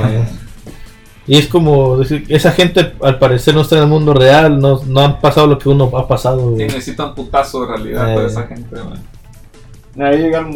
Eh, 1.31 1.35
Y 1.35 1.38
es 1.38 1.47
como 1.49 1.97
decir, 1.99 2.25
esa 2.29 2.51
gente 2.51 2.93
al 3.03 3.19
parecer 3.19 3.55
no 3.55 3.61
está 3.61 3.77
en 3.77 3.83
el 3.85 3.88
mundo 3.88 4.12
real, 4.14 4.59
no, 4.59 4.81
no 4.87 5.01
han 5.01 5.21
pasado 5.21 5.47
lo 5.47 5.59
que 5.59 5.69
uno 5.69 5.90
ha 5.97 6.07
pasado. 6.09 6.40
Sí, 6.40 6.45
güey. 6.55 6.66
necesita 6.66 7.07
un 7.07 7.14
putazo 7.14 7.62
de 7.62 7.69
realidad 7.69 8.11
Eh. 8.11 8.14
toda 8.14 8.27
esa 8.27 8.43
gente, 8.47 8.77
güey. 8.77 10.09
Ahí 10.09 10.19
llegué 10.19 10.37
al 10.37 10.47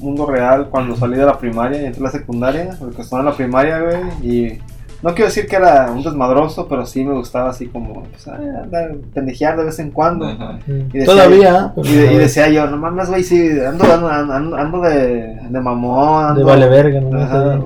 mundo 0.00 0.26
real 0.26 0.68
cuando 0.70 0.96
salí 0.96 1.16
de 1.16 1.26
la 1.26 1.38
primaria 1.38 1.82
y 1.82 1.86
entré 1.86 2.00
a 2.00 2.04
la 2.04 2.10
secundaria, 2.10 2.76
porque 2.78 3.02
estaba 3.02 3.20
en 3.20 3.26
la 3.26 3.34
primaria, 3.34 3.80
güey, 3.80 3.96
y 4.22 4.58
no 5.02 5.10
quiero 5.14 5.26
decir 5.26 5.46
que 5.46 5.56
era 5.56 5.90
un 5.90 6.02
desmadroso, 6.02 6.66
pero 6.68 6.86
sí 6.86 7.04
me 7.04 7.12
gustaba 7.12 7.50
así 7.50 7.66
como, 7.66 8.04
pues, 8.04 8.26
ah, 8.28 8.38
andar, 8.62 8.94
pendejear 9.12 9.56
de 9.58 9.64
vez 9.64 9.78
en 9.80 9.90
cuando. 9.90 10.30
Y 10.30 10.72
decía- 10.98 11.04
Todavía. 11.04 11.72
Y, 11.76 11.92
de- 11.94 12.12
y 12.14 12.16
decía 12.16 12.48
yo, 12.48 12.66
no 12.68 12.76
mames, 12.78 13.10
güey, 13.10 13.22
sí, 13.22 13.50
ando, 13.60 13.84
ando, 13.84 14.08
ando, 14.08 14.56
ando 14.56 14.80
de, 14.80 15.38
de 15.50 15.60
mamón, 15.60 16.24
ando, 16.26 16.40
de 16.40 16.44
vale 16.46 16.68
verga, 16.68 17.00
¿no? 17.00 17.20
ajá, 17.20 17.60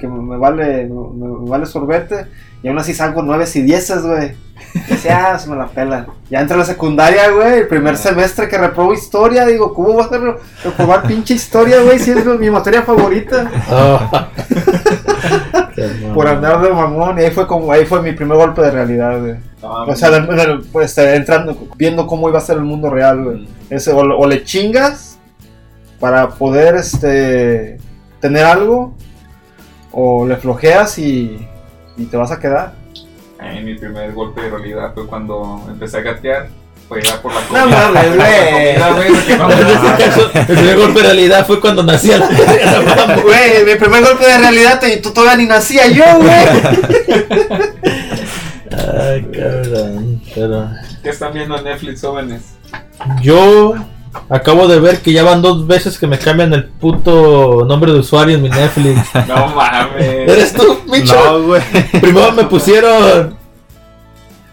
que 0.00 0.08
me, 0.08 0.36
vale, 0.38 0.86
me, 0.86 1.28
me 1.42 1.48
vale 1.50 1.66
sorbete, 1.66 2.26
y 2.62 2.68
aún 2.68 2.78
así 2.78 2.94
salgo 2.94 3.22
nueves 3.22 3.54
y 3.56 3.62
dieces, 3.62 4.02
güey. 4.02 4.32
Decía, 4.88 5.32
ah, 5.34 5.38
se 5.38 5.48
me 5.50 5.56
la 5.56 5.66
pela. 5.66 6.06
Ya 6.30 6.40
entré 6.40 6.54
a 6.54 6.58
la 6.58 6.64
secundaria, 6.64 7.30
güey, 7.30 7.60
el 7.60 7.68
primer 7.68 7.94
Ah. 7.94 7.98
semestre 7.98 8.48
que 8.48 8.58
reprobo 8.58 8.92
historia, 8.94 9.46
digo, 9.46 9.72
¿cómo 9.74 9.92
voy 9.92 10.04
a 10.04 10.08
re- 10.18 10.36
reprobar 10.64 11.02
pinche 11.04 11.34
historia, 11.34 11.80
güey? 11.82 11.98
Si 11.98 12.10
es 12.10 12.24
mi 12.24 12.50
materia 12.50 12.82
favorita. 12.82 13.50
Oh. 13.70 14.00
Mamón. 14.12 14.26
Por 16.14 16.26
andar 16.28 16.60
de 16.62 16.70
mamón, 16.70 17.18
y 17.18 17.22
ahí 17.24 17.30
fue 17.30 17.46
como, 17.46 17.70
ahí 17.72 17.84
fue 17.86 18.02
mi 18.02 18.12
primer 18.12 18.36
golpe 18.36 18.60
de 18.62 18.70
realidad, 18.70 19.18
güey. 19.20 19.34
No, 19.62 19.84
O 19.84 19.94
sea, 19.96 20.10
de- 20.10 20.20
de- 20.20 20.60
pues 20.72 20.96
eh, 20.98 21.14
entrando, 21.16 21.56
viendo 21.76 22.06
cómo 22.06 22.28
iba 22.28 22.38
a 22.38 22.42
ser 22.42 22.56
el 22.56 22.64
mundo 22.64 22.90
real, 22.90 23.22
güey. 23.24 23.48
Ese, 23.70 23.92
o, 23.92 23.98
o 23.98 24.26
le 24.26 24.42
chingas 24.44 25.18
para 25.98 26.28
poder 26.30 26.76
este 26.76 27.78
tener 28.20 28.44
algo, 28.44 28.94
o 29.92 30.26
le 30.26 30.36
flojeas 30.36 30.98
y, 30.98 31.46
y 31.96 32.04
te 32.06 32.16
vas 32.16 32.30
a 32.30 32.38
quedar. 32.40 32.72
Mi 33.64 33.74
primer 33.74 34.12
golpe 34.12 34.42
de 34.42 34.50
realidad 34.50 34.92
fue 34.94 35.06
cuando 35.06 35.64
empecé 35.68 35.98
a 35.98 36.00
gatear. 36.02 36.48
Fue 36.88 37.00
ya 37.02 37.22
por 37.22 37.32
la 37.32 37.40
No 37.42 37.46
comida. 37.48 37.90
mames, 37.92 38.16
güey. 38.96 39.12
güey, 39.14 39.38
no 39.38 39.48
daba. 39.48 39.96
caso, 39.96 40.30
el 40.34 40.46
primer 40.46 40.76
golpe 40.76 40.98
de 41.00 41.06
realidad 41.06 41.46
fue 41.46 41.60
cuando 41.60 41.82
nací 41.84 42.10
a 42.12 42.18
la 42.18 42.26
Güey, 43.22 43.64
mi 43.64 43.74
primer 43.76 44.02
golpe 44.02 44.26
de 44.26 44.38
realidad, 44.38 44.82
y 44.92 45.00
tú 45.00 45.10
todavía 45.12 45.36
ni 45.36 45.46
nacía 45.46 45.86
yo, 45.86 46.04
güey. 46.18 47.50
Ay, 48.72 49.22
cabrón. 49.32 50.20
Pero 50.34 50.70
¿Qué 51.02 51.10
están 51.10 51.32
viendo 51.32 51.56
en 51.56 51.64
Netflix, 51.64 52.00
jóvenes? 52.02 52.42
yo 53.22 53.74
acabo 54.28 54.66
de 54.68 54.80
ver 54.80 54.98
que 55.00 55.12
ya 55.12 55.22
van 55.22 55.42
dos 55.42 55.66
veces 55.66 55.98
que 55.98 56.06
me 56.06 56.18
cambian 56.18 56.52
el 56.52 56.64
puto 56.64 57.64
nombre 57.68 57.92
de 57.92 57.98
usuario 58.00 58.36
en 58.36 58.42
mi 58.42 58.48
Netflix. 58.48 59.00
No 59.28 59.46
mames. 59.48 60.28
¿Eres 60.28 60.52
tú, 60.52 60.80
Micho? 60.86 61.14
No, 61.14 61.42
güey. 61.42 61.62
Primero 62.00 62.32
me 62.32 62.44
pusieron. 62.44 63.36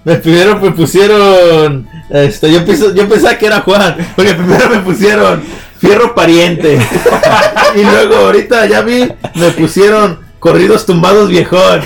Me 0.03 0.15
primero 0.15 0.57
me 0.59 0.71
pusieron. 0.71 1.87
Este, 2.09 2.51
yo, 2.51 2.63
pienso- 2.63 2.93
yo 2.93 3.07
pensaba 3.09 3.37
que 3.37 3.45
era 3.47 3.61
Juan. 3.61 3.97
Porque 4.15 4.33
primero 4.33 4.69
me 4.69 4.79
pusieron 4.79 5.43
Fierro 5.79 6.15
Pariente. 6.15 6.79
y 7.75 7.83
luego 7.83 8.15
ahorita 8.15 8.65
ya 8.67 8.81
vi, 8.81 9.11
me 9.35 9.49
pusieron 9.51 10.19
Corridos 10.39 10.85
Tumbados 10.85 11.29
Viejón. 11.29 11.81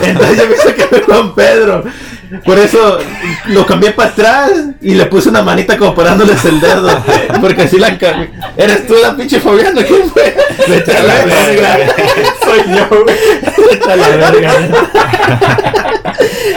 Entonces 0.00 0.38
yo 0.38 0.48
pensé 0.48 0.74
que 0.74 0.82
era 0.96 1.04
Juan 1.04 1.34
Pedro. 1.34 1.84
Por 2.44 2.58
eso 2.58 2.98
lo 3.46 3.64
cambié 3.66 3.92
para 3.92 4.10
atrás 4.10 4.50
y 4.80 4.94
le 4.94 5.06
puse 5.06 5.28
una 5.28 5.42
manita 5.42 5.76
como 5.76 5.94
parándoles 5.94 6.44
el 6.44 6.60
dedo. 6.60 6.88
Porque 7.40 7.62
así 7.62 7.78
la 7.78 7.96
cambié. 7.98 8.30
¿Eres 8.56 8.86
tú 8.86 8.94
la 9.00 9.16
pinche 9.16 9.40
Fabiana? 9.40 9.82
¿Quién 9.84 10.10
fue? 10.10 10.36
Vete 10.68 10.96
a 10.96 11.02
la 11.02 11.14
verga. 11.24 11.78
Soy 12.44 12.60
yo, 12.74 13.02
güey. 13.04 13.16
Vete 13.70 13.92
a 13.92 13.96
la 13.96 14.08
verga. 14.08 14.52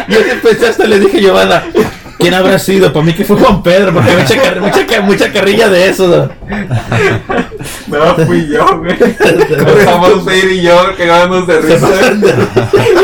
Yo 0.08 0.18
pensé 0.42 0.68
hasta 0.68 0.86
le 0.86 1.00
dije 1.00 1.22
Giovanna, 1.22 1.64
¿quién 2.18 2.34
habrá 2.34 2.58
sido? 2.60 2.92
Para 2.92 3.06
mí 3.06 3.14
que 3.14 3.24
fue 3.24 3.38
Juan 3.38 3.62
Pedro, 3.62 3.94
porque 3.94 4.12
mucha, 4.12 4.36
car- 4.42 4.62
mucha, 4.62 4.86
ca- 4.86 5.02
mucha 5.02 5.32
carrilla 5.32 5.70
de 5.70 5.90
eso. 5.90 6.08
¿no? 6.08 6.30
No, 7.88 8.16
fui 8.26 8.48
yo, 8.48 8.80
güey. 8.80 8.98
Estamos 9.80 10.24
Feir 10.26 10.52
y 10.52 10.62
yo 10.64 10.96
cagándonos 10.98 11.48
de 11.48 11.60
risa. 11.62 11.88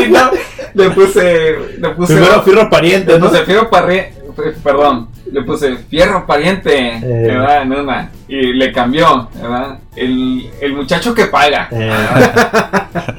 Y 0.04 0.08
no, 0.10 0.30
le 0.76 0.90
puse. 0.90 1.56
Le 1.78 1.88
puse. 1.90 2.14
Primero 2.14 2.42
fierro 2.42 2.70
pariente, 2.70 3.12
le 3.12 3.18
¿no? 3.18 3.28
puse 3.28 3.44
fierro 3.44 3.70
pariente. 3.70 4.14
Perdón. 4.62 5.08
Le 5.32 5.42
puse 5.42 5.76
fierro 5.76 6.26
pariente. 6.26 6.96
Eh. 6.96 7.00
¿Verdad? 7.02 7.62
En 7.62 7.72
una. 7.72 8.10
Y 8.28 8.52
le 8.52 8.70
cambió. 8.72 9.28
¿Verdad? 9.34 9.78
El, 9.96 10.50
el 10.60 10.74
muchacho 10.74 11.14
que 11.14 11.26
paga. 11.26 11.68
Eh, 11.72 11.92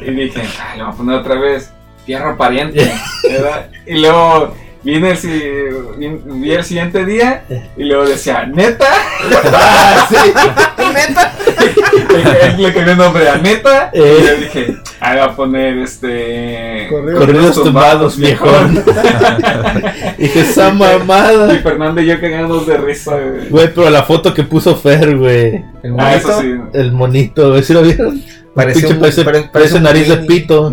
Y 0.08 0.12
dije, 0.12 0.42
le 0.78 0.84
voy 0.84 0.94
a 0.94 0.96
poner 0.96 1.16
otra 1.18 1.36
vez 1.36 1.72
fierro 2.06 2.38
pariente. 2.38 2.92
¿verdad? 3.24 3.68
Y 3.86 4.00
luego 4.00 4.54
vine 4.94 5.12
el, 5.12 5.18
si- 5.18 5.44
vi- 5.98 6.52
el 6.52 6.64
siguiente 6.64 7.06
día 7.06 7.44
y 7.76 7.84
luego 7.84 8.06
decía, 8.06 8.46
neta. 8.46 8.86
ah, 9.54 10.08
sí. 10.10 10.16
le, 12.58 12.58
le 12.58 12.74
cambié 12.74 12.92
el 12.94 12.98
nombre 12.98 13.30
a 13.30 13.36
neta. 13.38 13.90
Eh. 13.94 14.18
Y 14.20 14.24
le 14.24 14.36
dije, 14.38 14.78
ah, 15.02 15.12
voy 15.14 15.22
a 15.22 15.36
poner 15.36 15.78
este. 15.80 16.88
Corridos 16.90 17.62
tumbados, 17.62 18.18
viejón. 18.18 18.84
Dije, 20.18 20.40
esa 20.42 20.70
Y 20.70 20.78
mamada. 20.78 21.50
Fernando 21.60 22.02
y 22.02 22.06
yo 22.06 22.20
cagándonos 22.22 22.66
de 22.68 22.78
risa, 22.78 23.12
güey. 23.18 23.50
Güey, 23.50 23.74
pero 23.74 23.90
la 23.90 24.04
foto 24.04 24.34
que 24.34 24.44
puso 24.44 24.76
Fer, 24.76 25.18
güey. 25.18 25.64
El 25.84 25.96
Ah, 26.00 26.16
eso 26.16 26.42
sí. 26.42 26.54
El 26.74 26.92
monito, 26.94 27.50
güey, 27.52 27.64
¿sí 27.64 27.74
lo 27.74 27.82
vieron? 27.82 28.22
Parece 28.56 28.80
Pinche 28.80 28.94
un- 28.96 29.00
parece, 29.02 29.24
pare- 29.24 29.40
parece 29.40 29.52
parece 29.52 29.76
un 29.78 29.84
nariz 29.84 30.08
de 30.10 30.18
pito. 30.18 30.72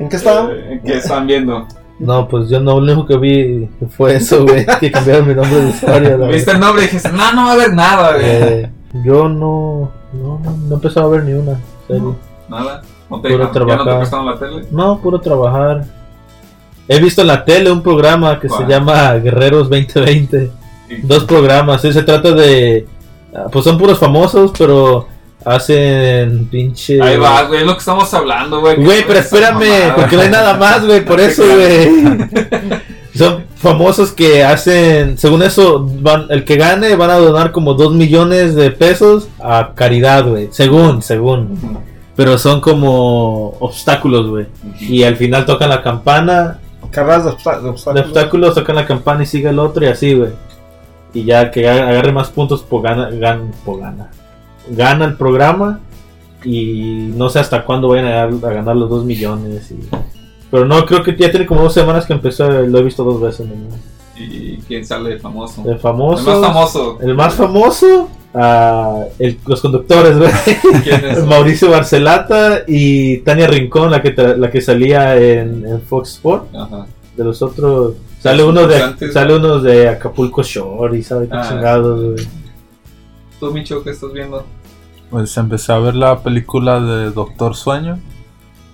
¿En 0.00 0.08
qué 0.08 0.16
estaba? 0.16 0.50
Eh, 0.52 0.80
¿Qué 0.84 0.96
están 0.96 1.26
viendo? 1.28 1.66
No, 2.00 2.26
pues 2.26 2.48
yo 2.48 2.58
no, 2.60 2.80
lo 2.80 2.92
único 2.94 3.06
que 3.06 3.16
vi 3.18 3.68
fue 3.90 4.16
eso, 4.16 4.44
güey. 4.46 4.64
Que 4.80 4.90
cambiaron 4.90 5.28
mi 5.28 5.34
nombre 5.34 5.60
de 5.60 5.66
usuario. 5.68 6.16
la 6.18 6.26
Viste 6.28 6.50
el 6.52 6.58
nombre 6.60 6.82
y 6.82 6.86
dijiste, 6.86 7.10
no, 7.12 7.32
no 7.32 7.44
va 7.44 7.50
a 7.50 7.52
haber 7.52 7.74
nada, 7.74 8.14
güey. 8.14 8.24
Eh, 8.26 8.70
yo 9.04 9.28
no, 9.28 9.92
no, 10.14 10.40
no, 10.42 10.56
no 10.56 10.70
he 10.70 10.74
empezado 10.74 11.06
a 11.06 11.10
ver 11.10 11.24
ni 11.24 11.34
una 11.34 11.60
serie. 11.86 12.02
Nada. 12.48 12.82
No 13.10 13.20
te, 13.20 13.28
Puro 13.28 13.38
ya 13.38 13.44
no 13.44 13.50
te 13.52 13.58
trabajar. 13.60 13.98
prestaron 13.98 14.26
la 14.26 14.38
tele. 14.38 14.64
No, 14.70 14.98
puro 15.00 15.20
trabajar. 15.20 15.84
He 16.88 16.98
visto 17.00 17.20
en 17.20 17.26
la 17.28 17.44
tele 17.44 17.70
un 17.70 17.82
programa 17.82 18.40
que 18.40 18.48
se 18.48 18.64
llama 18.66 19.12
Guerreros 19.16 19.68
2020. 19.68 20.50
Y- 20.88 20.96
Dos 21.02 21.24
programas, 21.24 21.82
sí, 21.82 21.92
se 21.92 22.02
trata 22.02 22.32
de... 22.32 22.86
ah, 23.34 23.46
Pues 23.52 23.64
son 23.64 23.76
puros 23.78 23.98
famosos, 23.98 24.52
pero 24.58 25.06
hacen 25.44 26.46
pinche... 26.46 27.00
Ahí 27.02 27.16
va, 27.16 27.42
güey, 27.44 27.60
es 27.60 27.66
lo 27.66 27.72
que 27.74 27.78
estamos 27.80 28.12
hablando, 28.14 28.60
güey. 28.60 28.76
Güey, 28.76 29.04
pero 29.06 29.18
espérame, 29.20 29.58
mamada. 29.68 29.94
porque 29.96 30.16
no 30.16 30.22
hay 30.22 30.28
nada 30.30 30.54
más, 30.56 30.84
güey, 30.84 31.04
por 31.04 31.20
eso, 31.20 31.42
güey. 31.44 31.88
Son 33.14 33.44
famosos 33.56 34.12
que 34.12 34.44
hacen, 34.44 35.18
según 35.18 35.42
eso, 35.42 35.84
van, 36.00 36.26
el 36.30 36.44
que 36.44 36.56
gane 36.56 36.94
van 36.94 37.10
a 37.10 37.16
donar 37.16 37.50
como 37.52 37.74
2 37.74 37.92
millones 37.94 38.54
de 38.54 38.70
pesos 38.70 39.28
a 39.42 39.72
caridad, 39.74 40.26
güey. 40.26 40.48
Según, 40.52 41.02
según. 41.02 41.58
Pero 42.14 42.38
son 42.38 42.60
como 42.60 43.48
obstáculos, 43.60 44.28
güey. 44.28 44.46
Y 44.80 45.02
al 45.02 45.16
final 45.16 45.44
tocan 45.44 45.70
la 45.70 45.82
campana. 45.82 46.58
Carreras 46.92 47.24
de, 47.24 47.30
obsta- 47.32 47.56
de 47.56 47.62
De 47.64 47.68
obstáculos. 47.70 48.06
obstáculos 48.06 48.54
tocan 48.54 48.76
la 48.76 48.86
campana 48.86 49.22
y 49.24 49.26
sigue 49.26 49.48
el 49.48 49.58
otro 49.58 49.84
y 49.84 49.88
así, 49.88 50.14
güey. 50.14 50.30
Y 51.12 51.24
ya 51.24 51.50
que 51.50 51.68
aga- 51.68 51.88
agarre 51.88 52.12
más 52.12 52.28
puntos, 52.28 52.64
pues 52.68 52.82
gana, 52.82 53.10
gana, 53.10 53.42
pues 53.64 53.80
gana. 53.80 54.10
Gana 54.68 55.04
el 55.06 55.14
programa 55.14 55.80
y 56.44 57.10
no 57.16 57.28
sé 57.28 57.38
hasta 57.38 57.64
cuándo 57.64 57.88
vayan 57.88 58.06
a, 58.06 58.10
ganar- 58.26 58.50
a 58.50 58.54
ganar 58.54 58.76
los 58.76 58.90
2 58.90 59.04
millones. 59.04 59.70
y- 59.70 59.88
Pero 60.50 60.64
no, 60.64 60.84
creo 60.86 61.02
que 61.02 61.16
ya 61.16 61.30
tiene 61.30 61.46
como 61.46 61.62
dos 61.62 61.72
semanas 61.74 62.06
que 62.06 62.12
empezó, 62.12 62.48
lo 62.50 62.78
he 62.78 62.82
visto 62.82 63.04
dos 63.04 63.20
veces. 63.20 63.46
¿Y 64.16 64.56
quién 64.68 64.84
sale 64.84 65.18
famoso? 65.18 65.62
El 65.68 65.78
famoso. 65.78 66.30
El 66.34 66.40
más 66.40 66.52
famoso. 66.52 66.98
El 67.00 67.14
más 67.14 67.34
famoso, 67.34 68.08
el- 69.18 69.38
los 69.46 69.60
conductores. 69.60 70.16
Mauricio 71.26 71.70
Barcelata 71.70 72.60
y 72.66 73.18
Tania 73.18 73.46
Rincón, 73.46 73.90
la 73.90 74.02
que, 74.02 74.12
la 74.12 74.50
que 74.50 74.60
salía 74.60 75.16
en, 75.16 75.66
en 75.66 75.80
Fox 75.82 76.10
Sport. 76.14 76.54
Ajá. 76.54 76.86
De 77.16 77.24
los 77.24 77.42
otros, 77.42 77.94
sale 78.20 78.42
uno 78.44 78.66
de, 78.66 79.10
sale 79.12 79.34
uno 79.36 79.58
de 79.58 79.88
Acapulco 79.88 80.42
Shore 80.42 80.98
y 80.98 81.02
sabe 81.02 81.26
qué 81.28 81.34
Ah. 81.36 81.46
chingados. 81.48 82.26
¿Tú, 83.40 83.50
Micho, 83.52 83.82
qué 83.82 83.90
estás 83.90 84.12
viendo? 84.12 84.44
Pues 85.08 85.34
empecé 85.38 85.72
a 85.72 85.78
ver 85.78 85.96
la 85.96 86.22
película 86.22 86.78
de 86.78 87.10
Doctor 87.10 87.56
Sueño, 87.56 87.98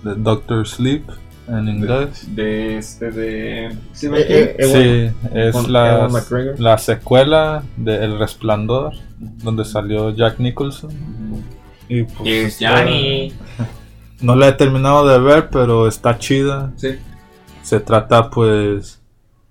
de 0.03 0.13
Doctor 0.15 0.67
Sleep 0.67 1.09
en 1.47 1.69
inglés. 1.69 2.35
De 2.35 2.77
este, 2.77 3.09
de... 3.11 3.75
¿Sí, 3.93 4.07
Eh, 4.07 4.11
eh, 4.17 4.55
eh, 4.59 5.11
Sí, 5.13 5.29
es 5.33 5.67
la, 5.69 6.09
la 6.57 6.77
secuela 6.77 7.63
de 7.77 8.03
El 8.03 8.19
Resplandor, 8.19 8.93
donde 9.17 9.63
salió 9.63 10.09
Jack 10.11 10.39
Nicholson. 10.39 10.91
Y 11.87 12.03
pues, 12.03 12.27
Es 12.27 12.57
Johnny. 12.59 13.31
no 14.21 14.35
la 14.35 14.49
he 14.49 14.53
terminado 14.53 15.07
de 15.07 15.17
ver, 15.17 15.49
pero 15.49 15.87
está 15.87 16.19
chida. 16.19 16.73
Sí. 16.75 16.97
Se 17.63 17.79
trata 17.79 18.29
pues, 18.29 19.01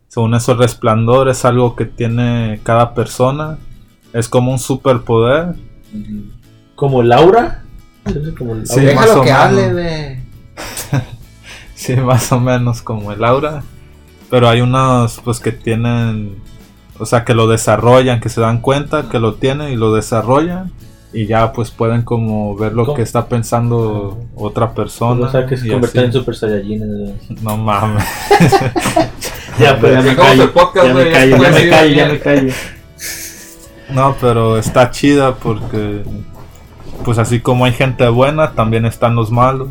según 0.09 0.35
eso, 0.35 0.53
el 0.53 0.59
resplandor 0.59 1.31
es 1.31 1.45
algo 1.47 1.75
que 1.75 1.87
tiene 1.87 2.61
cada 2.63 2.95
persona. 2.95 3.59
Es 4.13 4.29
como 4.29 4.53
un 4.53 4.59
superpoder. 4.59 5.55
Como 6.75 7.03
Laura. 7.03 7.63
Como 8.39 8.55
Laura. 8.55 8.67
Sí, 8.67 8.81
Déjalo 8.81 9.01
más 9.01 9.17
o 9.17 9.21
que 9.23 9.27
menos. 9.33 9.41
hable, 9.43 9.73
güey. 9.73 10.17
Sí, 11.75 11.95
más 11.97 12.33
o 12.33 12.41
menos 12.41 12.81
como 12.83 13.13
el 13.13 13.23
aura. 13.23 13.63
Pero 14.31 14.49
hay 14.49 14.63
unos 14.63 15.21
pues 15.23 15.39
que 15.41 15.53
tienen, 15.53 16.37
o 16.99 17.05
sea, 17.07 17.25
que 17.25 17.35
lo 17.35 17.47
desarrollan, 17.47 18.19
que 18.21 18.29
se 18.31 18.41
dan 18.41 18.61
cuenta 18.61 19.09
que 19.11 19.21
lo 19.21 19.35
tienen 19.35 19.71
y 19.73 19.77
lo 19.77 19.95
desarrollan. 19.95 20.73
Y 21.13 21.27
ya 21.27 21.53
pues 21.53 21.71
pueden 21.71 22.03
como 22.03 22.57
ver 22.57 22.73
lo 22.73 22.85
¿Cómo? 22.87 22.97
que 22.97 23.03
está 23.03 23.27
pensando 23.29 24.19
otra 24.35 24.73
persona. 24.75 25.27
o 25.27 25.31
sea, 25.31 25.47
que 25.47 25.57
se 25.57 25.69
convierten 25.69 26.05
en. 26.07 26.13
Super 26.13 26.35
Saiyajines, 26.35 26.89
güey. 26.89 27.15
No 27.43 27.57
mames. 27.57 28.05
Ya, 29.59 29.79
pues 29.81 29.93
ya 29.93 30.03
me 30.03 30.11
Acabamos 30.11 30.17
callo. 30.37 30.43
el 30.45 30.51
podcast, 30.51 30.87
Ya 30.87 30.95
me 30.95 31.11
callo, 31.13 31.39
me 31.39 31.95
ya. 31.95 32.09
me 32.09 32.19
callo. 32.21 32.53
No, 33.91 34.17
pero 34.21 34.59
está 34.59 34.91
chida 34.91 35.35
porque 35.37 36.03
pues 37.05 37.19
así 37.19 37.41
como 37.41 37.65
hay 37.65 37.73
gente 37.73 38.09
buena, 38.09 38.53
también 38.53 38.85
están 38.87 39.15
los 39.15 39.31
malos. 39.31 39.69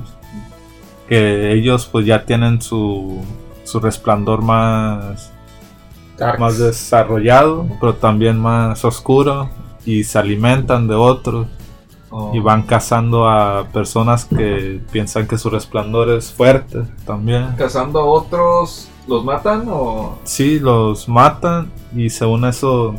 Que 1.07 1.53
ellos 1.53 1.88
pues 1.91 2.05
ya 2.05 2.26
tienen 2.26 2.61
su, 2.61 3.22
su 3.63 3.80
resplandor 3.80 4.41
más, 4.41 5.32
Darks. 6.18 6.39
más 6.39 6.57
desarrollado, 6.57 7.68
pero 7.80 7.95
también 7.95 8.39
más 8.39 8.84
oscuro. 8.86 9.49
Y 9.86 10.03
se 10.03 10.18
alimentan 10.18 10.88
de 10.88 10.95
otros. 10.95 11.47
Oh. 12.09 12.32
Y 12.34 12.39
van 12.39 12.63
cazando 12.63 13.28
a 13.28 13.68
personas 13.74 14.26
que 14.26 14.80
piensan 14.91 15.28
que 15.28 15.38
su 15.38 15.49
resplandor 15.49 16.09
es 16.09 16.32
fuerte 16.32 16.84
también. 17.05 17.53
¿Cazando 17.57 17.99
a 17.99 18.05
otros? 18.05 18.88
¿Los 19.07 19.24
matan 19.24 19.66
o...? 19.70 20.18
Sí, 20.24 20.59
los 20.59 21.07
matan 21.07 21.72
y 21.95 22.09
según 22.09 22.45
eso 22.45 22.95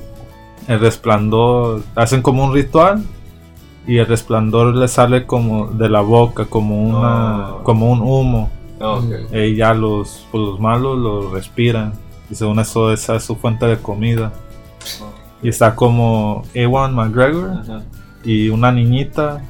el 0.68 0.80
resplandor 0.80 1.82
hacen 1.94 2.22
como 2.22 2.44
un 2.44 2.52
ritual 2.54 3.02
y 3.86 3.98
el 3.98 4.06
resplandor 4.06 4.74
le 4.74 4.88
sale 4.88 5.26
como 5.26 5.68
de 5.68 5.88
la 5.88 6.00
boca 6.00 6.46
como 6.46 6.82
una 6.82 7.50
Oh. 7.54 7.62
como 7.62 7.90
un 7.90 8.00
humo 8.00 8.50
No, 8.80 8.94
ok. 8.94 9.32
y 9.32 9.54
ya 9.54 9.74
los 9.74 10.26
pues, 10.30 10.42
los 10.42 10.58
malos 10.60 10.98
lo 10.98 11.30
respiran 11.32 11.92
y 12.30 12.34
según 12.34 12.58
eso 12.58 12.92
esa 12.92 13.14
es 13.16 13.24
su 13.24 13.36
fuente 13.36 13.64
de 13.66 13.76
comida 13.78 14.32
y 15.42 15.48
está 15.48 15.74
como 15.76 16.42
Ewan 16.54 16.94
McGregor 16.94 17.50
Ajá. 17.60 17.82
y 18.24 18.48
una 18.48 18.72
niñita 18.72 19.40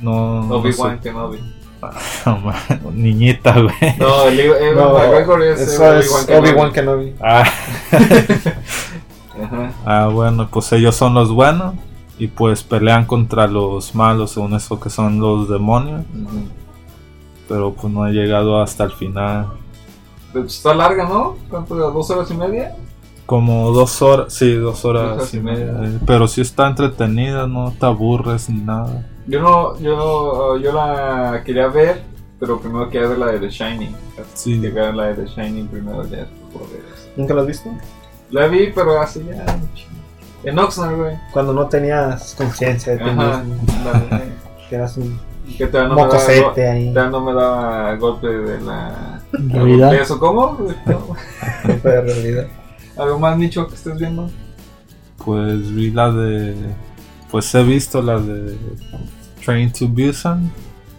no, 0.00 0.44
no 0.44 0.56
Obi-Wan 0.56 1.00
Kenobi. 1.00 1.38
niñita 2.94 3.52
güey 3.60 3.74
No, 3.98 4.24
el 4.28 4.40
Ewan 4.40 4.74
No, 4.76 4.92
McGregor 4.98 5.42
es 5.42 5.60
eso 5.60 5.96
es 5.96 6.28
Obi-Wan 6.28 6.70
Kenobi. 6.72 7.12
Kenobi. 7.12 7.14
ah, 7.20 7.44
Ajá. 9.46 9.72
Ah, 9.84 10.08
bueno, 10.12 10.48
pues 10.50 10.72
ellos 10.72 10.94
son 10.94 11.14
los 11.14 11.32
buenos 11.32 11.74
y 12.18 12.28
pues 12.28 12.62
pelean 12.62 13.04
contra 13.06 13.46
los 13.46 13.94
malos, 13.94 14.32
según 14.32 14.54
eso 14.54 14.78
que 14.80 14.90
son 14.90 15.18
los 15.20 15.48
demonios, 15.48 16.02
pero 17.48 17.72
pues 17.72 17.92
no 17.92 18.06
he 18.06 18.12
llegado 18.12 18.60
hasta 18.60 18.84
el 18.84 18.92
final. 18.92 19.48
De 20.32 20.40
hecho, 20.40 20.48
Está 20.48 20.74
larga, 20.74 21.08
¿no? 21.08 21.36
¿Cuánto? 21.48 21.74
¿Dos 21.74 22.10
horas 22.10 22.30
y 22.30 22.34
media? 22.34 22.74
Como 23.24 23.72
dos 23.72 24.02
horas, 24.02 24.32
sí, 24.32 24.54
dos 24.54 24.84
horas, 24.84 25.02
Dos 25.02 25.16
horas 25.18 25.34
y 25.34 25.36
y 25.38 25.40
media, 25.40 25.72
media. 25.72 25.96
eh, 25.96 26.00
pero 26.06 26.28
sí 26.28 26.40
está 26.40 26.68
entretenida, 26.68 27.46
no 27.46 27.72
te 27.78 27.84
aburres 27.86 28.48
ni 28.48 28.60
nada. 28.60 29.06
Yo 29.26 29.42
no, 29.42 29.78
yo, 29.80 30.56
yo 30.58 30.72
la 30.72 31.42
quería 31.44 31.66
ver, 31.66 32.02
pero 32.38 32.60
primero 32.60 32.88
quería 32.88 33.08
ver 33.08 33.18
la 33.18 33.26
de 33.26 33.40
The 33.40 33.48
Shining. 33.50 33.94
Sí. 34.34 34.60
Quería 34.60 34.82
ver 34.84 34.94
la 34.94 35.04
de 35.06 35.14
The 35.14 35.26
Shining 35.26 35.66
primero, 35.66 36.04
ya. 36.06 36.28
¿Nunca 37.16 37.34
lo 37.34 37.40
has 37.40 37.46
visto? 37.48 37.68
La 38.30 38.46
vi, 38.46 38.72
pero 38.74 39.00
hace 39.00 39.24
ya. 39.24 39.44
En 40.44 40.58
Oxnard, 40.58 40.96
güey. 40.96 41.16
Cuando 41.32 41.52
no 41.52 41.66
tenías 41.66 42.34
conciencia 42.36 42.92
de 42.92 42.98
ti 42.98 43.10
Ajá. 43.10 43.42
mismo. 43.42 43.62
Que 44.68 44.74
eras 44.74 44.96
un 44.96 45.16
Que 45.56 45.68
todavía 45.68 45.94
no, 45.94 45.94
me 45.94 46.12
daba, 46.12 46.26
ahí. 46.72 46.90
todavía 46.92 47.10
no 47.10 47.20
me 47.20 47.32
daba 47.34 47.94
golpe 47.96 48.26
de 48.26 48.60
la... 48.62 49.20
Realidad. 49.32 49.92
¿De 49.92 50.02
eso 50.02 50.18
cómo? 50.18 50.58
No. 50.86 51.06
golpe 51.64 51.88
de 51.88 52.00
realidad. 52.00 52.46
¿Algo 52.98 53.18
más 53.20 53.38
nicho 53.38 53.68
que 53.68 53.74
estés 53.76 53.96
viendo? 53.98 54.28
Pues 55.24 55.72
vi 55.72 55.90
la 55.92 56.10
de, 56.10 56.54
pues 57.30 57.54
he 57.54 57.62
visto 57.62 58.02
la 58.02 58.18
de 58.18 58.56
Train 59.44 59.72
to 59.72 59.86
Busan, 59.88 60.44
no 60.44 60.50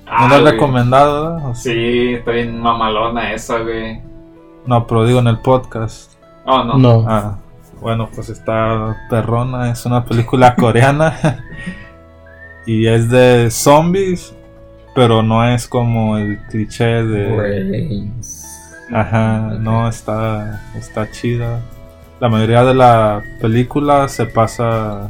Ah, 0.06 0.28
la 0.30 0.38
he 0.50 0.52
recomendado, 0.54 1.54
Sí, 1.56 2.14
está 2.14 2.32
bien 2.32 2.60
mamalona 2.62 3.34
esa, 3.34 3.60
güey. 3.60 4.02
No, 4.66 4.86
pero 4.88 5.06
digo 5.06 5.20
en 5.20 5.28
el 5.28 5.40
podcast. 5.40 6.14
Oh, 6.50 6.64
no. 6.64 6.78
No. 6.78 7.06
Ah, 7.06 7.38
bueno, 7.82 8.10
pues 8.16 8.30
está 8.30 8.96
perrona, 9.10 9.70
es 9.70 9.86
una 9.86 10.06
película 10.06 10.56
coreana 10.56 11.44
y 12.66 12.88
es 12.88 13.10
de 13.10 13.52
zombies, 13.52 14.34
pero 14.96 15.22
no 15.22 15.46
es 15.46 15.68
como 15.68 16.18
el 16.18 16.40
cliché 16.50 17.04
de... 17.04 17.36
Brains. 17.36 18.46
Ajá, 18.94 19.58
no, 19.60 19.90
está, 19.90 20.64
está 20.76 21.12
chida. 21.12 21.60
La 22.22 22.30
mayoría 22.30 22.64
de 22.64 22.74
la 22.74 23.22
película 23.42 24.08
se 24.08 24.26
pasa 24.26 25.10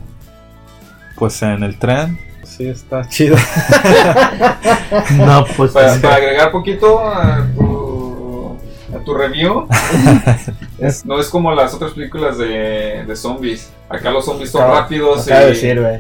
pues 1.17 1.39
en 1.43 1.61
el 1.61 1.77
tren. 1.77 2.17
Sí, 2.43 2.67
está 2.67 3.07
chido. 3.07 3.37
No, 5.17 5.45
pues. 5.55 5.71
Para, 5.71 5.95
para 6.01 6.15
agregar 6.15 6.51
poquito 6.51 6.99
tu, 7.55 7.66
a 8.95 8.99
tu 9.03 9.13
review, 9.13 9.67
es- 10.79 11.05
no 11.05 11.19
es 11.19 11.27
como 11.29 11.51
las 11.53 11.73
otras 11.73 11.91
películas 11.91 12.37
de, 12.37 13.03
de 13.07 13.15
zombies. 13.15 13.69
Acá 13.89 14.11
los 14.11 14.25
zombies 14.25 14.51
son 14.51 14.61
Acaba- 14.63 14.81
rápidos 14.81 15.25
Acaba 15.25 15.41
y... 15.41 15.43
de 15.45 15.49
decir, 15.51 15.81
güey. 15.81 15.99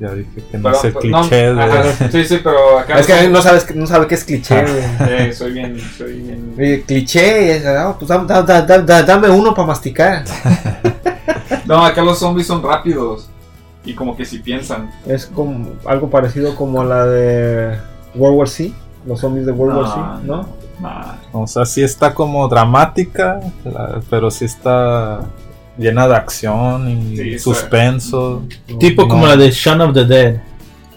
Ya 0.00 0.14
dije 0.14 0.30
que 0.50 0.58
no 0.58 0.62
pero- 0.62 0.76
es 0.76 0.84
el 0.84 0.92
pero- 0.94 1.08
no, 1.08 1.20
cliché 1.22 1.54
de... 1.54 1.60
ajá, 1.62 2.08
sí, 2.12 2.24
sí, 2.24 2.40
pero 2.44 2.78
acá 2.78 2.98
Es 3.00 3.06
que 3.06 3.28
no 3.28 3.42
sabes 3.42 3.64
que- 3.64 3.74
no 3.74 3.86
sabe 3.86 4.06
qué 4.06 4.14
es 4.14 4.24
cliché, 4.24 4.62
güey. 4.62 4.82
zombies- 4.82 5.08
eh, 5.08 5.32
soy 5.32 5.52
bien, 5.52 5.80
soy 5.96 6.12
bien... 6.56 6.84
Cliché, 6.86 7.56
es, 7.56 7.66
ah, 7.66 7.96
pues 7.98 8.08
dame, 8.08 9.28
uno 9.28 9.54
para 9.54 9.66
masticar. 9.68 10.24
No, 11.66 11.84
acá 11.84 12.02
los 12.02 12.18
zombies 12.18 12.46
son 12.46 12.62
rápidos. 12.62 13.28
Y 13.84 13.94
como 13.94 14.16
que 14.16 14.24
si 14.24 14.38
piensan. 14.38 14.90
Es 15.06 15.26
como 15.26 15.70
algo 15.86 16.10
parecido 16.10 16.54
como 16.54 16.84
la 16.84 17.06
de 17.06 17.78
World 18.14 18.38
War 18.38 18.48
Z, 18.48 18.70
los 19.06 19.20
zombies 19.20 19.46
de 19.46 19.52
World 19.52 19.78
War 19.78 19.86
Z, 19.88 20.20
¿no? 20.24 20.48
Nah. 20.80 21.14
O 21.32 21.46
sea, 21.46 21.64
sí 21.64 21.82
está 21.82 22.14
como 22.14 22.46
dramática, 22.48 23.40
la- 23.64 24.00
pero 24.10 24.30
sí 24.30 24.44
está 24.44 25.20
llena 25.76 26.08
de 26.08 26.16
acción 26.16 26.88
y 26.90 27.16
Sí, 27.16 27.38
suspenso. 27.38 28.42
Tipo 28.78 29.06
como 29.08 29.26
la 29.26 29.36
de 29.36 29.50
Shaun 29.50 29.80
of 29.80 29.94
the 29.94 30.04
Dead. 30.04 30.36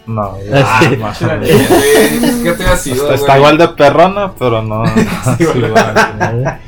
No, 0.08 0.36
Ah, 0.52 0.80
ya, 0.82 0.90
sí. 0.90 0.98
más 0.98 1.16
o 1.16 1.20
Chila, 1.26 1.36
menos. 1.38 1.68
güey, 1.70 2.44
¿Qué 2.44 2.52
te 2.54 2.64
ha 2.66 2.76
sido, 2.76 3.14
Está, 3.14 3.38
igual 3.38 3.58
de 3.58 3.68
perrona, 3.70 4.32
pero 4.38 4.62
no. 4.64 4.84
Sí, 5.38 5.44
igual. 5.44 6.60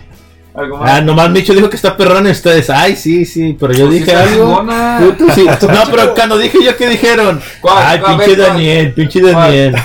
Algo 0.56 0.78
más. 0.78 0.92
Ah, 0.92 1.02
nomás 1.02 1.32
Micho 1.32 1.52
dijo 1.56 1.68
que 1.68 1.76
está 1.76 1.98
perrón 1.98 2.28
y 2.28 2.30
ustedes. 2.30 2.70
Ay, 2.70 2.96
sí, 2.96 3.26
sí, 3.26 3.58
pero 3.60 3.74
yo 3.74 3.88
Pues 3.88 4.00
dije 4.06 4.16
algo. 4.16 4.64
sí. 5.34 5.46
No, 5.68 5.82
pero 5.90 6.14
cuando 6.14 6.38
dije 6.38 6.60
yo, 6.64 6.78
¿qué 6.78 6.88
dijeron? 6.90 7.42
¿Cuál? 7.60 7.78
Ay, 7.84 7.98
ver, 8.00 8.08
pinche 8.08 8.36
¿cuál? 8.38 8.48
Daniel, 8.50 8.94
pinche 8.94 9.20
¿Cuál? 9.22 9.34
Daniel. 9.34 9.72
¿Cuál? 9.72 9.84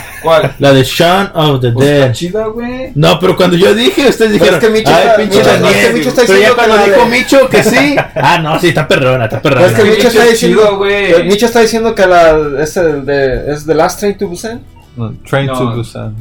La 0.58 0.72
de 0.72 0.82
Shaun 0.84 1.30
of 1.34 1.60
the 1.60 1.72
Pues 1.72 1.88
está 1.88 2.04
Dead. 2.06 2.12
chida, 2.14 2.46
güey. 2.46 2.92
No, 2.94 3.18
pero 3.18 3.36
cuando 3.36 3.56
yo 3.56 3.74
dije, 3.74 4.08
ustedes 4.08 4.32
dijeron, 4.32 4.54
es 4.54 4.60
que 4.60 4.70
Micho 4.70 4.90
ay, 4.92 5.02
está- 5.06 5.16
pinche 5.16 5.38
Micho- 5.38 5.46
Daniel. 5.48 5.74
es 5.74 5.86
que 5.86 5.92
Micho 5.94 6.08
está 6.10 6.22
pero 6.22 6.32
ya 6.32 6.38
diciendo 6.38 6.56
cuando 6.56 6.74
que 6.74 6.80
la 6.80 6.86
dijo 6.96 7.04
de- 7.10 7.18
Micho 7.18 7.48
que 7.48 7.62
sí, 7.64 7.96
ah, 8.14 8.38
no, 8.38 8.60
sí, 8.60 8.68
está 8.68 8.88
perrona, 8.88 9.24
está 9.24 9.42
perrona. 9.42 9.60
Pues 9.62 9.72
es 9.72 9.78
que 9.78 9.84
Micho 9.84 9.96
Micho 9.96 10.08
está 10.08 10.24
es 10.24 10.30
diciendo, 10.32 10.62
chido, 10.62 10.76
güey. 10.76 11.24
Micho 11.28 11.46
está 11.46 11.60
diciendo 11.60 11.94
que 11.94 12.06
la, 12.06 12.62
es, 12.62 12.76
el 12.76 13.04
de, 13.06 13.52
es 13.52 13.66
The 13.66 13.74
Last 13.74 14.00
Train 14.00 14.18
to 14.18 14.28
Busan. 14.28 14.60
No, 14.96 15.14
Train 15.28 15.46
No. 15.46 15.52
to 15.58 15.76
Busan. 15.76 16.16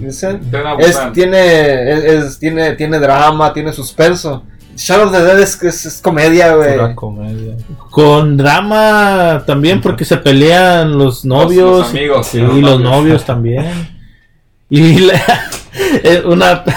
Es, 0.80 0.98
tiene, 1.14 1.92
es, 1.92 2.04
es- 2.04 2.40
tiene, 2.40 2.74
tiene 2.74 3.00
drama, 3.00 3.54
tiene 3.54 3.74
suspenso. 3.74 4.44
Shadow 4.76 5.08
of 5.08 5.12
the 5.12 5.24
Dead 5.24 5.40
es, 5.40 5.64
es, 5.64 5.86
es 5.88 6.02
comedia, 6.02 6.54
güey. 6.54 6.74
Pura 6.74 6.94
comedia. 6.94 7.56
Con 7.90 8.38
drama 8.38 9.44
también, 9.48 9.82
porque 9.82 10.06
se 10.06 10.18
pelean 10.18 10.96
los 10.96 11.26
novios. 11.26 11.80
los 11.80 11.90
amigos, 11.90 12.28
Sí, 12.28 12.38
los 12.40 12.56
y 12.56 12.62
los 12.62 12.80
novios. 12.80 12.92
novios 12.92 13.26
también. 13.26 13.97
Y 14.70 15.00
la- 15.00 15.50
una. 16.26 16.64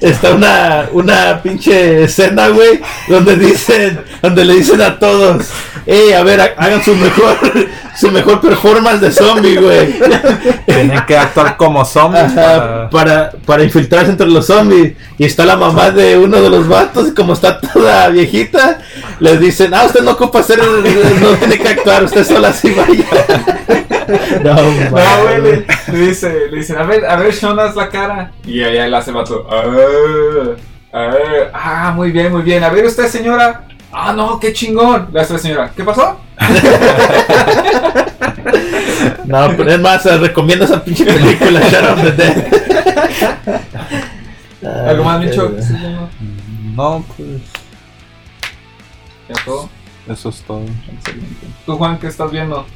Está 0.00 0.34
una, 0.34 0.88
una 0.92 1.40
pinche 1.42 2.04
escena, 2.04 2.48
güey, 2.48 2.80
donde 3.08 3.36
dicen, 3.36 4.00
donde 4.20 4.44
le 4.44 4.54
dicen 4.56 4.82
a 4.82 4.98
todos, 4.98 5.46
hey, 5.86 6.12
a 6.12 6.22
ver, 6.22 6.40
ha- 6.40 6.54
hagan 6.56 6.82
su 6.82 6.94
mejor, 6.96 7.36
su 7.96 8.10
mejor 8.10 8.40
performance 8.40 9.00
de 9.00 9.12
zombie, 9.12 9.56
güey. 9.56 9.94
Tienen 10.66 11.04
que 11.06 11.16
actuar 11.16 11.56
como 11.56 11.84
zombies 11.84 12.24
Ajá, 12.36 12.88
para... 12.90 12.90
para, 12.90 13.32
para 13.46 13.62
infiltrarse 13.64 14.10
entre 14.10 14.26
los 14.26 14.46
zombies. 14.46 14.94
Y 15.18 15.24
está 15.24 15.44
la 15.44 15.56
mamá 15.56 15.90
de 15.90 16.16
uno 16.18 16.40
de 16.40 16.50
los 16.50 16.66
vatos, 16.68 17.08
y 17.08 17.14
como 17.14 17.32
está 17.34 17.60
toda 17.60 18.08
viejita, 18.08 18.80
les 19.20 19.38
dicen, 19.40 19.72
ah, 19.74 19.84
usted 19.84 20.02
no 20.02 20.12
ocupa 20.12 20.40
hacer, 20.40 20.58
no 20.58 21.28
tiene 21.38 21.58
que 21.58 21.68
actuar, 21.68 22.04
usted 22.04 22.24
sola 22.24 22.48
así 22.48 22.70
vaya. 22.72 23.04
No, 24.42 24.54
No, 24.54 25.22
güey, 25.22 25.40
le, 25.42 25.66
le 25.92 25.98
dice, 26.08 26.48
le 26.50 26.58
dicen, 26.58 26.76
a 26.76 26.82
ver, 26.84 27.04
a 27.06 27.16
ver, 27.16 27.32
Sean, 27.32 27.58
haz 27.58 27.74
la 27.74 27.88
cara. 27.88 28.32
Y 28.46 28.62
allá 28.62 28.86
le 28.86 28.96
hace 28.96 29.12
vato. 29.12 29.46
"Ah, 29.50 29.62
ah, 30.92 31.10
ah, 31.54 31.92
muy 31.94 32.10
bien, 32.10 32.30
muy 32.32 32.42
bien. 32.42 32.62
A 32.64 32.68
ver, 32.70 32.84
usted, 32.84 33.06
señora. 33.08 33.64
Ah, 33.96 34.12
no, 34.12 34.40
qué 34.40 34.52
chingón. 34.52 35.08
La 35.12 35.24
señora. 35.24 35.72
¿Qué 35.74 35.84
pasó? 35.84 36.18
No, 39.24 39.48
pero 39.56 39.70
es 39.72 39.80
más, 39.80 40.04
recomiendo 40.20 40.64
esa 40.64 40.82
pinche 40.84 41.04
película, 41.04 41.60
Shaun 41.68 41.98
of 41.98 42.02
the 42.02 42.12
Dead. 42.12 42.46
¿Algo 44.88 45.04
más, 45.04 45.20
Micho? 45.20 45.52
No. 46.74 47.04
Pues 47.16 47.28
Ya 49.28 49.34
todo. 49.44 49.68
eso 50.08 50.28
es 50.28 50.42
todo. 50.42 50.62
Excelente. 50.92 51.46
Tú, 51.66 51.76
Juan, 51.76 51.98
¿qué 51.98 52.06
estás 52.06 52.30
viendo? 52.30 52.66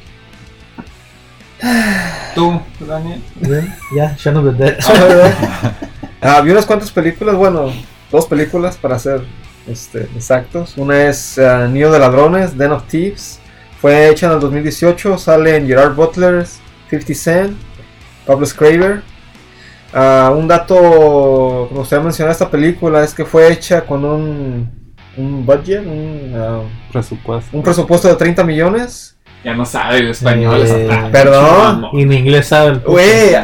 Tú, 2.35 2.59
Daniel. 2.79 3.21
Bien, 3.35 3.75
Ya, 3.95 4.15
Shaun 4.17 4.37
of 4.37 4.57
the 4.57 4.63
Dead. 4.63 4.77
Ah, 6.21 6.41
vi 6.43 6.51
unas 6.51 6.65
cuantas 6.65 6.91
películas, 6.91 7.35
bueno, 7.35 7.71
dos 8.11 8.25
películas 8.25 8.75
para 8.77 8.97
ser 8.99 9.21
este, 9.69 10.03
exactos. 10.15 10.77
Una 10.77 11.07
es 11.07 11.37
uh, 11.37 11.67
Nido 11.67 11.91
de 11.91 11.99
Ladrones, 11.99 12.57
Den 12.57 12.71
of 12.71 12.83
Thieves. 12.87 13.39
Fue 13.79 14.09
hecha 14.09 14.27
en 14.27 14.33
el 14.33 14.39
2018, 14.39 15.17
salen 15.17 15.65
Gerard 15.67 15.95
Butler, 15.95 16.45
50 16.89 17.13
Cent, 17.13 17.57
Pablo 18.25 18.45
Scraver. 18.45 19.01
Ah, 19.93 20.33
un 20.35 20.47
dato, 20.47 21.67
como 21.69 21.81
usted 21.81 21.99
mencionó 22.01 22.31
esta 22.31 22.49
película, 22.49 23.03
es 23.03 23.13
que 23.13 23.25
fue 23.25 23.51
hecha 23.51 23.85
con 23.85 24.05
un, 24.05 24.93
un 25.17 25.45
budget, 25.45 25.85
un, 25.85 26.33
ah, 26.35 26.61
Presupuesto. 26.91 27.55
un 27.55 27.63
presupuesto 27.63 28.07
de 28.07 28.15
30 28.15 28.43
millones. 28.43 29.17
Ya 29.43 29.53
no 29.53 29.65
sabe 29.65 29.99
el 29.99 30.09
español. 30.09 30.61
Eh, 30.65 30.85
esa- 30.85 31.09
perdón. 31.11 31.85
Y 31.93 32.01
en 32.01 32.11
inglés 32.13 32.47
sabe 32.47 32.71
el. 32.71 32.79
Güey, 32.79 33.05
eh, 33.33 33.39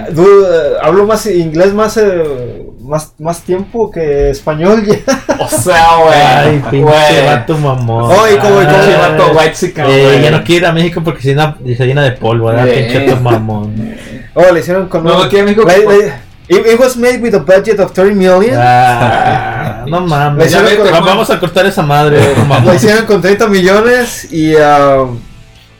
hablo 0.82 1.06
más 1.06 1.26
inglés 1.26 1.74
más, 1.74 1.96
eh, 1.98 2.66
más, 2.82 3.14
más 3.18 3.42
tiempo 3.42 3.90
que 3.90 4.30
español 4.30 4.84
ya. 4.86 4.98
O 5.40 5.48
sea, 5.48 5.88
güey. 6.04 6.14
Ay, 6.18 6.64
pinche 6.70 7.26
vato 7.26 7.58
mamón. 7.58 8.12
Ay, 8.12 8.36
como- 8.38 8.56
como 8.56 8.60
Pinche 8.60 8.98
vato 8.98 9.32
whitezican, 9.38 9.86
Eh, 9.90 10.20
ya 10.24 10.32
no 10.32 10.44
quiere 10.44 10.62
ir 10.62 10.66
a 10.66 10.72
México 10.74 11.02
porque 11.04 11.22
se 11.22 11.30
llena, 11.30 11.58
se 11.78 11.86
llena 11.86 12.04
de 12.04 12.12
polvo, 12.12 12.48
¿verdad? 12.48 12.66
Pinche 12.66 13.08
vato 13.08 13.22
mamón. 13.22 13.96
Oh, 14.34 14.52
le 14.52 14.60
hicieron 14.60 14.88
con 14.90 15.04
No, 15.04 15.18
un- 15.20 15.26
aquí 15.26 15.38
en 15.38 15.46
México- 15.46 15.64
la- 15.66 15.78
la- 15.78 16.20
it, 16.48 16.58
it 16.74 16.80
was 16.80 16.96
made 16.98 17.20
with 17.20 17.34
a 17.36 17.40
budget 17.40 17.80
of 17.80 17.94
30 17.94 18.14
million. 18.16 18.58
Ah, 18.58 19.84
no 19.88 20.02
mames. 20.02 20.54
con-. 20.54 20.92
Vamos 21.06 21.30
a 21.30 21.40
cortar 21.40 21.66
esa 21.66 21.82
madre. 21.84 22.20
La 22.66 22.76
hicieron 22.76 23.06
con 23.06 23.22
30 23.22 23.48
millones 23.48 24.28
y 24.32 24.56
ah, 24.58 25.06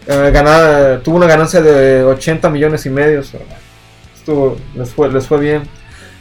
eh, 0.08 0.32
gana- 0.32 1.00
tuvo 1.04 1.18
una 1.18 1.28
ganancia 1.28 1.62
de 1.62 2.04
80 2.04 2.50
millones 2.50 2.86
y 2.86 2.90
medio. 2.90 3.24
so, 3.24 3.38
estuvo, 4.16 4.58
les, 4.76 4.92
fue, 4.94 5.12
les 5.12 5.28
fue 5.28 5.40
bien. 5.40 5.64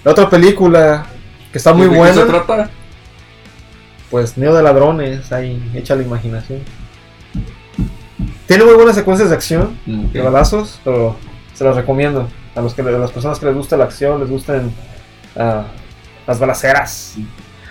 La 0.05 0.13
otra 0.13 0.29
película 0.29 1.07
que 1.53 1.59
está 1.59 1.73
muy 1.73 1.85
¿De 1.87 1.93
qué 1.93 1.97
buena, 1.99 2.15
se 2.15 2.25
trata? 2.25 2.71
pues 4.11 4.37
Neo 4.37 4.55
de 4.55 4.63
Ladrones, 4.63 5.33
ahí 5.33 5.63
echa 5.75 5.97
la 5.97 6.03
imaginación. 6.03 6.61
Tiene 8.47 8.65
muy 8.65 8.75
buenas 8.75 8.95
secuencias 8.95 9.31
de 9.31 9.35
acción. 9.35 9.79
de 9.87 10.21
balazos, 10.21 10.81
pero 10.85 11.17
se 11.55 11.65
los 11.65 11.75
recomiendo 11.77 12.29
a 12.55 12.61
los 12.61 12.75
que 12.75 12.83
a 12.83 12.85
las 12.85 13.11
personas 13.11 13.39
que 13.39 13.47
les 13.47 13.55
gusta 13.55 13.77
la 13.77 13.85
acción, 13.85 14.21
les 14.21 14.31
gustan 14.31 14.71
ah, 15.37 15.65
las 16.27 16.39
balaceras, 16.39 17.15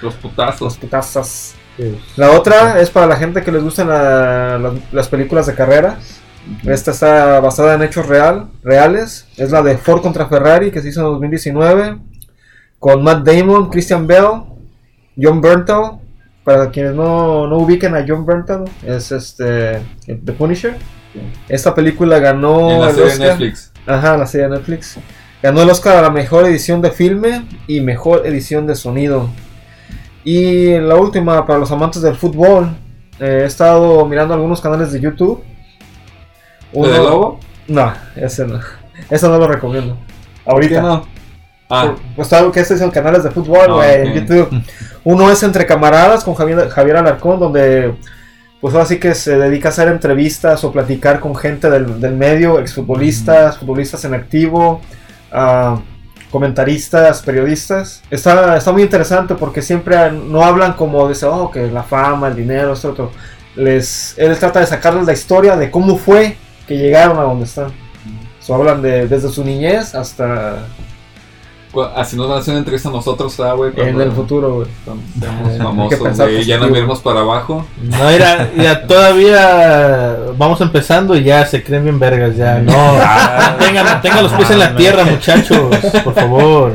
Los 0.01 0.15
los 0.59 0.77
putazos. 0.77 1.53
Putazas. 1.77 2.17
La 2.17 2.31
otra 2.31 2.79
es 2.79 2.89
para 2.89 3.07
la 3.07 3.15
gente 3.15 3.41
que 3.43 3.51
les 3.51 3.63
gustan 3.63 3.87
la- 3.89 4.57
las, 4.57 4.73
las 4.91 5.07
películas 5.07 5.47
de 5.47 5.55
carreras. 5.55 6.19
Esta 6.65 6.91
está 6.91 7.39
basada 7.39 7.75
en 7.75 7.83
hechos 7.83 8.05
real, 8.05 8.47
reales. 8.63 9.27
Es 9.37 9.51
la 9.51 9.61
de 9.61 9.77
Ford 9.77 10.01
contra 10.01 10.25
Ferrari 10.27 10.71
que 10.71 10.81
se 10.81 10.89
hizo 10.89 10.99
en 11.01 11.05
2019 11.13 11.97
con 12.79 13.01
Matt 13.03 13.25
Damon, 13.25 13.69
Christian 13.69 14.05
Bell, 14.07 14.43
John 15.19 15.39
Bernthal. 15.41 15.99
Para 16.43 16.69
quienes 16.71 16.93
no, 16.93 17.47
no 17.47 17.57
ubiquen 17.59 17.95
a 17.95 18.03
John 18.05 18.25
Bernthal, 18.25 18.65
es 18.85 19.13
este 19.13 19.79
The 20.05 20.33
Punisher. 20.33 20.75
Esta 21.47 21.73
película 21.73 22.19
ganó 22.19 22.69
en 22.71 22.81
la 22.81 22.89
el 22.89 22.95
serie 22.95 23.11
Oscar. 23.13 23.27
Netflix. 23.29 23.71
Ajá, 23.87 24.17
la 24.17 24.25
serie 24.25 24.49
de 24.49 24.55
Netflix. 24.57 24.97
Ganó 25.41 25.61
el 25.61 25.69
Oscar 25.69 25.95
a 25.95 26.01
la 26.01 26.09
mejor 26.09 26.45
edición 26.45 26.81
de 26.81 26.91
filme 26.91 27.45
y 27.67 27.79
mejor 27.79 28.27
edición 28.27 28.67
de 28.67 28.75
sonido. 28.75 29.29
Y 30.23 30.77
la 30.79 30.95
última, 30.95 31.45
para 31.45 31.59
los 31.59 31.71
amantes 31.71 32.01
del 32.01 32.15
fútbol, 32.15 32.69
eh, 33.19 33.41
he 33.43 33.45
estado 33.45 34.05
mirando 34.05 34.33
algunos 34.33 34.61
canales 34.61 34.91
de 34.91 34.99
YouTube. 35.01 35.43
¿Lo 36.73 36.87
de 36.87 36.97
Lobo? 36.97 37.39
No, 37.67 37.93
ese 38.15 38.45
no. 38.45 38.59
Ese 39.09 39.27
no 39.27 39.37
lo 39.37 39.47
recomiendo. 39.47 39.97
Ahorita. 40.45 40.81
¿Por 40.81 40.81
qué 40.81 40.87
no? 40.87 41.07
Ah, 41.69 41.95
Pues 42.15 42.31
algo 42.33 42.51
que 42.51 42.59
estos 42.59 42.79
son 42.79 42.91
canales 42.91 43.23
de 43.23 43.31
fútbol, 43.31 43.65
Ah, 43.69 43.73
güey, 43.73 44.01
ok. 44.01 44.07
en 44.07 44.13
YouTube. 44.13 44.63
Uno 45.03 45.31
es 45.31 45.41
Entre 45.43 45.65
Camaradas 45.65 46.23
con 46.23 46.35
Javier, 46.35 46.69
Javier 46.69 46.97
Alarcón, 46.97 47.39
donde 47.39 47.95
pues 48.61 48.73
ahora 48.73 48.85
sí 48.85 48.97
que 48.97 49.13
se 49.13 49.37
dedica 49.37 49.67
a 49.67 49.71
hacer 49.71 49.89
entrevistas 49.89 50.63
o 50.63 50.71
platicar 50.71 51.19
con 51.19 51.35
gente 51.35 51.69
del, 51.69 51.99
del 51.99 52.13
medio, 52.15 52.59
exfutbolistas, 52.59 53.57
futbolistas 53.57 54.05
en 54.05 54.13
activo, 54.13 54.79
ah, 55.33 55.79
comentaristas, 56.33 57.21
periodistas. 57.21 58.01
Está, 58.09 58.57
está 58.57 58.71
muy 58.71 58.81
interesante 58.81 59.35
porque 59.35 59.61
siempre 59.61 60.11
no 60.11 60.43
hablan 60.43 60.73
como 60.73 61.07
de 61.07 61.15
oh, 61.27 61.51
que 61.51 61.69
la 61.69 61.83
fama, 61.83 62.29
el 62.29 62.35
dinero, 62.35 62.73
esto, 62.73 62.89
otro. 62.89 63.11
Les, 63.55 64.17
él 64.17 64.35
trata 64.39 64.59
de 64.59 64.65
sacarles 64.65 65.05
la 65.05 65.13
historia 65.13 65.55
de 65.55 65.69
cómo 65.69 65.95
fue 65.95 66.35
que 66.67 66.75
llegaron 66.75 67.19
a 67.19 67.21
donde 67.21 67.45
están. 67.45 67.71
So, 68.39 68.55
hablan 68.55 68.81
de, 68.81 69.07
desde 69.07 69.29
su 69.29 69.45
niñez 69.45 69.93
hasta 69.93 70.65
así 71.95 72.15
nos 72.15 72.27
van 72.27 72.37
a 72.37 72.41
hacer 72.41 72.51
una 72.51 72.59
entrevista 72.59 72.89
a 72.89 72.91
nosotros, 72.91 73.39
ah, 73.39 73.53
güey. 73.53 73.71
en 73.75 73.99
el 73.99 74.11
futuro, 74.11 74.55
güey. 74.55 74.67
seamos 75.19 75.57
famosos, 75.57 76.17
güey. 76.17 76.43
Ya 76.45 76.57
nos 76.57 76.69
miremos 76.69 76.99
para 77.01 77.21
abajo. 77.21 77.65
No, 77.81 78.09
era, 78.09 78.51
ya 78.55 78.85
todavía 78.85 80.17
vamos 80.37 80.61
empezando 80.61 81.15
y 81.15 81.23
ya 81.23 81.45
se 81.45 81.63
creen 81.63 81.83
bien 81.83 81.99
vergas, 81.99 82.35
ya. 82.35 82.59
No, 82.59 82.73
tengan, 83.59 84.01
tengan 84.01 84.23
los 84.23 84.33
pies 84.33 84.51
en 84.51 84.59
la 84.59 84.75
tierra, 84.75 85.03
muchachos, 85.03 85.75
por 86.03 86.13
favor. 86.13 86.73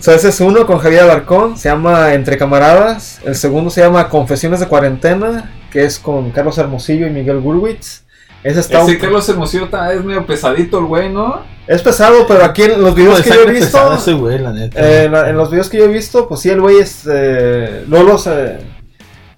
So, 0.00 0.12
ese 0.12 0.28
es 0.28 0.40
uno 0.40 0.66
con 0.66 0.78
Javier 0.78 1.02
Alarcón, 1.02 1.56
se 1.56 1.68
llama 1.68 2.14
Entre 2.14 2.36
Camaradas. 2.36 3.20
El 3.24 3.34
segundo 3.34 3.70
se 3.70 3.80
llama 3.80 4.08
Confesiones 4.08 4.60
de 4.60 4.68
Cuarentena, 4.68 5.52
que 5.70 5.84
es 5.84 5.98
con 5.98 6.30
Carlos 6.30 6.58
Hermosillo 6.58 7.06
y 7.06 7.10
Miguel 7.10 7.40
Gurwitz. 7.40 8.03
Ese 8.44 8.60
está 8.60 8.82
Ese 8.82 8.98
Carlos 8.98 9.28
Hermosillo 9.28 9.68
es 9.92 10.04
medio 10.04 10.24
pesadito 10.26 10.78
el 10.78 10.84
güey, 10.84 11.12
¿no? 11.12 11.40
es 11.66 11.80
pesado, 11.80 12.26
pero 12.28 12.44
aquí 12.44 12.62
en 12.62 12.82
los 12.82 12.94
videos 12.94 13.22
que 13.22 13.30
yo 13.30 13.42
he 13.48 13.50
visto, 13.52 13.94
ese 13.94 14.12
güey, 14.12 14.38
la 14.38 14.52
neta. 14.52 14.78
eh, 14.80 15.04
en, 15.04 15.12
la- 15.12 15.30
en 15.30 15.36
los 15.36 15.50
videos 15.50 15.70
que 15.70 15.78
yo 15.78 15.84
he 15.86 15.88
visto, 15.88 16.28
pues 16.28 16.40
sí, 16.42 16.50
el 16.50 16.60
güey 16.60 16.76
es. 16.78 17.08
Eh, 17.10 17.84
Lolo 17.88 18.18
se, 18.18 18.58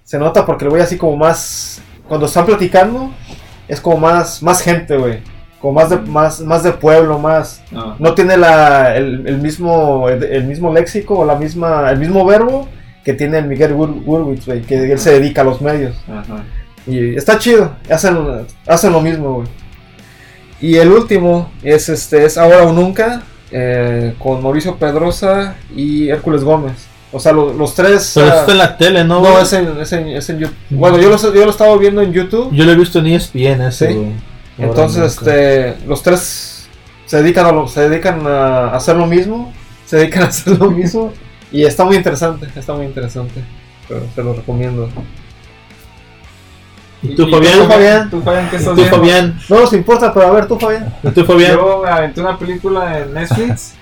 se 0.03 0.19
nota 0.19 0.45
porque 0.45 0.65
el 0.65 0.69
güey 0.71 0.81
así 0.81 0.97
como 0.97 1.15
más. 1.15 1.81
Cuando 2.07 2.25
están 2.25 2.45
platicando, 2.45 3.11
es 3.67 3.79
como 3.81 3.97
más, 3.97 4.43
más 4.43 4.61
gente, 4.61 4.97
güey. 4.97 5.19
como 5.61 5.73
más 5.79 5.89
de, 5.89 5.97
más, 5.97 6.41
más 6.41 6.63
de 6.63 6.71
pueblo, 6.73 7.17
más. 7.17 7.61
No. 7.71 7.95
No 7.97 8.13
tiene 8.13 8.35
la, 8.35 8.95
el, 8.97 9.25
el 9.25 9.37
mismo, 9.37 10.09
el, 10.09 10.21
el 10.23 10.43
mismo 10.43 10.73
léxico 10.73 11.19
o 11.19 11.25
la 11.25 11.35
misma, 11.35 11.89
el 11.91 11.97
mismo 11.97 12.25
verbo 12.25 12.67
que 13.05 13.13
tiene 13.13 13.37
el 13.39 13.45
Miguel 13.45 13.73
Wur- 13.73 14.03
Wurwitz, 14.05 14.45
güey, 14.45 14.61
que 14.63 14.91
él 14.91 14.99
se 14.99 15.11
dedica 15.13 15.41
a 15.41 15.45
los 15.45 15.61
medios. 15.61 15.95
Ajá. 16.09 16.43
Y 16.87 17.15
está 17.15 17.37
chido, 17.37 17.73
hacen, 17.89 18.17
hacen 18.65 18.93
lo 18.93 19.01
mismo, 19.01 19.35
güey. 19.35 19.47
Y 20.61 20.75
el 20.77 20.91
último 20.91 21.51
es 21.61 21.89
este 21.89 22.25
es 22.25 22.37
Ahora 22.37 22.63
o 22.63 22.73
Nunca, 22.73 23.21
eh, 23.51 24.13
con 24.17 24.41
Mauricio 24.41 24.75
Pedrosa 24.77 25.55
y 25.75 26.09
Hércules 26.09 26.43
Gómez. 26.43 26.87
O 27.11 27.19
sea, 27.19 27.31
lo- 27.31 27.53
los 27.53 27.73
tres. 27.75 28.11
Pero 28.15 28.27
ah, 28.31 28.39
está 28.39 28.51
en 28.51 28.57
la 28.57 28.77
tele, 28.77 29.03
¿no? 29.03 29.21
no, 29.21 29.31
güey? 29.31 29.43
es 29.43 29.53
en, 29.53 29.79
es 29.79 29.93
en, 29.93 30.07
es 30.09 30.29
en 30.29 30.39
YouTube. 30.39 30.55
Bueno, 30.71 30.97
yo 30.97 31.09
lo, 31.09 31.17
yo 31.17 31.45
lo 31.45 31.51
estaba 31.51 31.77
viendo 31.77 32.01
en 32.01 32.11
YouTube. 32.11 32.51
Yo 32.53 32.65
lo 32.65 32.71
he 32.71 32.75
visto 32.75 32.99
en 32.99 33.07
ESPN 33.07 33.61
ese, 33.67 33.91
Sí. 33.91 34.11
Entonces, 34.57 35.03
este, 35.17 35.75
los 35.87 36.01
tres 36.01 36.67
se 37.05 37.21
dedican 37.21 37.45
a 37.45 37.51
lo, 37.51 37.67
se 37.67 37.87
dedican 37.87 38.25
a 38.25 38.69
hacer 38.75 38.95
lo 38.95 39.05
mismo, 39.05 39.53
se 39.85 39.97
dedican 39.97 40.23
a 40.23 40.25
hacer 40.27 40.57
lo 40.57 40.71
mismo 40.71 41.13
y 41.51 41.63
está 41.63 41.85
muy 41.85 41.95
interesante, 41.95 42.47
está 42.55 42.73
muy 42.73 42.85
interesante. 42.87 43.41
Pero 43.87 44.01
se 44.15 44.23
lo 44.23 44.33
recomiendo. 44.33 44.89
¿Y 47.03 47.15
tú, 47.15 47.27
Fabián? 47.27 47.59
tú, 47.59 47.65
Fabián? 47.67 48.09
¿Tú, 48.09 48.21
Fabián, 48.21 48.49
qué 48.49 48.55
¿Y 48.55 48.59
estás 48.59 48.75
tú, 48.75 48.81
viendo? 48.81 48.97
Fabián? 48.97 49.39
No 49.49 49.59
nos 49.59 49.73
importa, 49.73 50.13
pero 50.13 50.27
a 50.27 50.31
ver, 50.31 50.47
tú, 50.47 50.57
Fabián. 50.59 50.93
¿Y 51.03 51.09
tú, 51.11 51.23
Fabián? 51.25 51.55
Yo 51.55 51.81
me 51.83 51.89
aventé 51.89 52.21
una 52.21 52.37
película 52.37 52.99
en 52.99 53.13
Netflix 53.13 53.75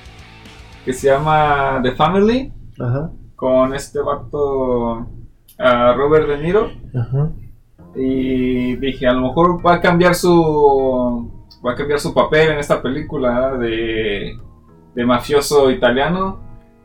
que 0.83 0.93
se 0.93 1.07
llama 1.07 1.79
The 1.81 1.91
Family 1.93 2.51
Ajá. 2.79 3.09
con 3.35 3.73
este 3.73 3.99
vato 4.01 5.07
ah, 5.57 5.93
Robert 5.97 6.27
De 6.27 6.37
Niro 6.37 6.69
Ajá. 6.93 7.29
y 7.95 8.75
dije 8.75 9.07
a 9.07 9.13
lo 9.13 9.21
mejor 9.21 9.65
va 9.65 9.75
a 9.75 9.81
cambiar 9.81 10.13
su 10.13 11.31
va 11.65 11.71
a 11.71 11.75
cambiar 11.75 11.99
su 11.99 12.13
papel 12.13 12.49
en 12.51 12.59
esta 12.59 12.81
película 12.81 13.57
de, 13.57 14.37
de 14.93 15.05
mafioso 15.05 15.71
italiano 15.71 16.39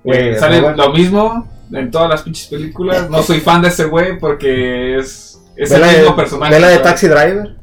Eh, 0.05 0.35
sale 0.39 0.63
lo 0.75 0.93
mismo 0.95 1.47
en 1.73 1.91
todas 1.91 2.09
las 2.09 2.23
pinches 2.23 2.47
películas 2.47 3.11
no 3.11 3.23
soy 3.23 3.41
fan 3.41 3.61
de 3.61 3.69
ese 3.69 3.85
güey 3.85 4.19
porque 4.19 4.97
es 4.99 5.40
es 5.65 5.71
el 5.73 5.83
mismo 5.83 6.11
de, 6.11 6.13
personaje 6.17 6.55
vela 6.55 6.67
de 6.69 6.75
¿sabes? 6.75 6.89
Taxi 6.89 7.09
Driver. 7.09 7.57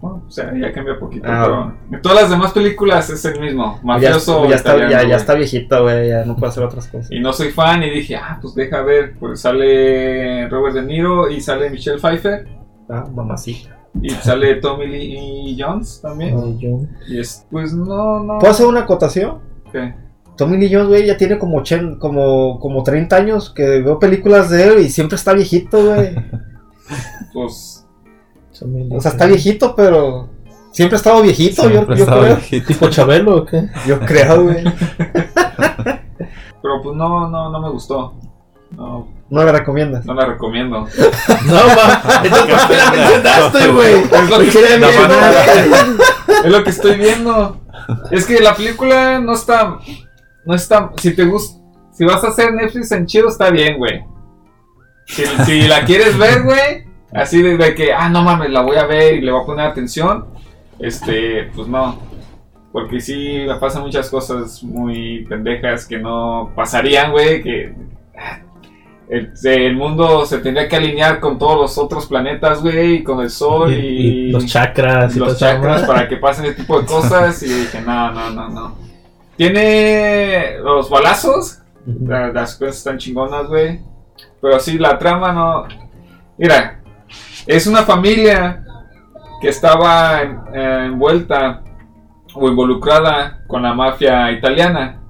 Bueno, 0.00 0.24
o 0.26 0.30
sea, 0.30 0.52
ya 0.58 0.72
cambia 0.72 0.98
poquito, 0.98 1.26
Ah, 1.28 1.42
pero 1.44 1.96
en 1.96 2.02
todas 2.02 2.22
las 2.22 2.30
demás 2.30 2.52
películas 2.52 3.08
es 3.10 3.24
el 3.24 3.38
mismo, 3.40 3.78
mafioso 3.84 4.48
ya 4.48 4.56
está, 4.56 4.88
ya, 4.88 5.06
ya 5.06 5.16
está 5.16 5.34
viejito, 5.34 5.82
güey, 5.82 6.08
ya 6.08 6.24
no 6.24 6.34
puede 6.36 6.50
hacer 6.50 6.64
otras 6.64 6.88
cosas. 6.88 7.10
Y 7.12 7.20
no 7.20 7.32
soy 7.32 7.50
fan 7.50 7.82
y 7.82 7.90
dije, 7.90 8.16
ah, 8.16 8.38
pues 8.40 8.54
deja 8.54 8.82
ver, 8.82 9.14
pues 9.20 9.40
sale 9.40 10.48
Robert 10.48 10.74
De 10.74 10.82
Niro 10.82 11.30
y 11.30 11.40
sale 11.40 11.70
Michelle 11.70 11.98
Pfeiffer 12.00 12.48
Ah, 12.88 13.04
mamacita. 13.14 13.76
y 14.00 14.10
sale 14.10 14.56
Tommy 14.56 14.86
Lee 14.86 15.56
Jones 15.60 16.00
también. 16.02 16.58
Yo- 16.58 16.80
Y 17.06 17.20
es, 17.20 17.46
pues 17.50 17.72
no, 17.74 18.20
no. 18.24 18.38
¿Puedo 18.38 18.50
hacer 18.50 18.66
una 18.66 18.80
acotación? 18.80 19.38
¿qué? 19.70 19.94
Tommy 20.36 20.56
Lee 20.56 20.70
Jones, 20.72 20.88
güey, 20.88 21.06
ya 21.06 21.16
tiene 21.16 21.38
como, 21.38 21.58
80 21.58 21.98
como, 21.98 22.58
como 22.58 22.82
30 22.82 23.14
años 23.16 23.50
que 23.50 23.62
veo 23.80 23.98
películas 23.98 24.48
de 24.50 24.66
él 24.68 24.78
y 24.80 24.88
siempre 24.90 25.16
está 25.16 25.32
viejito, 25.32 25.84
güey. 25.84 26.14
Pues 27.32 27.86
O 28.90 29.00
sea, 29.00 29.12
está 29.12 29.24
viejito, 29.26 29.74
pero 29.74 30.28
siempre 30.72 30.96
ha 30.96 30.98
estado 30.98 31.22
viejito, 31.22 31.62
yo, 31.64 31.70
Siempre 31.70 31.96
yo 31.96 32.02
estaba 32.04 32.20
creo. 32.22 32.36
viejito. 32.36 32.66
¿Tipo 32.66 32.88
Chabelo 32.90 33.36
o 33.36 33.44
qué? 33.46 33.68
Yo 33.86 33.98
creo, 34.00 34.42
güey. 34.44 34.64
pero 36.62 36.82
pues 36.82 36.96
no, 36.96 37.28
no, 37.28 37.50
no 37.50 37.60
me 37.60 37.70
gustó. 37.70 38.14
No, 38.76 39.08
No 39.30 39.44
le 39.44 39.52
recomiendas. 39.52 40.04
no 40.06 40.14
la 40.14 40.26
recomiendo. 40.26 40.86
No, 41.46 41.54
ma. 41.54 42.02
Entonces, 42.24 42.56
¿por 42.56 42.68
qué 42.68 42.76
la 42.76 42.90
mencionaste, 42.90 43.68
güey? 43.68 43.94
Es 43.94 44.10
lo 44.30 44.38
que, 44.38 44.44
Porque 44.44 44.58
era 44.58 44.68
es 44.74 44.80
lo 44.80 44.88
bien- 44.88 45.96
que- 46.26 46.46
es 46.46 46.52
lo 46.52 46.64
que 46.64 46.70
estoy 46.70 46.96
viendo. 46.98 47.60
Es 48.10 48.26
que 48.26 48.40
la 48.40 48.54
película 48.54 49.18
no 49.20 49.32
está. 49.32 49.78
No 50.44 50.54
está. 50.54 50.90
Si 50.96 51.14
te 51.14 51.24
gusta. 51.24 51.60
Si 51.92 52.04
vas 52.04 52.24
a 52.24 52.28
hacer 52.28 52.52
Netflix 52.54 52.90
en 52.92 53.06
chido, 53.06 53.28
está 53.28 53.50
bien, 53.50 53.78
güey. 53.78 54.02
Si, 55.06 55.24
si 55.44 55.62
la 55.62 55.84
quieres 55.84 56.16
ver, 56.16 56.42
güey. 56.42 56.84
Así 57.12 57.42
de, 57.42 57.58
de 57.58 57.74
que, 57.74 57.92
ah, 57.92 58.08
no 58.08 58.22
mames, 58.22 58.50
la 58.50 58.62
voy 58.62 58.76
a 58.76 58.86
ver 58.86 59.16
y 59.16 59.20
le 59.20 59.30
voy 59.30 59.42
a 59.42 59.46
poner 59.46 59.66
atención. 59.66 60.26
Este, 60.78 61.50
pues 61.54 61.68
no. 61.68 61.98
Porque 62.72 63.00
sí 63.00 63.44
me 63.46 63.54
pasan 63.56 63.82
muchas 63.82 64.08
cosas 64.08 64.62
muy 64.62 65.26
pendejas 65.28 65.86
que 65.86 65.98
no 65.98 66.50
pasarían, 66.56 67.12
güey. 67.12 67.42
Que 67.42 67.74
ah, 68.18 68.38
el, 69.10 69.30
el 69.44 69.76
mundo 69.76 70.24
se 70.24 70.38
tendría 70.38 70.66
que 70.68 70.76
alinear 70.76 71.20
con 71.20 71.38
todos 71.38 71.60
los 71.60 71.76
otros 71.76 72.06
planetas, 72.06 72.62
güey. 72.62 72.94
Y 72.94 73.04
con 73.04 73.20
el 73.20 73.28
sol 73.28 73.70
Y, 73.70 73.76
y, 73.76 74.28
y 74.28 74.32
los 74.32 74.46
chakras 74.46 75.14
y 75.14 75.18
los 75.18 75.38
chakras 75.38 75.82
para 75.82 76.08
que 76.08 76.16
pasen 76.16 76.46
ese 76.46 76.54
tipo 76.54 76.80
de 76.80 76.86
cosas. 76.86 77.42
Y 77.42 77.48
dije, 77.48 77.82
no, 77.82 78.10
no, 78.10 78.30
no, 78.30 78.48
no. 78.48 78.91
Tiene 79.36 80.58
los 80.62 80.88
balazos. 80.90 81.58
Las 81.86 82.54
cosas 82.56 82.76
están 82.78 82.98
chingonas, 82.98 83.46
güey. 83.48 83.80
Pero 84.40 84.60
sí, 84.60 84.78
la 84.78 84.98
trama 84.98 85.32
no. 85.32 85.64
Mira, 86.38 86.80
es 87.46 87.66
una 87.66 87.82
familia 87.82 88.64
que 89.40 89.48
estaba 89.48 90.22
en- 90.22 90.38
eh, 90.54 90.82
envuelta 90.86 91.62
o 92.34 92.48
involucrada 92.48 93.40
con 93.46 93.62
la 93.62 93.74
mafia 93.74 94.30
italiana. 94.30 95.00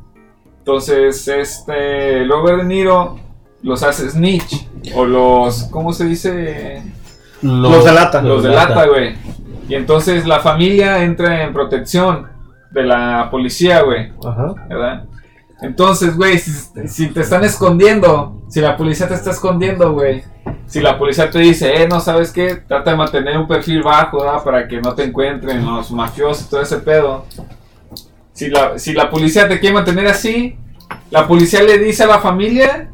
Entonces, 0.58 1.26
este 1.28 2.24
Robert 2.24 2.58
De 2.58 2.64
Niro 2.64 3.18
los 3.62 3.82
hace 3.82 4.08
snitch 4.08 4.66
o 4.94 5.04
los, 5.04 5.64
¿cómo 5.64 5.92
se 5.92 6.04
dice? 6.06 6.82
Los 7.42 7.84
delata. 7.84 8.22
Los 8.22 8.42
delata, 8.42 8.86
güey. 8.86 9.14
Y 9.68 9.74
entonces 9.74 10.26
la 10.26 10.40
familia 10.40 11.02
entra 11.04 11.42
en 11.44 11.52
protección 11.52 12.28
de 12.72 12.82
la 12.82 13.28
policía, 13.30 13.82
güey. 13.82 14.12
Ajá. 14.24 14.54
¿verdad? 14.68 15.04
Entonces, 15.60 16.16
güey, 16.16 16.38
si, 16.38 16.50
si 16.88 17.08
te 17.08 17.20
están 17.20 17.44
escondiendo, 17.44 18.42
si 18.48 18.60
la 18.60 18.76
policía 18.76 19.06
te 19.06 19.14
está 19.14 19.30
escondiendo, 19.30 19.92
güey, 19.92 20.24
si 20.66 20.80
la 20.80 20.98
policía 20.98 21.30
te 21.30 21.38
dice, 21.38 21.82
eh, 21.82 21.86
no 21.88 22.00
sabes 22.00 22.32
qué, 22.32 22.56
trata 22.56 22.90
de 22.90 22.96
mantener 22.96 23.38
un 23.38 23.46
perfil 23.46 23.82
bajo, 23.82 24.20
¿verdad? 24.22 24.42
Para 24.42 24.66
que 24.66 24.80
no 24.80 24.94
te 24.94 25.04
encuentren 25.04 25.64
los 25.64 25.92
mafiosos 25.92 26.46
y 26.46 26.50
todo 26.50 26.62
ese 26.62 26.78
pedo. 26.78 27.26
Si 28.32 28.48
la, 28.48 28.78
si 28.78 28.92
la 28.92 29.08
policía 29.10 29.46
te 29.46 29.60
quiere 29.60 29.74
mantener 29.74 30.06
así, 30.08 30.56
la 31.10 31.28
policía 31.28 31.62
le 31.62 31.78
dice 31.78 32.04
a 32.04 32.06
la 32.06 32.18
familia 32.18 32.90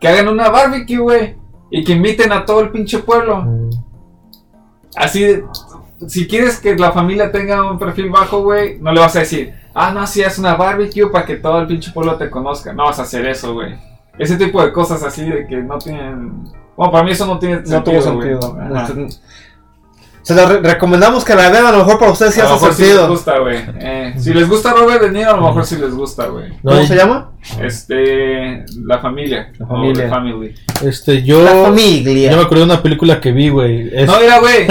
que 0.00 0.08
hagan 0.08 0.28
una 0.28 0.48
barbecue, 0.48 0.98
güey, 0.98 1.36
y 1.70 1.84
que 1.84 1.92
inviten 1.92 2.32
a 2.32 2.44
todo 2.46 2.60
el 2.60 2.70
pinche 2.70 3.00
pueblo. 3.00 3.42
Mm. 3.42 3.70
Así, 4.96 5.22
de- 5.24 5.44
si 6.06 6.26
quieres 6.26 6.58
que 6.58 6.76
la 6.76 6.92
familia 6.92 7.30
tenga 7.30 7.70
un 7.70 7.78
perfil 7.78 8.10
bajo, 8.10 8.42
güey, 8.42 8.78
no 8.78 8.92
le 8.92 9.00
vas 9.00 9.16
a 9.16 9.20
decir, 9.20 9.54
ah, 9.74 9.92
no, 9.92 10.06
sí, 10.06 10.22
es 10.22 10.38
una 10.38 10.54
barbecue 10.54 11.10
para 11.10 11.26
que 11.26 11.36
todo 11.36 11.60
el 11.60 11.66
pinche 11.66 11.92
pueblo 11.92 12.16
te 12.16 12.30
conozca. 12.30 12.72
No 12.72 12.84
vas 12.84 12.98
a 12.98 13.02
hacer 13.02 13.26
eso, 13.26 13.54
güey. 13.54 13.74
Ese 14.18 14.36
tipo 14.36 14.62
de 14.62 14.72
cosas 14.72 15.02
así 15.02 15.24
de 15.24 15.46
que 15.46 15.56
no 15.56 15.78
tienen. 15.78 16.44
Bueno, 16.76 16.92
para 16.92 17.04
mí 17.04 17.12
eso 17.12 17.26
no 17.26 17.38
tiene 17.38 17.56
sentido. 17.56 17.78
No 17.78 17.84
tuvo 17.84 18.14
güey. 18.14 18.28
sentido. 18.28 18.58
Ajá. 18.60 18.92
Se 20.22 20.34
la 20.34 20.44
re- 20.46 20.60
recomendamos 20.60 21.24
que 21.24 21.34
la 21.34 21.48
vean, 21.48 21.64
a 21.66 21.72
lo 21.72 21.78
mejor 21.78 21.98
para 21.98 22.12
ustedes 22.12 22.34
sí 22.34 22.40
hace 22.42 22.52
mejor 22.52 22.74
sí 22.74 22.82
les 22.82 22.88
sentido. 22.90 23.08
gusta, 23.08 23.38
güey. 23.38 23.58
Eh, 23.80 24.14
si 24.18 24.34
les 24.34 24.46
gusta 24.48 24.72
Robert 24.74 25.00
De 25.02 25.10
Niro, 25.10 25.30
a 25.30 25.36
lo 25.36 25.42
mejor 25.46 25.64
sí 25.64 25.76
les 25.76 25.94
gusta, 25.94 26.26
güey. 26.26 26.50
¿Cómo 26.62 26.86
se 26.86 26.94
llama? 26.94 27.30
Este. 27.60 28.64
La 28.84 28.98
familia. 28.98 29.50
La 29.58 29.66
familia. 29.66 30.04
The 30.04 30.08
Family. 30.10 30.54
Este, 30.84 31.22
yo. 31.22 31.42
La 31.42 31.52
Yo 31.52 31.56
me 31.56 31.64
familia. 31.68 32.32
acuerdo 32.32 32.56
de 32.58 32.62
una 32.64 32.82
película 32.82 33.18
que 33.20 33.32
vi, 33.32 33.48
güey. 33.48 33.88
Es- 33.94 34.06
No, 34.06 34.20
mira, 34.20 34.38
güey. 34.40 34.66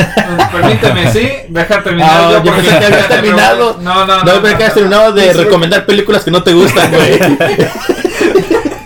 Permíteme, 0.52 1.12
¿sí? 1.12 1.30
Deja 1.50 1.82
terminar. 1.84 2.10
Ah, 2.12 2.30
yo 2.32 2.44
porque- 2.44 2.62
pensé 2.62 2.80
que 2.80 2.86
había 2.86 3.08
terminado. 3.10 3.78
No, 3.82 4.06
no, 4.06 4.18
no. 4.18 4.24
No, 4.24 4.42
pero 4.44 4.58
que 4.58 4.64
has 4.66 4.74
terminado 4.76 5.12
de 5.14 5.34
recomendar 5.34 5.86
películas 5.88 6.24
que 6.24 6.32
no 6.32 6.44
te 6.44 6.54
gustan, 6.54 6.92
güey. 6.92 7.20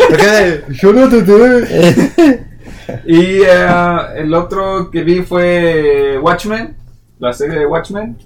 Porque 0.09 0.63
yo 0.81 0.93
no 0.93 1.09
te. 1.09 1.23
Y 3.05 3.41
eh, 3.41 3.67
el 4.17 4.33
otro 4.33 4.89
que 4.91 5.03
vi 5.03 5.21
fue 5.21 6.17
Watchmen, 6.21 6.75
la 7.19 7.33
serie 7.33 7.59
de 7.59 7.65
Watchmen. 7.65 8.17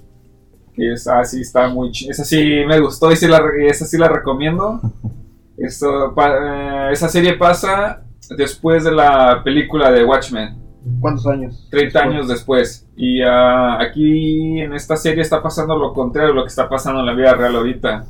Que 0.74 0.92
es 0.92 1.08
así, 1.08 1.40
está 1.40 1.68
muy 1.68 1.88
ch- 1.90 2.08
Esa 2.10 2.24
sí 2.24 2.62
me 2.66 2.78
gustó 2.80 3.10
y 3.10 3.16
sí 3.16 3.26
la, 3.26 3.42
esa 3.66 3.84
sí 3.84 3.98
la 3.98 4.08
recomiendo. 4.08 4.80
Esto, 5.56 6.12
pa- 6.14 6.88
eh, 6.88 6.92
esa 6.92 7.08
serie 7.08 7.34
pasa 7.34 8.02
después 8.36 8.84
de 8.84 8.92
la 8.92 9.42
película 9.42 9.90
de 9.90 10.04
Watchmen, 10.04 10.56
¿Cuántos 11.00 11.26
años? 11.26 11.66
30 11.70 11.98
años 12.00 12.28
después. 12.28 12.86
Y 12.96 13.20
ah, 13.22 13.76
aquí 13.80 14.60
en 14.60 14.72
esta 14.72 14.96
serie 14.96 15.22
está 15.22 15.42
pasando 15.42 15.76
lo 15.76 15.92
contrario 15.92 16.30
a 16.30 16.34
lo 16.34 16.42
que 16.44 16.48
está 16.48 16.68
pasando 16.68 17.00
en 17.00 17.06
la 17.06 17.12
vida 17.14 17.34
real 17.34 17.56
ahorita. 17.56 18.04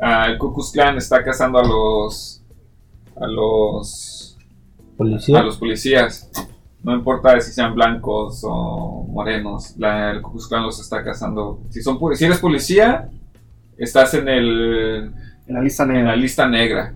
Ah, 0.00 0.26
el 0.28 0.38
Ku 0.38 0.52
Klux 0.52 0.72
Klan 0.72 0.96
está 0.96 1.22
cazando 1.22 1.58
a 1.60 1.62
los. 1.64 2.42
a 3.20 3.26
los 3.28 4.17
Policía. 4.98 5.38
a 5.38 5.42
los 5.42 5.56
policías. 5.56 6.30
No 6.82 6.94
importa 6.94 7.40
si 7.40 7.50
sean 7.52 7.74
blancos 7.74 8.42
o 8.44 9.04
morenos, 9.08 9.74
la, 9.78 10.10
el 10.10 10.20
Ku 10.22 10.32
Klux 10.32 10.48
Klan 10.48 10.62
los 10.64 10.78
está 10.80 11.02
cazando. 11.02 11.60
Si, 11.70 11.80
son, 11.82 11.98
si 12.14 12.24
eres 12.24 12.38
policía, 12.38 13.08
estás 13.78 14.12
en, 14.14 14.28
el, 14.28 15.12
En 15.46 15.54
la 15.54 15.60
lista 15.62 15.82
en 15.84 15.88
la 15.88 15.94
negra. 15.96 16.16
lista 16.16 16.46
negra. 16.48 16.94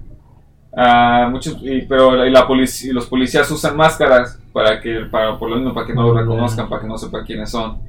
Ah, 0.76 1.28
muchos, 1.30 1.58
y- 1.62 1.82
pero 1.82 2.14
la- 2.16 2.26
y 2.26 2.30
la 2.30 2.46
polic- 2.46 2.84
y 2.84 2.92
los 2.92 3.06
policías 3.06 3.50
usan 3.50 3.76
máscaras 3.76 4.38
para 4.52 4.80
que, 4.80 5.00
para, 5.10 5.38
por 5.38 5.50
lo 5.50 5.56
mismo, 5.56 5.74
para 5.74 5.86
que 5.86 5.94
no 5.94 6.02
lo 6.02 6.16
Ah, 6.16 6.20
reconozcan, 6.22 6.68
para 6.68 6.80
que 6.82 6.88
no 6.88 6.96
sepan 6.98 7.24
quiénes 7.26 7.50
son. 7.50 7.80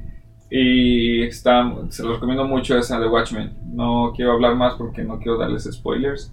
Y 0.50 1.22
está, 1.22 1.72
se 1.88 2.02
lo 2.02 2.14
recomiendo 2.14 2.44
mucho 2.44 2.76
esa 2.76 2.98
de 3.00 3.08
Watchmen. 3.08 3.54
No 3.72 4.12
quiero 4.14 4.32
hablar 4.32 4.54
más 4.56 4.74
porque 4.74 5.02
no 5.02 5.18
quiero 5.18 5.38
darles 5.38 5.64
spoilers. 5.72 6.32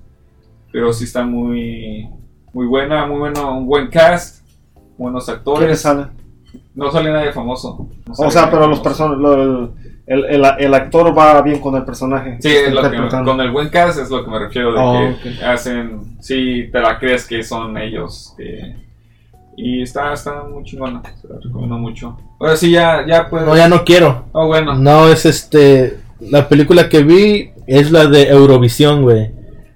Pero 0.71 0.91
sí 0.91 1.05
está 1.05 1.25
muy, 1.25 2.09
muy 2.53 2.65
buena, 2.65 3.05
muy 3.05 3.19
bueno, 3.19 3.57
un 3.57 3.65
buen 3.65 3.87
cast, 3.87 4.43
buenos 4.97 5.25
¿Quiénes 5.25 5.39
actores. 5.39 5.81
salen? 5.81 6.07
No 6.75 6.91
sale 6.91 7.11
nadie 7.11 7.31
famoso. 7.31 7.87
No 8.07 8.13
O 8.17 8.31
sea, 8.31 8.49
pero 8.49 8.67
los 8.67 8.79
famoso. 8.81 8.83
personajes, 8.83 9.69
el, 10.07 10.25
el, 10.25 10.45
el 10.59 10.73
actor 10.73 11.17
va 11.17 11.41
bien 11.41 11.59
con 11.59 11.75
el 11.75 11.83
personaje. 11.85 12.37
Sí, 12.41 12.49
es 12.49 12.73
lo 12.73 12.81
que, 12.89 12.97
con 13.23 13.39
el 13.41 13.51
buen 13.51 13.69
cast 13.69 13.99
es 13.99 14.09
lo 14.09 14.23
que 14.25 14.31
me 14.31 14.39
refiero 14.39 14.73
de 14.73 14.79
Oh, 14.79 15.13
que 15.21 15.45
hacen, 15.45 16.17
sí, 16.19 16.69
te 16.71 16.79
la 16.81 16.97
crees 16.99 17.25
que 17.27 17.43
son 17.43 17.77
ellos. 17.77 18.33
que- 18.37 18.75
y 19.57 19.81
está, 19.81 20.13
está 20.13 20.43
muy 20.43 20.63
chingona, 20.63 21.01
se 21.21 21.27
la 21.27 21.35
recomiendo 21.41 21.77
mucho. 21.77 22.17
Ahora 22.39 22.55
sí, 22.55 22.71
ya, 22.71 23.05
ya 23.05 23.29
puedes. 23.29 23.45
No, 23.47 23.55
ya 23.55 23.67
no 23.67 23.83
quiero. 23.83 24.25
Oh, 24.31 24.47
bueno. 24.47 24.73
No, 24.75 25.07
es 25.09 25.25
este. 25.25 25.99
La 26.21 26.47
película 26.47 26.87
que 26.89 27.03
vi 27.03 27.51
es 27.67 27.91
la 27.91 28.05
de 28.07 28.29
Eurovisión, 28.29 29.01
güey. 29.03 29.31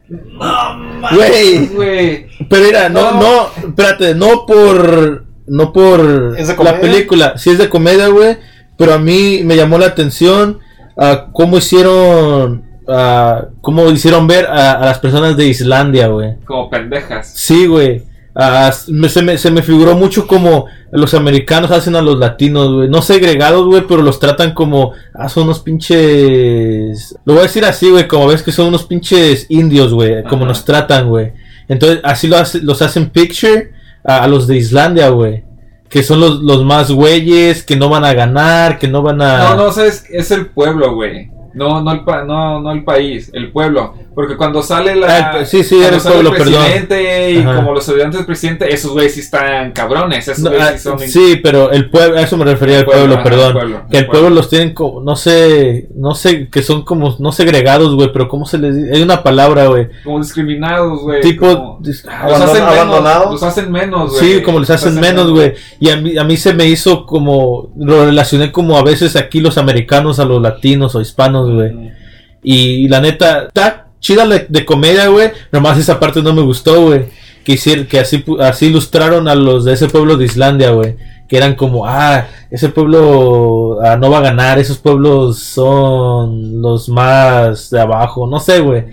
Güey. 0.10 1.68
Güey, 1.68 2.28
Pero 2.50 2.66
mira, 2.66 2.90
no, 2.90 3.12
No. 3.12 3.22
no, 3.22 3.68
espérate, 3.70 4.16
no 4.16 4.46
por. 4.46 5.26
No 5.48 5.72
por 5.72 6.36
¿Es 6.38 6.48
de 6.48 6.64
la 6.64 6.80
película. 6.80 7.38
Sí 7.38 7.52
es 7.52 7.58
de 7.60 7.70
comedia, 7.70 8.08
güey. 8.08 8.38
Pero 8.78 8.94
a 8.94 8.98
mí 8.98 9.42
me 9.44 9.56
llamó 9.56 9.78
la 9.78 9.86
atención 9.88 10.60
a 10.98 11.28
cómo 11.32 11.58
hicieron. 11.58 12.64
a 12.88 13.46
cómo 13.62 13.90
hicieron 13.92 14.28
ver 14.28 14.46
a, 14.48 14.74
a 14.74 14.86
las 14.86 15.00
personas 15.00 15.38
de 15.38 15.46
Islandia, 15.46 16.08
güey. 16.08 16.36
como 16.46 16.70
pendejas. 16.70 17.32
Sí, 17.36 17.68
güey. 17.68 18.04
Me- 18.90 19.08
se, 19.08 19.22
me, 19.22 19.38
se 19.38 19.50
me 19.50 19.62
figuró 19.64 19.96
mucho 19.96 20.28
como 20.28 20.66
los 20.92 21.14
americanos 21.14 21.72
hacen 21.72 21.96
a 21.96 22.02
los 22.02 22.20
latinos, 22.20 22.70
güey. 22.74 22.90
No 22.90 23.02
segregados, 23.02 23.66
güey, 23.66 23.84
pero 23.88 24.02
los 24.02 24.20
tratan 24.20 24.54
como. 24.54 24.92
Ah, 25.14 25.30
son 25.30 25.44
unos 25.44 25.60
pinches. 25.60 27.18
Lo 27.26 27.34
voy 27.34 27.40
a 27.42 27.44
decir 27.44 27.66
así, 27.66 27.90
güey. 27.90 28.08
Como 28.08 28.28
ves 28.28 28.44
que 28.44 28.52
son 28.52 28.68
unos 28.68 28.84
pinches 28.84 29.46
indios, 29.50 29.94
güey. 29.94 30.24
Como 30.24 30.44
Ajá. 30.44 30.50
nos 30.50 30.66
tratan, 30.66 31.10
güey. 31.10 31.34
Entonces, 31.68 32.00
así 32.04 32.28
lo 32.28 32.38
hace- 32.38 32.62
los 32.62 32.82
hacen 32.82 33.10
picture 33.10 33.72
a, 34.04 34.24
a 34.24 34.28
los 34.28 34.48
de 34.48 34.58
Islandia, 34.58 35.10
güey. 35.10 35.44
Que 35.90 36.04
son 36.04 36.20
los, 36.20 36.42
los 36.42 36.64
más 36.64 36.92
güeyes, 36.92 37.64
que 37.64 37.76
no 37.76 37.90
van 37.90 38.04
a 38.06 38.14
ganar, 38.14 38.80
que 38.80 38.88
no 38.88 39.02
van 39.02 39.22
a. 39.22 39.50
No, 39.52 39.56
no, 39.56 39.72
sabes, 39.72 40.06
es 40.12 40.32
el 40.32 40.48
pueblo, 40.48 40.94
güey. 40.94 41.32
No, 41.54 41.82
no 41.82 41.92
el, 41.94 42.04
pa- 42.04 42.26
no, 42.26 42.60
no 42.60 42.72
el 42.72 42.84
país, 42.84 43.32
el 43.34 43.52
pueblo. 43.52 43.94
Porque 44.16 44.38
cuando 44.38 44.64
sale 44.64 44.96
la. 44.96 45.08
Ah, 45.34 45.40
el- 45.40 45.46
sí, 45.46 45.62
sí, 45.64 45.76
cuando 45.76 45.96
el 45.98 46.02
sale 46.02 46.14
pueblo, 46.16 46.32
perdón. 46.32 46.54
presidente 46.64 47.32
y 47.32 47.38
Ajá. 47.40 47.56
como 47.58 47.74
los 47.74 47.90
ayudantes 47.90 48.20
del 48.20 48.26
presidente, 48.26 48.74
esos 48.74 48.92
güeyes 48.92 49.14
sí 49.14 49.20
están 49.20 49.74
cabrones. 49.74 50.26
Esos 50.26 50.42
No, 50.44 50.52
güeyes 50.52 50.68
ah, 50.70 50.78
sí 50.78 50.84
son. 50.84 51.00
sí, 51.00 51.40
pero 51.44 51.70
el 51.72 51.90
pueblo, 51.90 52.18
a 52.18 52.22
eso 52.22 52.38
me 52.38 52.46
refería 52.46 52.76
El 52.76 52.80
al 52.80 52.86
pueblo, 52.86 53.02
pueblo, 53.06 53.16
ajá, 53.16 53.24
perdón. 53.30 53.48
el 53.48 53.54
pueblo, 53.54 53.82
que 53.92 53.98
el 53.98 54.04
el 54.06 54.10
pueblo 54.10 54.30
los 54.30 54.50
tienen 54.50 54.74
como, 54.74 55.02
no 55.02 55.16
sé, 55.18 55.90
no 55.96 56.16
sé, 56.16 56.48
que 56.50 56.64
son 56.64 56.84
como, 56.86 57.14
no 57.20 57.32
segregados, 57.34 57.94
güey, 57.94 58.10
pero 58.14 58.30
¿cómo 58.30 58.46
se 58.46 58.58
les 58.58 58.76
dice? 58.78 58.96
Hay 58.96 59.02
una 59.02 59.22
palabra, 59.22 59.68
güey. 59.68 59.88
Como 60.06 60.20
discriminados, 60.20 61.02
güey. 61.02 61.20
Tipo, 61.22 61.48
como- 61.48 61.80
Los 61.84 62.06
hacen 62.06 62.54
menos. 62.64 62.74
abandonados. 62.74 63.32
Los 63.34 63.44
hacen 63.44 63.70
menos, 63.72 64.12
güey. 64.18 64.36
sí, 64.38 64.42
como 64.44 64.60
les 64.62 64.70
hacen 64.70 64.96
menos, 64.98 65.30
güey. 65.32 65.54
Y 65.82 65.90
a 65.90 65.98
mí, 65.98 66.18
a 66.18 66.24
mí 66.24 66.38
se 66.38 66.54
me 66.54 66.66
hizo 66.68 67.06
como, 67.06 67.74
lo 67.78 68.06
relacioné 68.06 68.52
como 68.54 68.78
a 68.78 68.84
veces 68.84 69.18
aquí 69.18 69.42
los 69.42 69.58
americanos 69.58 70.20
a 70.20 70.26
los 70.26 70.42
latinos 70.42 70.96
o 70.96 71.02
hispanos, 71.02 71.52
güey. 71.52 71.92
Y 72.44 72.88
la 72.88 73.02
neta, 73.02 73.48
está 73.48 73.85
chida 74.06 74.24
la- 74.26 74.46
de 74.48 74.66
comedia, 74.66 75.08
güey. 75.08 75.32
Nomás 75.52 75.80
esa 75.80 76.00
parte 76.00 76.22
no 76.22 76.32
me 76.34 76.44
gustó, 76.44 76.80
güey. 76.86 77.06
Que 77.44 77.54
hicieron, 77.54 77.86
que 77.88 78.00
así, 78.00 78.24
así 78.40 78.68
ilustraron 78.68 79.28
a 79.28 79.34
los 79.36 79.66
de 79.66 79.74
ese 79.74 79.88
pueblo 79.88 80.16
de 80.16 80.26
Islandia, 80.26 80.72
güey. 80.72 80.96
Que 81.28 81.38
eran 81.38 81.56
como, 81.56 81.88
ah, 81.88 82.28
ese 82.52 82.70
pueblo 82.70 83.80
ah, 83.84 83.98
no 83.98 84.12
va 84.12 84.20
a 84.20 84.28
ganar, 84.30 84.60
esos 84.60 84.78
pueblos 84.78 85.40
son 85.40 86.62
los 86.62 86.88
más 86.88 87.70
de 87.72 87.80
abajo, 87.82 88.28
no 88.28 88.40
sé, 88.40 88.60
güey. 88.60 88.84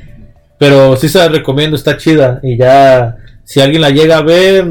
Pero 0.59 0.97
sí 0.97 1.09
se 1.11 1.19
la 1.19 1.29
recomiendo, 1.29 1.77
está 1.77 1.97
chida. 1.99 2.41
Y 2.43 2.57
ya, 2.57 3.17
si 3.45 3.61
alguien 3.61 3.83
la 3.83 3.91
llega 3.91 4.17
a 4.19 4.23
ver, 4.23 4.67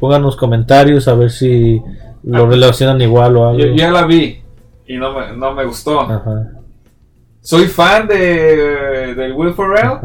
pongan 0.00 0.22
los 0.22 0.36
comentarios 0.36 1.06
a 1.08 1.14
ver 1.14 1.30
si 1.30 1.80
lo 2.24 2.44
Ah. 2.44 2.48
relacionan 2.48 3.00
igual 3.02 3.36
o 3.36 3.48
algo. 3.48 3.58
Yo, 3.60 3.66
yo 3.66 3.74
ya 3.74 3.90
la 3.90 4.06
vi 4.06 4.40
y 4.86 4.96
no 4.96 5.12
me, 5.12 5.36
no 5.36 5.52
me 5.54 5.64
gustó. 5.66 6.00
Ajá, 6.00 6.50
Soy 7.42 7.66
fan 7.66 8.06
de, 8.08 9.14
del 9.14 9.32
Will 9.32 9.52
Ferrell. 9.54 9.98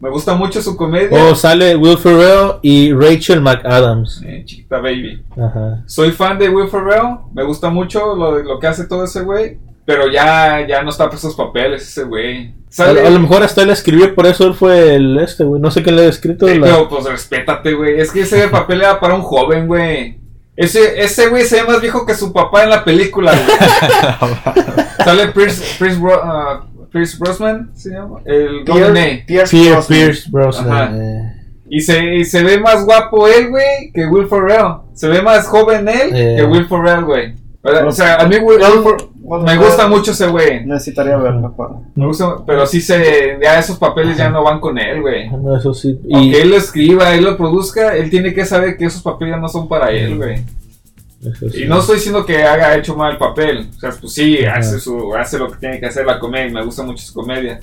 Me 0.00 0.08
gusta 0.08 0.34
mucho 0.34 0.62
su 0.62 0.76
comedia. 0.76 1.10
Oh, 1.26 1.34
sale 1.34 1.76
Will 1.76 1.98
Ferrell 1.98 2.52
y 2.62 2.92
Rachel 2.94 3.42
McAdams. 3.42 4.22
Eh, 4.24 4.42
chiquita 4.46 4.78
baby. 4.78 5.22
Ajá. 5.32 5.82
Soy 5.86 6.10
fan 6.10 6.38
de 6.38 6.48
Will 6.48 6.68
Ferrell. 6.68 7.18
Me 7.34 7.44
gusta 7.44 7.68
mucho 7.68 8.14
lo, 8.16 8.38
lo 8.42 8.58
que 8.58 8.66
hace 8.66 8.86
todo 8.86 9.04
ese 9.04 9.20
güey. 9.20 9.58
Pero 9.84 10.10
ya, 10.10 10.66
ya 10.66 10.82
no 10.82 10.88
está 10.90 11.06
por 11.06 11.16
esos 11.16 11.34
papeles 11.34 11.82
ese 11.82 12.04
güey. 12.04 12.54
A, 12.78 12.92
lo 13.10 13.18
mejor 13.18 13.42
hasta 13.42 13.62
él 13.62 13.70
escribió, 13.70 14.14
por 14.14 14.26
eso 14.26 14.46
él 14.46 14.54
fue 14.54 14.94
el 14.94 15.18
este, 15.18 15.44
güey. 15.44 15.60
No 15.60 15.70
sé 15.70 15.82
quién 15.82 15.96
le 15.96 16.02
ha 16.06 16.08
escrito. 16.08 16.48
Eh, 16.48 16.58
la- 16.58 16.66
Pero 16.66 16.88
pues 16.88 17.04
respétate, 17.04 17.74
güey. 17.74 17.98
Es 18.00 18.12
que 18.12 18.20
ese 18.20 18.48
papel 18.48 18.80
era 18.82 19.00
para 19.00 19.14
un 19.14 19.22
joven, 19.22 19.66
güey. 19.66 20.18
Ese, 20.56 21.00
ese 21.02 21.28
güey 21.28 21.44
se 21.44 21.62
ve 21.62 21.68
más 21.68 21.80
viejo 21.80 22.04
que 22.04 22.14
su 22.14 22.32
papá 22.32 22.64
en 22.64 22.70
la 22.70 22.84
película, 22.84 23.32
güey. 23.32 24.46
Sale 25.04 25.28
Pierce, 25.28 25.62
Pierce, 25.78 25.98
Bro- 25.98 26.20
ah, 26.22 26.66
Pierce 26.92 27.16
Brosnan, 27.18 27.70
¿se 27.74 27.90
llama? 27.90 28.20
El. 28.24 28.64
Pierce, 28.64 29.24
Pierce, 29.26 29.70
Brosnan. 29.70 29.86
Pierce 29.88 30.30
Brosnan. 30.30 31.00
Eh. 31.00 31.36
Y 31.70 31.80
se, 31.80 32.16
y 32.16 32.24
se 32.24 32.42
ve 32.42 32.58
más 32.58 32.84
guapo 32.84 33.28
él, 33.28 33.48
güey, 33.48 33.92
que 33.94 34.06
Will 34.06 34.28
Ferrell. 34.28 34.74
Se 34.94 35.06
ve 35.08 35.22
más 35.22 35.46
joven 35.46 35.88
él 35.88 36.10
Eh. 36.12 36.34
que 36.38 36.44
Will 36.44 36.66
Ferrell, 36.68 37.04
güey. 37.04 37.34
O 37.86 37.92
sea, 37.92 38.16
a 38.16 38.26
mí 38.26 38.36
Will, 38.38 38.58
Will 38.60 38.96
bueno, 39.30 39.44
me 39.44 39.56
gusta 39.56 39.86
mucho 39.86 40.10
ese 40.10 40.26
güey. 40.26 40.66
Necesitaría 40.66 41.16
para. 41.56 41.74
Me 41.94 42.04
gusta, 42.06 42.38
pero 42.44 42.66
sí 42.66 42.80
se, 42.80 43.38
ya 43.40 43.60
esos 43.60 43.78
papeles 43.78 44.16
ya 44.16 44.28
no 44.28 44.42
van 44.42 44.58
con 44.58 44.76
él, 44.76 45.00
güey. 45.00 45.28
Ah, 45.28 45.36
no, 45.40 45.56
eso 45.56 45.72
sí. 45.72 46.00
Y 46.04 46.14
Aunque 46.16 46.42
él 46.42 46.50
lo 46.50 46.56
escriba, 46.56 47.14
él 47.14 47.22
lo 47.22 47.36
produzca, 47.36 47.94
él 47.96 48.10
tiene 48.10 48.34
que 48.34 48.44
saber 48.44 48.76
que 48.76 48.86
esos 48.86 49.02
papeles 49.02 49.34
ya 49.34 49.40
no 49.40 49.48
son 49.48 49.68
para 49.68 49.92
él, 49.92 50.16
güey. 50.16 50.38
sí. 51.52 51.62
Y 51.62 51.68
no 51.68 51.78
estoy 51.78 51.96
diciendo 51.96 52.26
que 52.26 52.42
haga 52.42 52.76
hecho 52.76 52.96
mal 52.96 53.12
el 53.12 53.18
papel. 53.18 53.68
O 53.76 53.78
sea, 53.78 53.90
pues 53.92 54.12
sí, 54.12 54.44
Ajá. 54.44 54.58
hace, 54.58 54.80
su, 54.80 55.14
hace 55.14 55.38
lo 55.38 55.48
que 55.48 55.58
tiene 55.58 55.78
que 55.78 55.86
hacer 55.86 56.04
la 56.04 56.18
comedia. 56.18 56.52
Me 56.52 56.64
gusta 56.64 56.82
mucho 56.82 57.04
su 57.04 57.14
comedia. 57.14 57.60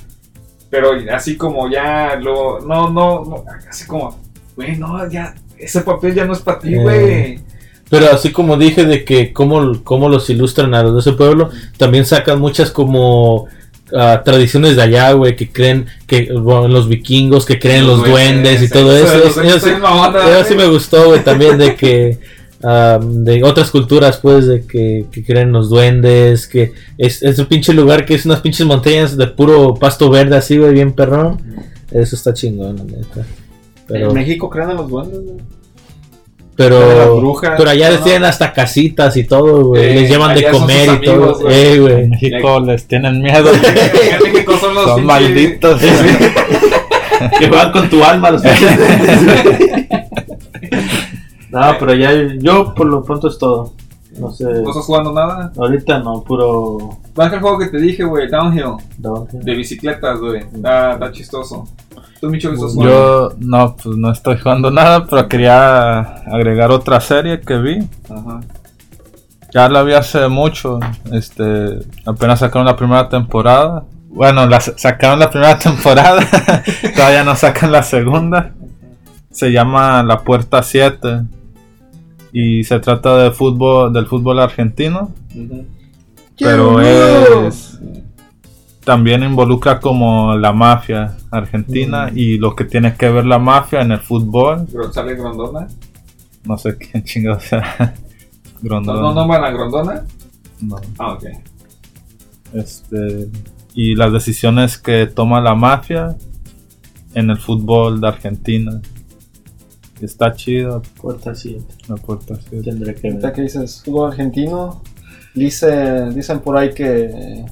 Pero 0.70 0.92
así 1.14 1.36
como 1.36 1.70
ya 1.70 2.16
lo. 2.16 2.62
No, 2.62 2.90
no, 2.90 3.26
no. 3.26 3.44
Así 3.70 3.86
como. 3.86 4.18
Güey, 4.56 4.78
no, 4.78 5.06
ya. 5.10 5.36
Ese 5.58 5.82
papel 5.82 6.14
ya 6.16 6.24
no 6.24 6.32
es 6.32 6.40
para 6.40 6.60
ti, 6.60 6.76
Eh. 6.76 7.42
Pero 7.90 8.12
así 8.12 8.32
como 8.32 8.58
dije 8.58 8.86
de 8.86 9.06
que 9.06 9.32
cómo, 9.34 9.84
cómo 9.84 10.10
los 10.10 10.30
ilustran 10.30 10.74
a 10.74 10.84
los 10.84 10.94
de 10.94 11.00
ese 11.00 11.14
pueblo, 11.18 11.50
también 11.78 12.06
sacan 12.06 12.40
muchas 12.40 12.72
como 12.72 13.48
ah, 13.96 14.22
tradiciones 14.26 14.76
de 14.76 14.82
allá, 14.82 15.14
güey, 15.14 15.36
que 15.36 15.50
creen 15.52 15.86
que 16.06 16.34
bueno, 16.34 16.68
los 16.68 16.90
vikingos, 16.90 17.46
que 17.46 17.60
creen 17.60 17.88
los 17.88 18.06
duendes 18.06 18.62
y 18.62 18.70
todo 18.70 18.96
eso. 18.96 19.24
Eso, 19.24 19.42
eso 19.42 19.60
sí- 19.60 19.72
son 19.72 19.82
mamona, 19.82 20.30
eso 20.30 20.50
sí 20.50 20.56
me 20.56 20.68
gustó, 20.68 21.08
güey, 21.08 21.24
también 21.24 21.58
de 21.58 21.76
que 21.76 22.20
ah, 22.64 23.00
de 23.02 23.44
otras 23.44 23.72
culturas, 23.72 24.18
pues, 24.18 24.48
de 24.48 24.66
que, 24.66 25.06
que 25.12 25.24
creen 25.24 25.52
los 25.54 25.70
duendes, 25.70 26.48
que 26.48 26.74
es, 26.98 27.24
es 27.24 27.40
un 27.40 27.46
pinche 27.46 27.74
lugar 27.74 28.06
que 28.06 28.16
es 28.16 28.26
unas 28.26 28.42
pinches 28.42 28.66
montañas 28.66 29.16
de 29.16 29.28
puro 29.28 29.76
pasto 29.76 30.10
verde 30.10 30.36
así, 30.36 30.58
güey, 30.58 30.74
bien 30.74 30.92
perrón. 30.92 31.40
Eso 31.92 32.18
está 32.18 32.34
chingón, 32.34 32.76
la 32.76 32.84
neta. 32.84 33.26
Pero, 33.88 34.10
En 34.10 34.14
México 34.14 34.50
creen 34.50 34.72
a 34.72 34.74
los 34.74 34.90
duendes, 34.90 35.22
güey. 35.24 35.38
Pero, 36.58 37.18
brujas, 37.18 37.54
pero 37.56 37.70
allá 37.70 37.92
les 37.92 38.00
¿no? 38.00 38.06
tienen 38.06 38.26
hasta 38.26 38.52
casitas 38.52 39.16
y 39.16 39.26
todo, 39.26 39.68
güey. 39.68 39.84
Eh, 39.84 39.94
les 40.02 40.10
llevan 40.10 40.36
de 40.36 40.50
comer 40.50 40.90
y 41.02 41.06
todo. 41.06 41.16
amigos, 41.16 41.42
güey. 41.44 41.86
En. 41.86 42.10
México 42.10 42.60
les 42.62 42.88
tienen 42.88 43.22
miedo. 43.22 43.52
México 44.24 44.58
son 44.60 44.74
los 44.74 44.86
Son 44.86 45.06
malditos. 45.06 45.80
que 47.40 47.48
van 47.48 47.72
con 47.72 47.88
tu 47.90 48.04
alma 48.04 48.32
los 48.32 48.42
No, 51.52 51.76
pero 51.80 51.94
ya 51.94 52.12
yo 52.40 52.74
por 52.74 52.88
lo 52.88 53.04
pronto 53.04 53.28
es 53.28 53.38
todo. 53.38 53.74
No 54.20 54.32
sé. 54.32 54.46
¿No 54.46 54.70
estás 54.70 54.86
jugando 54.86 55.14
nada? 55.14 55.52
Ahorita 55.56 56.00
no, 56.00 56.24
puro. 56.24 56.98
Baja 57.14 57.36
el 57.36 57.42
juego 57.42 57.60
que 57.60 57.68
te 57.68 57.78
dije, 57.78 58.04
güey. 58.04 58.28
Downhill. 58.30 58.78
downhill. 58.98 59.44
De 59.44 59.54
bicicletas, 59.54 60.20
güey. 60.20 60.40
Está, 60.40 60.94
está 60.94 61.12
chistoso. 61.12 61.68
Tú, 62.20 62.30
Micho, 62.30 62.50
que 62.50 62.56
estás 62.56 62.74
jugando. 62.74 62.94
Yo 62.94 63.36
no, 63.40 63.76
pues 63.76 63.96
no 63.98 64.12
estoy 64.12 64.38
jugando 64.38 64.72
nada, 64.72 65.06
pero 65.06 65.28
quería 65.28 66.00
agregar 66.00 66.72
otra 66.72 67.00
serie 67.00 67.42
que 67.42 67.58
vi. 67.58 67.80
Ajá. 68.10 68.42
Ya 69.54 69.70
la 69.70 69.84
vi 69.84 69.94
hace 69.94 70.28
mucho. 70.28 70.80
Este, 71.12 71.80
apenas 72.06 72.40
sacaron 72.40 72.66
la 72.66 72.76
primera 72.76 73.08
temporada. 73.10 73.86
Bueno, 74.10 74.46
la, 74.48 74.60
sacaron 74.60 75.20
la 75.20 75.30
primera 75.30 75.58
temporada. 75.60 76.22
Todavía 76.96 77.24
no 77.24 77.36
sacan 77.36 77.72
la 77.72 77.84
segunda. 77.84 78.54
Se 79.32 79.52
llama 79.52 80.04
La 80.04 80.24
Puerta 80.24 80.64
7. 80.64 81.24
Y 82.34 82.64
se 82.64 82.80
trata 82.80 83.18
de 83.18 83.32
fútbol, 83.32 83.94
del 83.94 84.06
fútbol 84.06 84.40
argentino. 84.40 85.12
Pero 86.38 86.82
es. 86.82 87.67
También 88.88 89.22
involucra 89.22 89.82
como 89.82 90.38
la 90.38 90.54
mafia 90.54 91.18
argentina 91.30 92.10
y 92.16 92.38
lo 92.38 92.56
que 92.56 92.64
tiene 92.64 92.96
que 92.96 93.10
ver 93.10 93.26
la 93.26 93.38
mafia 93.38 93.82
en 93.82 93.92
el 93.92 94.00
fútbol. 94.00 94.66
¿Sale 94.94 95.14
Grondona? 95.16 95.68
No 96.46 96.58
sé 96.58 96.78
quién 96.78 97.04
chingados 97.04 97.44
sea. 97.44 97.76
¿No, 97.78 98.62
Grondona. 98.62 99.02
no 99.02 99.14
nombran 99.14 99.44
a 99.44 99.52
Grondona? 99.52 100.06
No. 100.62 100.78
Ah, 101.00 101.12
ok. 101.12 101.26
Este, 102.54 103.30
y 103.74 103.94
las 103.96 104.14
decisiones 104.14 104.78
que 104.78 105.06
toma 105.06 105.42
la 105.42 105.54
mafia 105.54 106.16
en 107.14 107.30
el 107.30 107.38
fútbol 107.40 108.00
de 108.00 108.08
Argentina. 108.08 108.82
Está 110.00 110.32
chido 110.32 110.82
Puerta 111.02 111.36
7. 111.36 111.62
la 111.90 111.96
puerta. 111.98 112.36
sí. 112.36 112.62
Tendré 112.64 112.96
que 112.96 113.12
ver. 113.12 113.34
que 113.34 113.42
dices 113.42 113.82
fútbol 113.84 114.12
argentino, 114.12 114.82
dice, 115.36 116.10
dicen 116.12 116.40
por 116.40 116.56
ahí 116.56 116.74
que, 116.74 117.44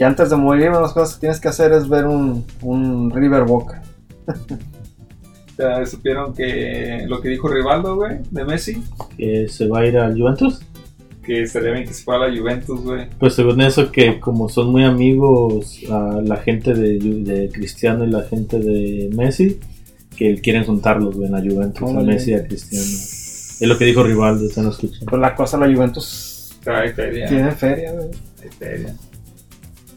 que 0.00 0.04
antes 0.06 0.30
de 0.30 0.36
morir 0.36 0.68
una 0.70 0.78
de 0.78 0.82
las 0.84 0.94
cosas 0.94 1.16
que 1.16 1.20
tienes 1.20 1.38
que 1.40 1.48
hacer 1.48 1.72
es 1.72 1.86
ver 1.86 2.06
un, 2.06 2.46
un 2.62 3.10
River 3.10 3.44
Boca. 3.44 3.82
Ya 5.58 5.84
supieron 5.84 6.32
que 6.32 7.04
lo 7.06 7.20
que 7.20 7.28
dijo 7.28 7.46
Rivaldo, 7.46 7.94
güey, 7.96 8.20
de 8.30 8.44
Messi, 8.46 8.82
Que 9.18 9.46
se 9.50 9.68
va 9.68 9.80
a 9.80 9.86
ir 9.86 9.98
al 9.98 10.18
Juventus. 10.18 10.60
que 11.22 11.42
estaría 11.42 11.72
bien 11.72 11.84
que 11.86 11.92
se 11.92 12.02
fuera 12.02 12.24
a 12.24 12.28
la 12.30 12.38
Juventus, 12.40 12.80
güey. 12.80 13.10
Pues 13.18 13.34
según 13.34 13.60
eso, 13.60 13.92
que 13.92 14.18
como 14.20 14.48
son 14.48 14.72
muy 14.72 14.84
amigos 14.84 15.80
a 15.90 16.18
la 16.24 16.38
gente 16.38 16.72
de, 16.72 16.98
de 16.98 17.50
Cristiano 17.50 18.06
y 18.06 18.10
la 18.10 18.22
gente 18.22 18.58
de 18.58 19.10
Messi, 19.14 19.60
que 20.16 20.40
quieren 20.40 20.64
juntarlos 20.64 21.14
güey, 21.14 21.26
en 21.26 21.32
la 21.32 21.40
Juventus, 21.42 21.90
a. 21.90 22.00
Messi 22.00 22.30
y 22.30 22.34
a 22.36 22.46
Cristiano. 22.46 22.82
Es 22.86 23.60
lo 23.68 23.76
que 23.76 23.84
dijo 23.84 24.02
Rivaldo, 24.02 24.48
se 24.48 24.62
no 24.62 24.70
escucha. 24.70 25.00
Pues 25.06 25.20
la 25.20 25.34
cosa, 25.34 25.58
la 25.58 25.66
Juventus 25.66 26.56
Trae 26.64 26.90
feria. 26.94 27.28
tiene 27.28 27.50
feria, 27.52 27.92
güey. 27.92 28.08
trae 28.38 28.50
feria. 28.52 28.94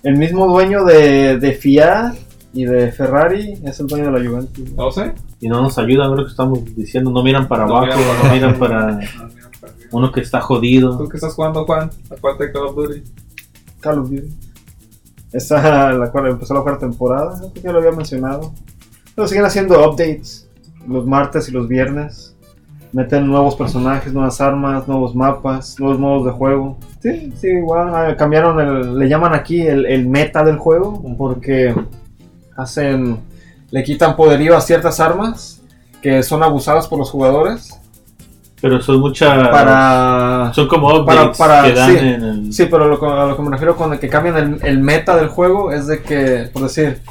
El 0.04 0.18
mismo 0.18 0.47
dueño 0.47 0.84
de, 0.84 1.38
de 1.38 1.51
Fiat 1.54 2.16
y 2.54 2.66
de 2.66 2.91
Ferrari 2.91 3.54
es 3.64 3.80
el 3.80 3.88
dueño 3.88 4.12
de 4.12 4.20
la 4.20 4.30
Juventus. 4.30 4.72
¿No 4.74 4.91
sé? 4.91 5.14
Y 5.39 5.47
no 5.47 5.62
nos 5.62 5.78
ayudan, 5.78 6.12
es 6.12 6.18
lo 6.18 6.26
que 6.26 6.32
estamos 6.32 6.76
diciendo. 6.76 7.10
No 7.12 7.24
miran 7.24 7.47
para 7.47 7.66
No 7.66 7.78
abajo, 7.78 7.97
miran 7.97 8.10
para 8.10 8.24
no 8.30 8.34
miran 8.34 8.60
para 8.60 8.91
No, 8.91 8.99
uno 9.91 10.12
que 10.12 10.22
está 10.22 10.39
¿Tú 10.39 10.45
jodido. 10.45 11.10
qué 11.10 11.18
estás 11.18 11.34
jugando, 11.34 11.66
Juan? 11.66 11.89
Aparte 12.10 12.47
de 12.47 12.51
Call 12.51 12.64
of 12.68 12.76
Duty. 12.76 13.04
Call 13.80 13.99
of 13.99 14.10
Duty. 14.10 14.30
Esa 15.32 15.93
la 15.93 16.12
cual 16.12 16.28
empezó 16.28 16.54
la 16.54 16.62
cuarta 16.62 16.82
temporada, 16.88 17.38
creo 17.39 17.54
que 17.54 17.62
ya 17.62 17.72
lo 17.72 17.80
había 17.80 17.91
mencionado. 17.91 18.54
Pero 19.16 19.28
siguen 19.28 19.45
haciendo 19.45 19.80
updates 19.89 20.47
los 20.88 21.06
martes 21.06 21.47
y 21.49 21.51
los 21.51 21.68
viernes. 21.68 22.36
Meten 22.94 23.26
nuevos 23.26 23.56
personajes, 23.56 24.14
nuevas 24.14 24.39
armas, 24.39 24.88
nuevos 24.88 25.16
mapas, 25.16 25.76
nuevos 25.80 25.98
modos 26.00 26.26
de 26.28 26.32
juego. 26.32 26.78
Sí, 27.02 27.34
sí, 27.36 27.48
igual. 27.48 27.89
ah, 27.94 28.16
cambiaron 28.16 28.60
el. 28.60 29.00
Le 29.00 29.10
llaman 29.10 29.34
aquí 29.34 29.62
el, 29.62 29.86
el 29.88 30.08
meta 30.08 30.44
del 30.44 30.58
juego. 30.58 31.02
Porque 31.18 31.74
hacen. 32.56 33.18
Le 33.72 33.84
quitan 33.84 34.16
poderío 34.16 34.56
a 34.56 34.62
ciertas 34.62 35.00
armas 35.00 35.62
que 36.04 36.22
son 36.22 36.44
abusadas 36.44 36.88
por 36.88 37.00
los 37.00 37.10
jugadores. 37.10 37.80
Pero 38.62 38.80
son 38.80 39.00
muchas. 39.00 39.50
Para. 39.50 40.52
Son 40.54 40.68
como 40.68 40.89
updates 40.94 41.36
para- 41.38 41.62
para- 41.62 41.68
que 41.68 41.74
dan 41.74 41.89
sí. 41.91 41.98
en 41.98 42.24
el. 42.24 42.54
Sí, 42.54 42.66
pero 42.70 42.88
lo, 42.88 43.00
que- 43.00 43.08
a 43.08 43.26
lo 43.26 43.36
que 43.36 43.41
me 43.41 43.50
refiero 43.50 43.76
con 43.76 43.91
el 43.94 44.00
que 44.00 44.08
cambian 44.08 44.38
el, 44.38 44.60
el 44.64 44.80
meta 44.80 45.18
del 45.18 45.30
juego 45.30 45.72
es 45.72 45.88
de 45.88 46.04
que, 46.04 46.48
por 46.54 46.62
decir, 46.62 47.02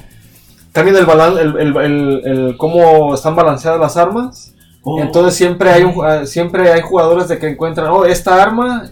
cambian 0.70 0.97
el 0.97 1.07
balance, 1.07 1.43
el, 1.43 1.57
el, 1.59 1.76
el- 1.76 2.22
el 2.24 2.57
cómo 2.57 3.14
están 3.14 3.35
balanceadas 3.35 3.80
las 3.80 3.97
armas. 3.97 4.55
Oh, 4.85 5.01
Entonces 5.01 5.35
siempre 5.35 5.70
hay 5.70 5.85
un, 5.85 5.95
eh, 6.05 6.26
siempre 6.26 6.72
hay 6.72 6.80
jugadores 6.80 7.28
de 7.28 7.39
que 7.39 7.49
encuentran, 7.49 7.89
oh, 7.91 8.05
esta 8.05 8.43
arma 8.43 8.91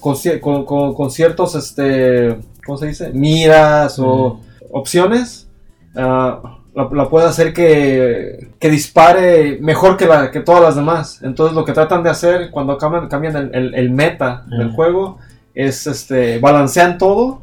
con, 0.00 0.14
con, 0.40 0.64
con- 0.64 0.94
con 0.94 1.10
ciertos, 1.10 1.54
este, 1.54 2.38
¿cómo 2.64 2.76
se 2.78 2.86
dice? 2.88 3.10
Miras 3.12 3.98
o 3.98 4.40
opciones. 4.70 5.48
ah, 5.96 6.58
la, 6.74 6.88
la 6.92 7.08
puede 7.08 7.26
hacer 7.26 7.52
que, 7.52 8.50
que 8.60 8.70
dispare 8.70 9.58
mejor 9.60 9.96
que, 9.96 10.06
la, 10.06 10.30
que 10.30 10.40
todas 10.40 10.62
las 10.62 10.76
demás. 10.76 11.20
Entonces 11.22 11.54
lo 11.56 11.64
que 11.64 11.72
tratan 11.72 12.02
de 12.04 12.10
hacer 12.10 12.50
cuando 12.52 12.78
cambian, 12.78 13.08
cambian 13.08 13.36
el, 13.36 13.54
el- 13.54 13.74
el 13.74 13.90
meta 13.90 14.44
del 14.50 14.70
juego 14.70 15.18
es 15.54 15.86
este 15.88 16.38
balancean 16.38 16.96
todo. 16.98 17.42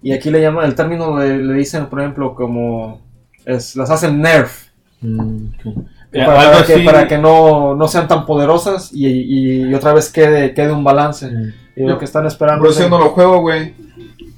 Y 0.00 0.12
aquí 0.12 0.30
le 0.30 0.40
llaman, 0.40 0.64
el 0.66 0.76
término 0.76 1.18
le, 1.18 1.38
le 1.42 1.54
dicen, 1.54 1.86
por 1.86 2.00
ejemplo, 2.00 2.34
como 2.36 3.00
es, 3.44 3.74
las 3.74 3.90
hacen 3.90 4.20
nerf. 4.20 4.66
mm. 5.00 5.46
Eh, 6.12 6.24
Para, 6.24 6.64
que, 6.64 6.72
así- 6.74 6.82
para 6.84 7.06
que 7.06 7.18
no, 7.18 7.74
no 7.74 7.86
sean 7.88 8.08
tan 8.08 8.24
poderosas 8.24 8.90
y, 8.92 9.06
y- 9.06 9.68
y 9.68 9.74
otra 9.74 9.92
vez 9.92 10.10
quede, 10.10 10.54
quede 10.54 10.72
un 10.72 10.82
balance. 10.84 11.26
Mm. 11.30 11.52
Y 11.76 11.82
lo 11.84 11.98
que 11.98 12.06
están 12.06 12.26
esperando. 12.26 12.60
Por 12.62 12.70
es 12.70 12.76
eso 12.76 12.84
yo 12.84 12.90
no 12.90 12.98
lo 13.04 13.10
juego, 13.10 13.40
güey. 13.40 13.74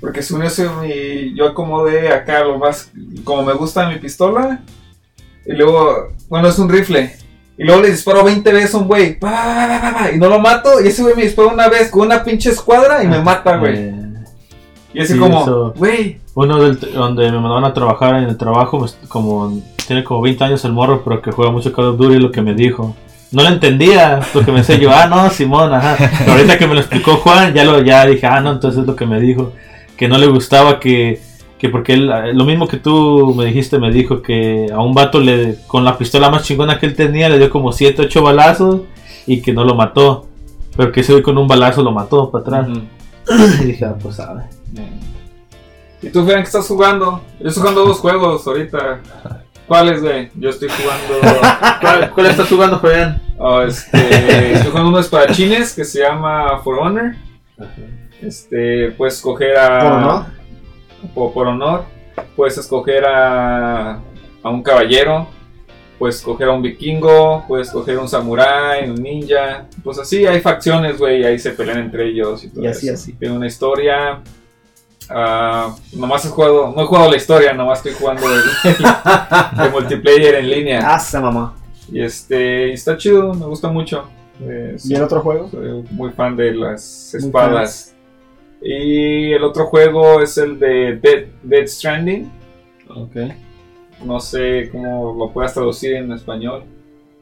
Porque 0.01 0.23
según 0.23 0.43
eso, 0.43 0.71
mi- 0.83 1.35
yo 1.37 1.47
acomodé 1.49 2.09
acá 2.13 2.43
lo 2.45 2.59
más. 2.59 2.91
Como 3.25 3.43
me 3.45 3.53
gusta 3.55 3.89
mi 3.89 3.99
pistola. 3.99 4.61
Y 5.47 5.53
luego, 5.53 6.09
bueno, 6.29 6.49
es 6.49 6.59
un 6.59 6.69
rifle. 6.69 7.13
Y 7.57 7.65
luego 7.65 7.83
le 7.83 7.91
disparo 7.91 8.25
20 8.25 8.53
veces 8.53 8.75
a 8.75 8.79
un 8.79 8.89
güey. 8.89 9.19
Y 10.15 10.19
no 10.19 10.29
lo 10.29 10.39
mato. 10.41 10.81
Y 10.83 10.89
ese 10.89 11.03
güey 11.03 11.15
me 11.15 11.23
dispara 11.23 11.49
una 11.49 11.69
vez 11.69 11.91
con 11.91 12.03
una 12.07 12.25
pinche 12.25 12.51
escuadra 12.51 13.03
y 13.05 13.07
me 13.07 13.21
mata, 13.23 13.57
güey. 13.59 13.77
Eh, 13.77 13.95
Y 14.95 15.01
así 15.03 15.13
sí, 15.15 15.19
como, 15.19 15.71
güey. 15.73 16.21
Uno 16.35 16.59
del, 16.63 16.79
donde 16.93 17.25
me 17.31 17.39
mandaban 17.39 17.65
a 17.65 17.75
trabajar 17.75 18.17
en 18.17 18.25
el 18.25 18.37
trabajo, 18.37 18.79
pues, 18.81 18.99
como 19.09 19.61
tiene 19.91 20.05
como 20.05 20.21
20 20.21 20.45
años 20.45 20.65
el 20.65 20.73
morro, 20.73 21.03
pero 21.03 21.21
que 21.21 21.33
juega 21.33 21.51
mucho 21.51 21.73
Call 21.73 21.87
of 21.87 21.97
Duty, 21.97 22.21
lo 22.21 22.31
que 22.31 22.43
me 22.43 22.55
dijo. 22.55 22.95
No 23.33 23.43
lo 23.43 23.49
entendía, 23.49 24.21
lo 24.33 24.45
que 24.45 24.53
me 24.53 24.59
decía 24.59 24.77
yo, 24.77 24.93
ah, 24.93 25.09
no, 25.09 25.29
Simón, 25.31 25.75
ajá. 25.75 25.97
Pero 26.21 26.31
ahorita 26.31 26.59
que 26.59 26.69
me 26.69 26.75
lo 26.75 26.81
explicó 26.81 27.17
Juan, 27.17 27.53
ya 27.53 27.65
lo 27.65 27.83
ya 27.83 28.07
dije, 28.07 28.25
ah, 28.25 28.41
no, 28.41 28.53
entonces 28.53 28.83
es 28.83 28.87
lo 28.87 28.95
que 28.95 29.05
me 29.05 29.19
dijo. 29.19 29.53
Que 29.97 30.07
no 30.07 30.17
le 30.17 30.29
gustaba 30.29 30.79
que, 30.79 31.21
que 31.59 31.71
porque 31.71 31.95
él, 31.95 32.09
eh, 32.09 32.33
lo 32.35 32.45
mismo 32.45 32.69
que 32.69 32.77
tú 32.77 33.35
me 33.37 33.47
dijiste, 33.47 33.81
me 33.81 33.91
dijo 33.91 34.23
que 34.23 34.69
a 34.73 34.81
un 34.81 34.95
vato 34.95 35.19
le, 35.19 35.57
con 35.67 35.85
la 35.85 35.99
pistola 35.99 36.31
más 36.31 36.45
chingona 36.45 36.79
que 36.79 36.87
él 36.87 36.95
tenía, 36.95 37.29
le 37.29 37.39
dio 37.39 37.51
como 37.51 37.73
7, 37.73 38.03
8 38.03 38.23
balazos 38.23 38.83
y 39.27 39.43
que 39.43 39.53
no 39.53 39.65
lo 39.65 39.75
mató. 39.75 40.29
Pero 40.77 40.93
que 40.93 41.01
ese 41.01 41.21
con 41.21 41.37
un 41.37 41.49
balazo 41.49 41.83
lo 41.83 41.91
mató 41.91 42.31
para 42.31 42.43
atrás. 42.43 42.69
Ujú. 42.69 42.83
Y 43.63 43.65
dije, 43.65 43.87
ah, 43.87 43.97
pues 44.01 44.15
sabe. 44.15 44.45
¿Y 46.01 46.11
tú, 46.11 46.25
Fran, 46.25 46.43
qué 46.43 46.47
estás 46.47 46.69
jugando? 46.69 47.21
Yo 47.41 47.49
estoy 47.49 47.63
jugando 47.63 47.87
dos 47.87 47.99
juegos 47.99 48.47
ahorita. 48.47 49.01
¿Cuáles, 49.71 50.03
güey? 50.03 50.29
Yo 50.35 50.49
estoy 50.51 50.69
jugando. 50.69 51.39
¿Cuál, 51.81 52.11
cuál 52.11 52.27
estás 52.27 52.49
jugando, 52.49 52.81
Fabián? 52.81 53.23
Oh, 53.39 53.63
este, 53.63 54.55
estoy 54.55 54.69
jugando 54.73 54.89
unos 54.91 55.05
espadachines 55.05 55.73
que 55.77 55.85
se 55.85 56.01
llama 56.01 56.59
For 56.65 56.77
Honor. 56.81 57.15
Este, 58.21 58.91
puedes 58.99 59.15
escoger 59.15 59.57
a. 59.57 59.79
Por 59.79 59.93
honor. 59.93 60.25
Por, 61.15 61.33
por 61.33 61.47
honor. 61.47 61.85
Puedes 62.35 62.59
escoger 62.59 63.05
a. 63.07 64.01
A 64.43 64.49
un 64.51 64.61
caballero. 64.65 65.29
Puedes 66.01 66.17
escoger 66.17 66.49
a 66.49 66.53
un 66.53 66.63
vikingo. 66.63 67.45
Puedes 67.47 67.69
escoger 67.69 67.97
un 68.01 68.09
samurái, 68.09 68.91
un 68.91 68.97
ninja. 69.01 69.67
Pues 69.85 70.01
así, 70.01 70.27
hay 70.27 70.41
facciones, 70.41 70.99
güey. 70.99 71.21
y 71.21 71.25
Ahí 71.27 71.39
se 71.39 71.53
pelean 71.53 71.79
entre 71.79 72.09
ellos 72.09 72.43
y 72.43 72.49
todo 72.49 72.65
Y 72.65 72.67
así, 72.67 72.89
eso. 72.89 72.95
así. 72.95 73.13
Tiene 73.13 73.37
una 73.37 73.47
historia. 73.47 74.19
Ah, 75.11 75.75
nomás 75.93 76.25
he 76.25 76.29
jugado. 76.29 76.73
No 76.75 76.83
he 76.83 76.87
jugado 76.87 77.11
la 77.11 77.17
historia, 77.17 77.53
nomás 77.53 77.79
estoy 77.79 77.93
jugando 77.93 78.23
el, 78.33 78.41
el- 78.65 79.65
el 79.65 79.71
multiplayer 79.73 80.35
en 80.37 80.51
línea. 80.51 80.95
Hace 80.95 81.19
mamá. 81.21 81.55
Y 81.93 82.01
este, 82.03 82.73
está 82.73 82.97
chido, 82.97 83.35
me 83.35 83.47
gusta 83.47 83.69
mucho. 83.69 84.05
Eh, 84.43 84.77
¿Y 84.85 84.95
el 84.95 85.03
otro 85.03 85.21
juego? 85.21 85.49
soy 85.51 85.85
muy 85.91 86.11
fan 86.13 86.37
de 86.37 86.55
las 86.55 87.15
espadas. 87.15 87.95
Y 88.63 89.33
el 89.33 89.43
otro 89.45 89.67
juego 89.67 90.21
es 90.21 90.37
el 90.39 90.59
de 90.59 90.97
Dead, 91.03 91.25
Dead 91.43 91.67
Stranding. 91.67 92.31
Ok. 92.89 93.17
No 94.05 94.19
sé 94.21 94.69
cómo 94.73 95.15
lo 95.19 95.31
puedas 95.33 95.53
traducir 95.55 95.95
en 95.95 96.13
español. 96.13 96.65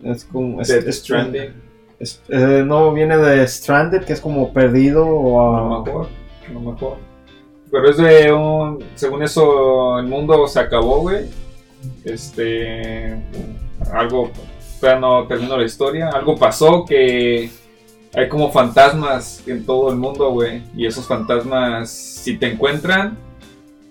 Es 0.03 0.25
como. 0.25 0.61
es- 0.61 0.69
Dead 0.69 0.87
es- 0.87 0.99
Stranding. 0.99 1.53
es- 1.99 2.23
eh, 2.29 2.63
no 2.65 2.93
viene 2.93 3.17
de 3.17 3.47
Stranded, 3.47 4.05
que 4.05 4.13
es 4.13 4.21
como 4.21 4.53
perdido 4.53 5.07
o. 5.07 5.57
A 5.57 5.61
lo 5.61 5.83
mejor, 5.85 6.09
a 6.49 6.53
lo 6.53 6.61
mejor. 6.61 6.97
Pero 7.71 7.91
es 7.91 7.97
de 7.97 8.33
un. 8.33 8.85
Según 8.95 9.23
eso, 9.23 9.99
el 9.99 10.07
mundo 10.07 10.47
se 10.47 10.61
acabó, 10.61 11.01
güey. 11.01 11.27
Este. 12.05 13.17
Algo. 13.93 14.31
Todavía 14.81 15.01
no 15.01 15.27
termino 15.27 15.57
la 15.57 15.65
historia. 15.65 16.11
Algo 16.11 16.37
pasó 16.37 16.85
que. 16.85 17.51
Hay 18.15 18.29
como 18.29 18.51
fantasmas 18.51 19.47
en 19.47 19.67
todo 19.67 19.91
el 19.91 19.97
mundo, 19.97 20.31
güey. 20.31 20.63
Y 20.75 20.87
esos 20.87 21.07
fantasmas, 21.07 21.91
si 21.91 22.39
te 22.39 22.53
encuentran, 22.53 23.19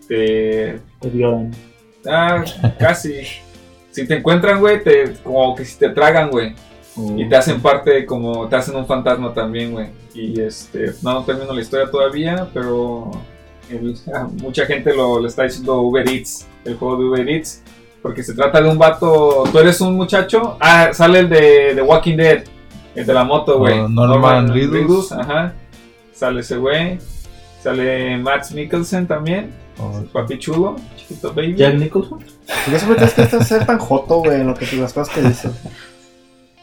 te. 0.07 0.79
Te 0.99 1.09
violan. 1.09 1.51
Ah, 2.05 2.43
casi. 2.79 3.21
Si 3.91 4.07
te 4.07 4.15
encuentran, 4.15 4.59
güey, 4.59 4.83
te, 4.83 5.13
como 5.23 5.55
que 5.55 5.65
si 5.65 5.77
te 5.77 5.89
tragan, 5.89 6.29
güey. 6.29 6.55
Y 7.15 7.29
te 7.29 7.35
hacen 7.35 7.61
parte, 7.61 8.05
como 8.07 8.47
te 8.47 8.55
hacen 8.55 8.75
un 8.75 8.87
fantasma 8.87 9.33
también, 9.33 9.71
güey. 9.71 9.87
Y 10.15 10.41
este, 10.41 10.93
no 11.03 11.23
termino 11.23 11.53
la 11.53 11.61
historia 11.61 11.91
todavía, 11.91 12.47
pero 12.53 13.11
el- 13.69 13.95
mucha 14.41 14.65
gente 14.65 14.95
lo 14.95 15.19
le 15.19 15.27
está 15.27 15.43
diciendo 15.43 15.81
Uber 15.81 16.07
Eats, 16.07 16.47
el 16.65 16.75
juego 16.77 16.97
de 16.97 17.05
Uber 17.05 17.29
Eats. 17.29 17.63
Porque 18.01 18.23
se 18.23 18.33
trata 18.35 18.61
de 18.61 18.69
un 18.69 18.77
vato, 18.77 19.43
tú 19.51 19.59
eres 19.59 19.81
un 19.81 19.95
muchacho, 19.95 20.55
ah, 20.61 20.89
sale 20.93 21.19
el 21.19 21.29
de, 21.29 21.73
de 21.75 21.81
Walking 21.81 22.15
Dead, 22.15 22.43
el 22.95 23.05
de 23.05 23.13
la 23.13 23.23
moto, 23.23 23.57
güey. 23.57 23.79
Oh, 23.79 23.89
Norman 23.89 24.53
Reedus. 24.53 25.11
ajá. 25.11 25.53
Sale 26.13 26.39
ese 26.41 26.57
güey. 26.57 26.99
Sale 27.61 28.17
Max 28.17 28.51
Mikkelsen 28.53 29.07
también, 29.07 29.51
Oh, 29.79 30.01
papi 30.13 30.39
chulo, 30.39 30.75
chiquito 30.95 31.33
baby. 31.33 31.55
Jack 31.55 31.75
Nicholson. 31.75 32.19
¿Por 32.19 32.73
qué 32.73 32.79
siempre 32.79 33.07
tienes 33.07 33.29
que 33.29 33.43
ser 33.43 33.65
tan 33.65 33.77
joto, 33.77 34.19
güey, 34.19 34.41
en 34.41 34.47
lo 34.47 34.53
que 34.55 34.65
las 34.77 34.93
cosas 34.93 35.13
que 35.13 35.21
dices? 35.21 35.51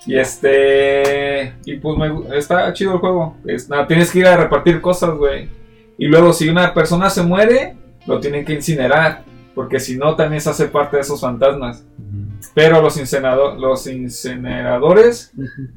Y 0.06 0.16
este. 0.18 1.54
Y 1.64 1.76
pues 1.76 1.96
me, 1.98 2.36
está 2.38 2.72
chido 2.72 2.94
el 2.94 2.98
juego. 2.98 3.36
Es, 3.46 3.68
nada, 3.68 3.86
tienes 3.86 4.10
que 4.10 4.20
ir 4.20 4.26
a 4.26 4.36
repartir 4.36 4.80
cosas, 4.80 5.10
güey. 5.16 5.48
Y 5.98 6.06
luego 6.06 6.32
si 6.32 6.48
una 6.48 6.74
persona 6.74 7.08
se 7.10 7.22
muere, 7.22 7.76
lo 8.06 8.20
tienen 8.20 8.44
que 8.44 8.54
incinerar, 8.54 9.22
porque 9.54 9.78
si 9.80 9.96
no 9.96 10.16
también 10.16 10.40
se 10.40 10.50
hace 10.50 10.66
parte 10.66 10.96
de 10.96 11.02
esos 11.02 11.20
fantasmas. 11.20 11.84
Pero 12.54 12.80
los, 12.82 12.96
incinerado- 12.98 13.54
los 13.56 13.86
incineradores 13.86 15.32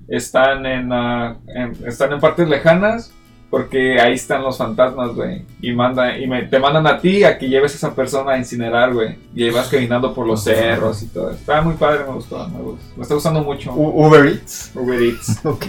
están 0.07 0.65
en, 0.65 0.91
en- 0.91 1.77
están 1.87 2.13
en 2.13 2.19
partes 2.19 2.47
lejanas 2.49 3.11
porque 3.49 3.99
ahí 4.01 4.13
están 4.13 4.43
los 4.43 4.57
fantasmas, 4.57 5.15
güey. 5.15 5.45
Y 5.61 5.71
manda, 5.71 6.17
y 6.17 6.27
me- 6.27 6.43
te 6.43 6.59
mandan 6.59 6.85
a 6.85 6.99
ti 6.99 7.23
a 7.23 7.37
que 7.37 7.47
lleves 7.47 7.73
a 7.73 7.75
esa 7.77 7.95
persona 7.95 8.33
a 8.33 8.37
incinerar, 8.37 8.93
güey. 8.93 9.15
Y 9.33 9.43
ahí 9.43 9.49
vas 9.51 9.69
caminando 9.69 10.13
por 10.13 10.27
los 10.27 10.43
cerros 10.43 11.01
y 11.03 11.07
todo. 11.07 11.31
Está 11.31 11.61
muy 11.61 11.75
padre, 11.75 12.03
me 12.05 12.13
gustó, 12.13 12.45
me 12.49 12.59
gustó. 12.61 12.85
Me 12.97 13.03
está 13.03 13.13
gustando 13.15 13.41
mucho. 13.43 13.71
U- 13.73 14.05
Uber 14.05 14.25
Eats. 14.27 14.71
Uber 14.75 15.01
Eats. 15.01 15.39
Ok. 15.45 15.63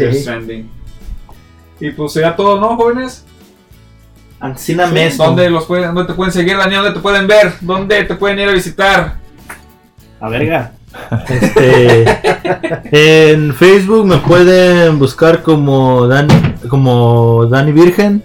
Y 1.81 1.91
pues 1.93 2.15
ya 2.15 2.35
todo, 2.35 2.61
¿no, 2.61 2.77
jóvenes? 2.77 3.25
Ancina 4.41 4.87
Mesto. 4.87 5.25
¿Dónde 5.25 5.51
los 5.51 5.65
pueden, 5.67 5.95
dónde 5.95 6.13
te 6.13 6.15
pueden 6.15 6.33
seguir, 6.33 6.57
Daniel? 6.57 6.83
¿Dónde 6.83 6.95
te 6.95 7.01
pueden 7.03 7.27
ver? 7.27 7.53
¿Dónde 7.61 8.05
te 8.05 8.15
pueden 8.15 8.39
ir 8.39 8.49
a 8.49 8.53
visitar? 8.53 9.15
A 10.21 10.29
verga. 10.29 10.73
Este, 11.29 12.05
en 13.35 13.55
Facebook 13.55 14.07
me 14.07 14.17
pueden 14.19 14.99
buscar 14.99 15.43
como 15.43 16.07
Dani, 16.07 16.55
como 16.69 17.47
Dani 17.47 17.73
Virgen. 17.73 18.23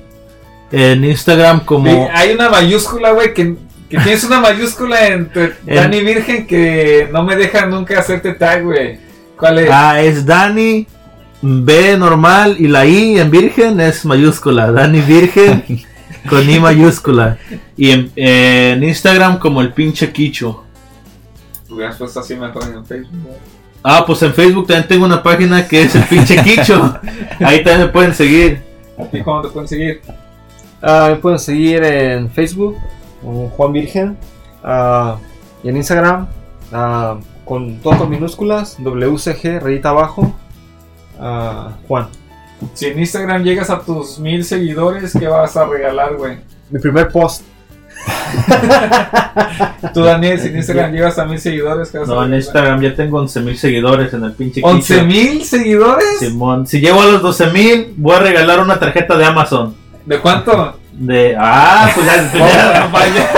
En 0.71 1.03
Instagram 1.03 1.65
como 1.65 1.85
Sí, 1.91 1.97
hay 2.13 2.33
una 2.33 2.49
mayúscula, 2.49 3.11
güey, 3.11 3.33
que, 3.33 3.55
que 3.89 3.97
tienes 3.99 4.23
una 4.23 4.39
mayúscula 4.39 5.07
entre 5.07 5.53
En- 5.67 5.75
Dani 5.75 6.01
Virgen 6.01 6.47
que 6.47 7.09
no 7.11 7.23
me 7.23 7.35
deja 7.35 7.65
nunca 7.67 7.99
hacerte 7.99 8.33
tag, 8.33 8.63
güey. 8.63 8.97
¿Cuál 9.37 9.59
es? 9.59 9.69
Ah, 9.71 10.01
es 10.01 10.25
Dani 10.25 10.87
B 11.41 11.97
normal 11.97 12.55
y 12.57 12.67
la 12.67 12.85
I 12.85 13.19
en 13.19 13.29
Virgen 13.29 13.79
es 13.81 14.03
mayúscula. 14.05 14.71
Dani 14.71 15.01
Virgen 15.01 15.63
con 16.29 16.49
I 16.49 16.59
mayúscula. 16.59 17.37
Y 17.77 17.91
en, 17.91 18.11
en 18.15 18.83
Instagram 18.83 19.39
como 19.39 19.61
el 19.61 19.73
pinche 19.73 20.11
Quicho. 20.11 20.63
Hubieras 21.69 21.97
puesto 21.97 22.19
así 22.19 22.35
mejor 22.35 22.63
en 22.63 22.85
Facebook. 22.85 23.35
Ah, 23.83 24.03
pues 24.05 24.21
en 24.21 24.33
Facebook 24.33 24.67
también 24.67 24.87
tengo 24.87 25.05
una 25.05 25.21
página 25.21 25.67
que 25.67 25.83
es 25.83 25.95
el 25.95 26.03
pinche 26.03 26.41
Quicho. 26.43 26.99
Ahí 27.39 27.63
también 27.63 27.81
me 27.81 27.87
pueden 27.87 28.13
seguir. 28.13 28.61
¿A 28.97 29.05
ti 29.05 29.21
cómo 29.21 29.41
te 29.41 29.49
pueden 29.49 29.67
seguir? 29.67 30.01
Ah, 30.81 31.07
me 31.11 31.15
pueden 31.15 31.39
seguir 31.39 31.83
en 31.83 32.29
Facebook 32.29 32.77
como 33.21 33.49
Juan 33.49 33.71
Virgen 33.71 34.17
ah, 34.63 35.17
y 35.63 35.69
en 35.69 35.77
Instagram 35.77 36.27
ah, 36.73 37.17
con 37.45 37.77
todo 37.79 37.97
con 37.97 38.09
minúsculas 38.09 38.77
WCG 38.79 39.61
rayita 39.61 39.89
abajo 39.89 40.33
ah, 41.19 41.71
Juan. 41.87 42.07
Si 42.73 42.85
en 42.87 42.99
Instagram 42.99 43.43
llegas 43.43 43.69
a 43.69 43.79
tus 43.79 44.19
mil 44.19 44.43
seguidores, 44.45 45.13
¿qué 45.17 45.27
vas 45.27 45.55
a 45.57 45.65
regalar, 45.65 46.15
güey? 46.15 46.37
Mi 46.69 46.79
primer 46.79 47.09
post. 47.09 47.43
Tú, 49.93 50.03
Daniel, 50.03 50.39
si 50.39 50.47
en 50.47 50.57
Instagram 50.57 50.91
llegas 50.91 51.17
a 51.19 51.25
mil 51.25 51.39
seguidores, 51.39 51.89
¿qué 51.91 51.99
vas 51.99 52.09
a 52.09 52.11
No, 52.11 52.17
en 52.23 52.31
regalar? 52.31 52.39
Instagram 52.43 52.81
ya 52.81 52.95
tengo 52.95 53.21
11.000 53.23 53.55
seguidores 53.55 54.13
en 54.13 54.23
el 54.23 54.33
pinche. 54.33 54.61
¿11 54.61 55.05
mil 55.05 55.43
seguidores? 55.45 56.19
Simón, 56.19 56.67
si 56.67 56.79
llego 56.81 57.01
a 57.01 57.05
los 57.05 57.21
12.000 57.21 57.93
voy 57.97 58.15
a 58.15 58.19
regalar 58.19 58.59
una 58.59 58.79
tarjeta 58.79 59.15
de 59.17 59.25
Amazon. 59.25 59.75
¿De 60.05 60.19
cuánto? 60.19 60.77
De. 60.93 61.35
Ah, 61.39 61.89
pues 61.93 62.05
ya. 62.05 62.31
ya- 62.33 62.87
vaya. 62.91 63.29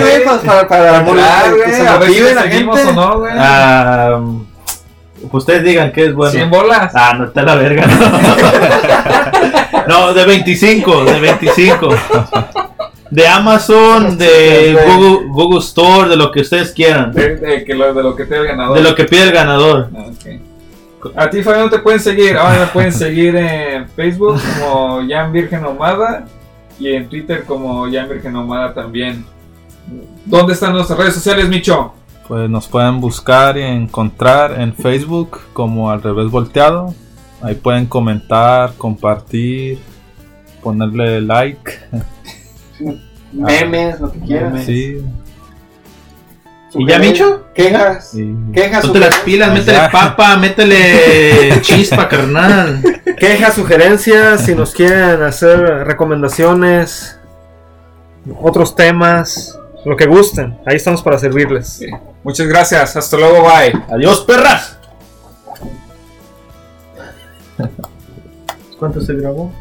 Güey, 0.00 0.24
para, 0.24 0.68
para 0.68 1.04
ustedes 5.32 5.64
digan 5.64 5.92
que 5.92 6.06
es 6.06 6.14
bueno. 6.14 6.32
100 6.32 6.50
bolas. 6.50 6.92
Ah, 6.94 7.14
no 7.18 7.24
está 7.24 7.42
la 7.42 7.54
verga. 7.54 7.86
No, 9.86 10.12
de 10.14 10.24
25, 10.24 11.04
de 11.04 11.20
25. 11.20 11.88
De 13.10 13.28
Amazon, 13.28 14.18
de 14.18 14.76
Google, 14.86 15.28
Google 15.28 15.60
Store, 15.60 16.08
de 16.08 16.16
lo 16.16 16.30
que 16.32 16.40
ustedes 16.40 16.72
quieran. 16.72 17.12
De, 17.12 17.36
de 17.36 17.64
que 17.64 17.74
lo, 17.74 17.94
de 17.94 18.02
lo 18.02 18.16
que 18.16 18.24
te 18.24 18.36
el 18.36 18.46
ganador. 18.46 18.76
De 18.76 18.82
lo 18.82 18.94
que 18.94 19.04
pide 19.04 19.22
el 19.22 19.32
ganador. 19.32 19.90
Ah. 19.96 20.06
A 21.14 21.30
ti, 21.30 21.42
Fabián, 21.42 21.70
te 21.70 21.78
pueden 21.78 22.00
seguir. 22.00 22.36
Ahora 22.36 22.60
me 22.60 22.66
pueden 22.66 22.92
seguir 22.92 23.36
en 23.36 23.88
Facebook 23.90 24.40
como 24.58 25.02
Jan 25.08 25.32
Virgen 25.32 25.64
Omada 25.64 26.24
y 26.78 26.92
en 26.92 27.08
Twitter 27.08 27.44
como 27.44 27.90
Jan 27.90 28.08
Virgen 28.08 28.34
Omada 28.34 28.74
también. 28.74 29.24
¿Dónde 30.24 30.54
están 30.54 30.72
nuestras 30.72 30.98
redes 30.98 31.14
sociales, 31.14 31.48
Micho? 31.48 31.94
Pues 32.28 32.50
nos 32.50 32.66
pueden 32.66 33.00
buscar 33.00 33.56
y 33.56 33.62
encontrar 33.62 34.60
en 34.60 34.74
Facebook 34.74 35.38
como 35.52 35.90
al 35.90 36.02
revés 36.02 36.30
volteado. 36.30 36.92
Ahí 37.40 37.54
pueden 37.54 37.86
comentar, 37.86 38.72
compartir, 38.76 39.78
ponerle 40.62 41.20
like. 41.20 41.70
Memes, 43.32 44.00
lo 44.00 44.10
que 44.10 44.18
quieran. 44.20 44.58
Sí. 44.64 44.98
¿Y 46.74 46.86
ya, 46.86 46.98
Micho? 46.98 47.44
Quejas. 47.54 48.14
y- 48.14 48.34
Quejas, 48.52 48.84
Ponte 48.84 48.98
las 48.98 49.16
pilas, 49.20 49.52
métele 49.52 49.76
Ya. 49.78 49.90
papa, 49.90 50.36
métele 50.36 51.58
chispa, 51.62 52.08
carnal. 52.08 52.82
quejas, 53.18 53.54
sugerencias, 53.54 54.44
si 54.44 54.54
nos 54.54 54.72
quieren 54.74 55.22
hacer 55.22 55.58
recomendaciones, 55.86 57.18
otros 58.40 58.74
temas, 58.74 59.58
lo 59.84 59.96
que 59.96 60.06
gusten. 60.06 60.58
Ahí 60.66 60.76
estamos 60.76 61.02
para 61.02 61.18
servirles. 61.18 61.80
Muchas 62.26 62.48
gracias. 62.48 62.96
Hasta 62.96 63.16
luego. 63.16 63.44
Bye. 63.44 63.84
Adiós, 63.88 64.22
perras. 64.22 64.76
¿Cuánto 68.80 69.00
se 69.00 69.14
grabó? 69.14 69.52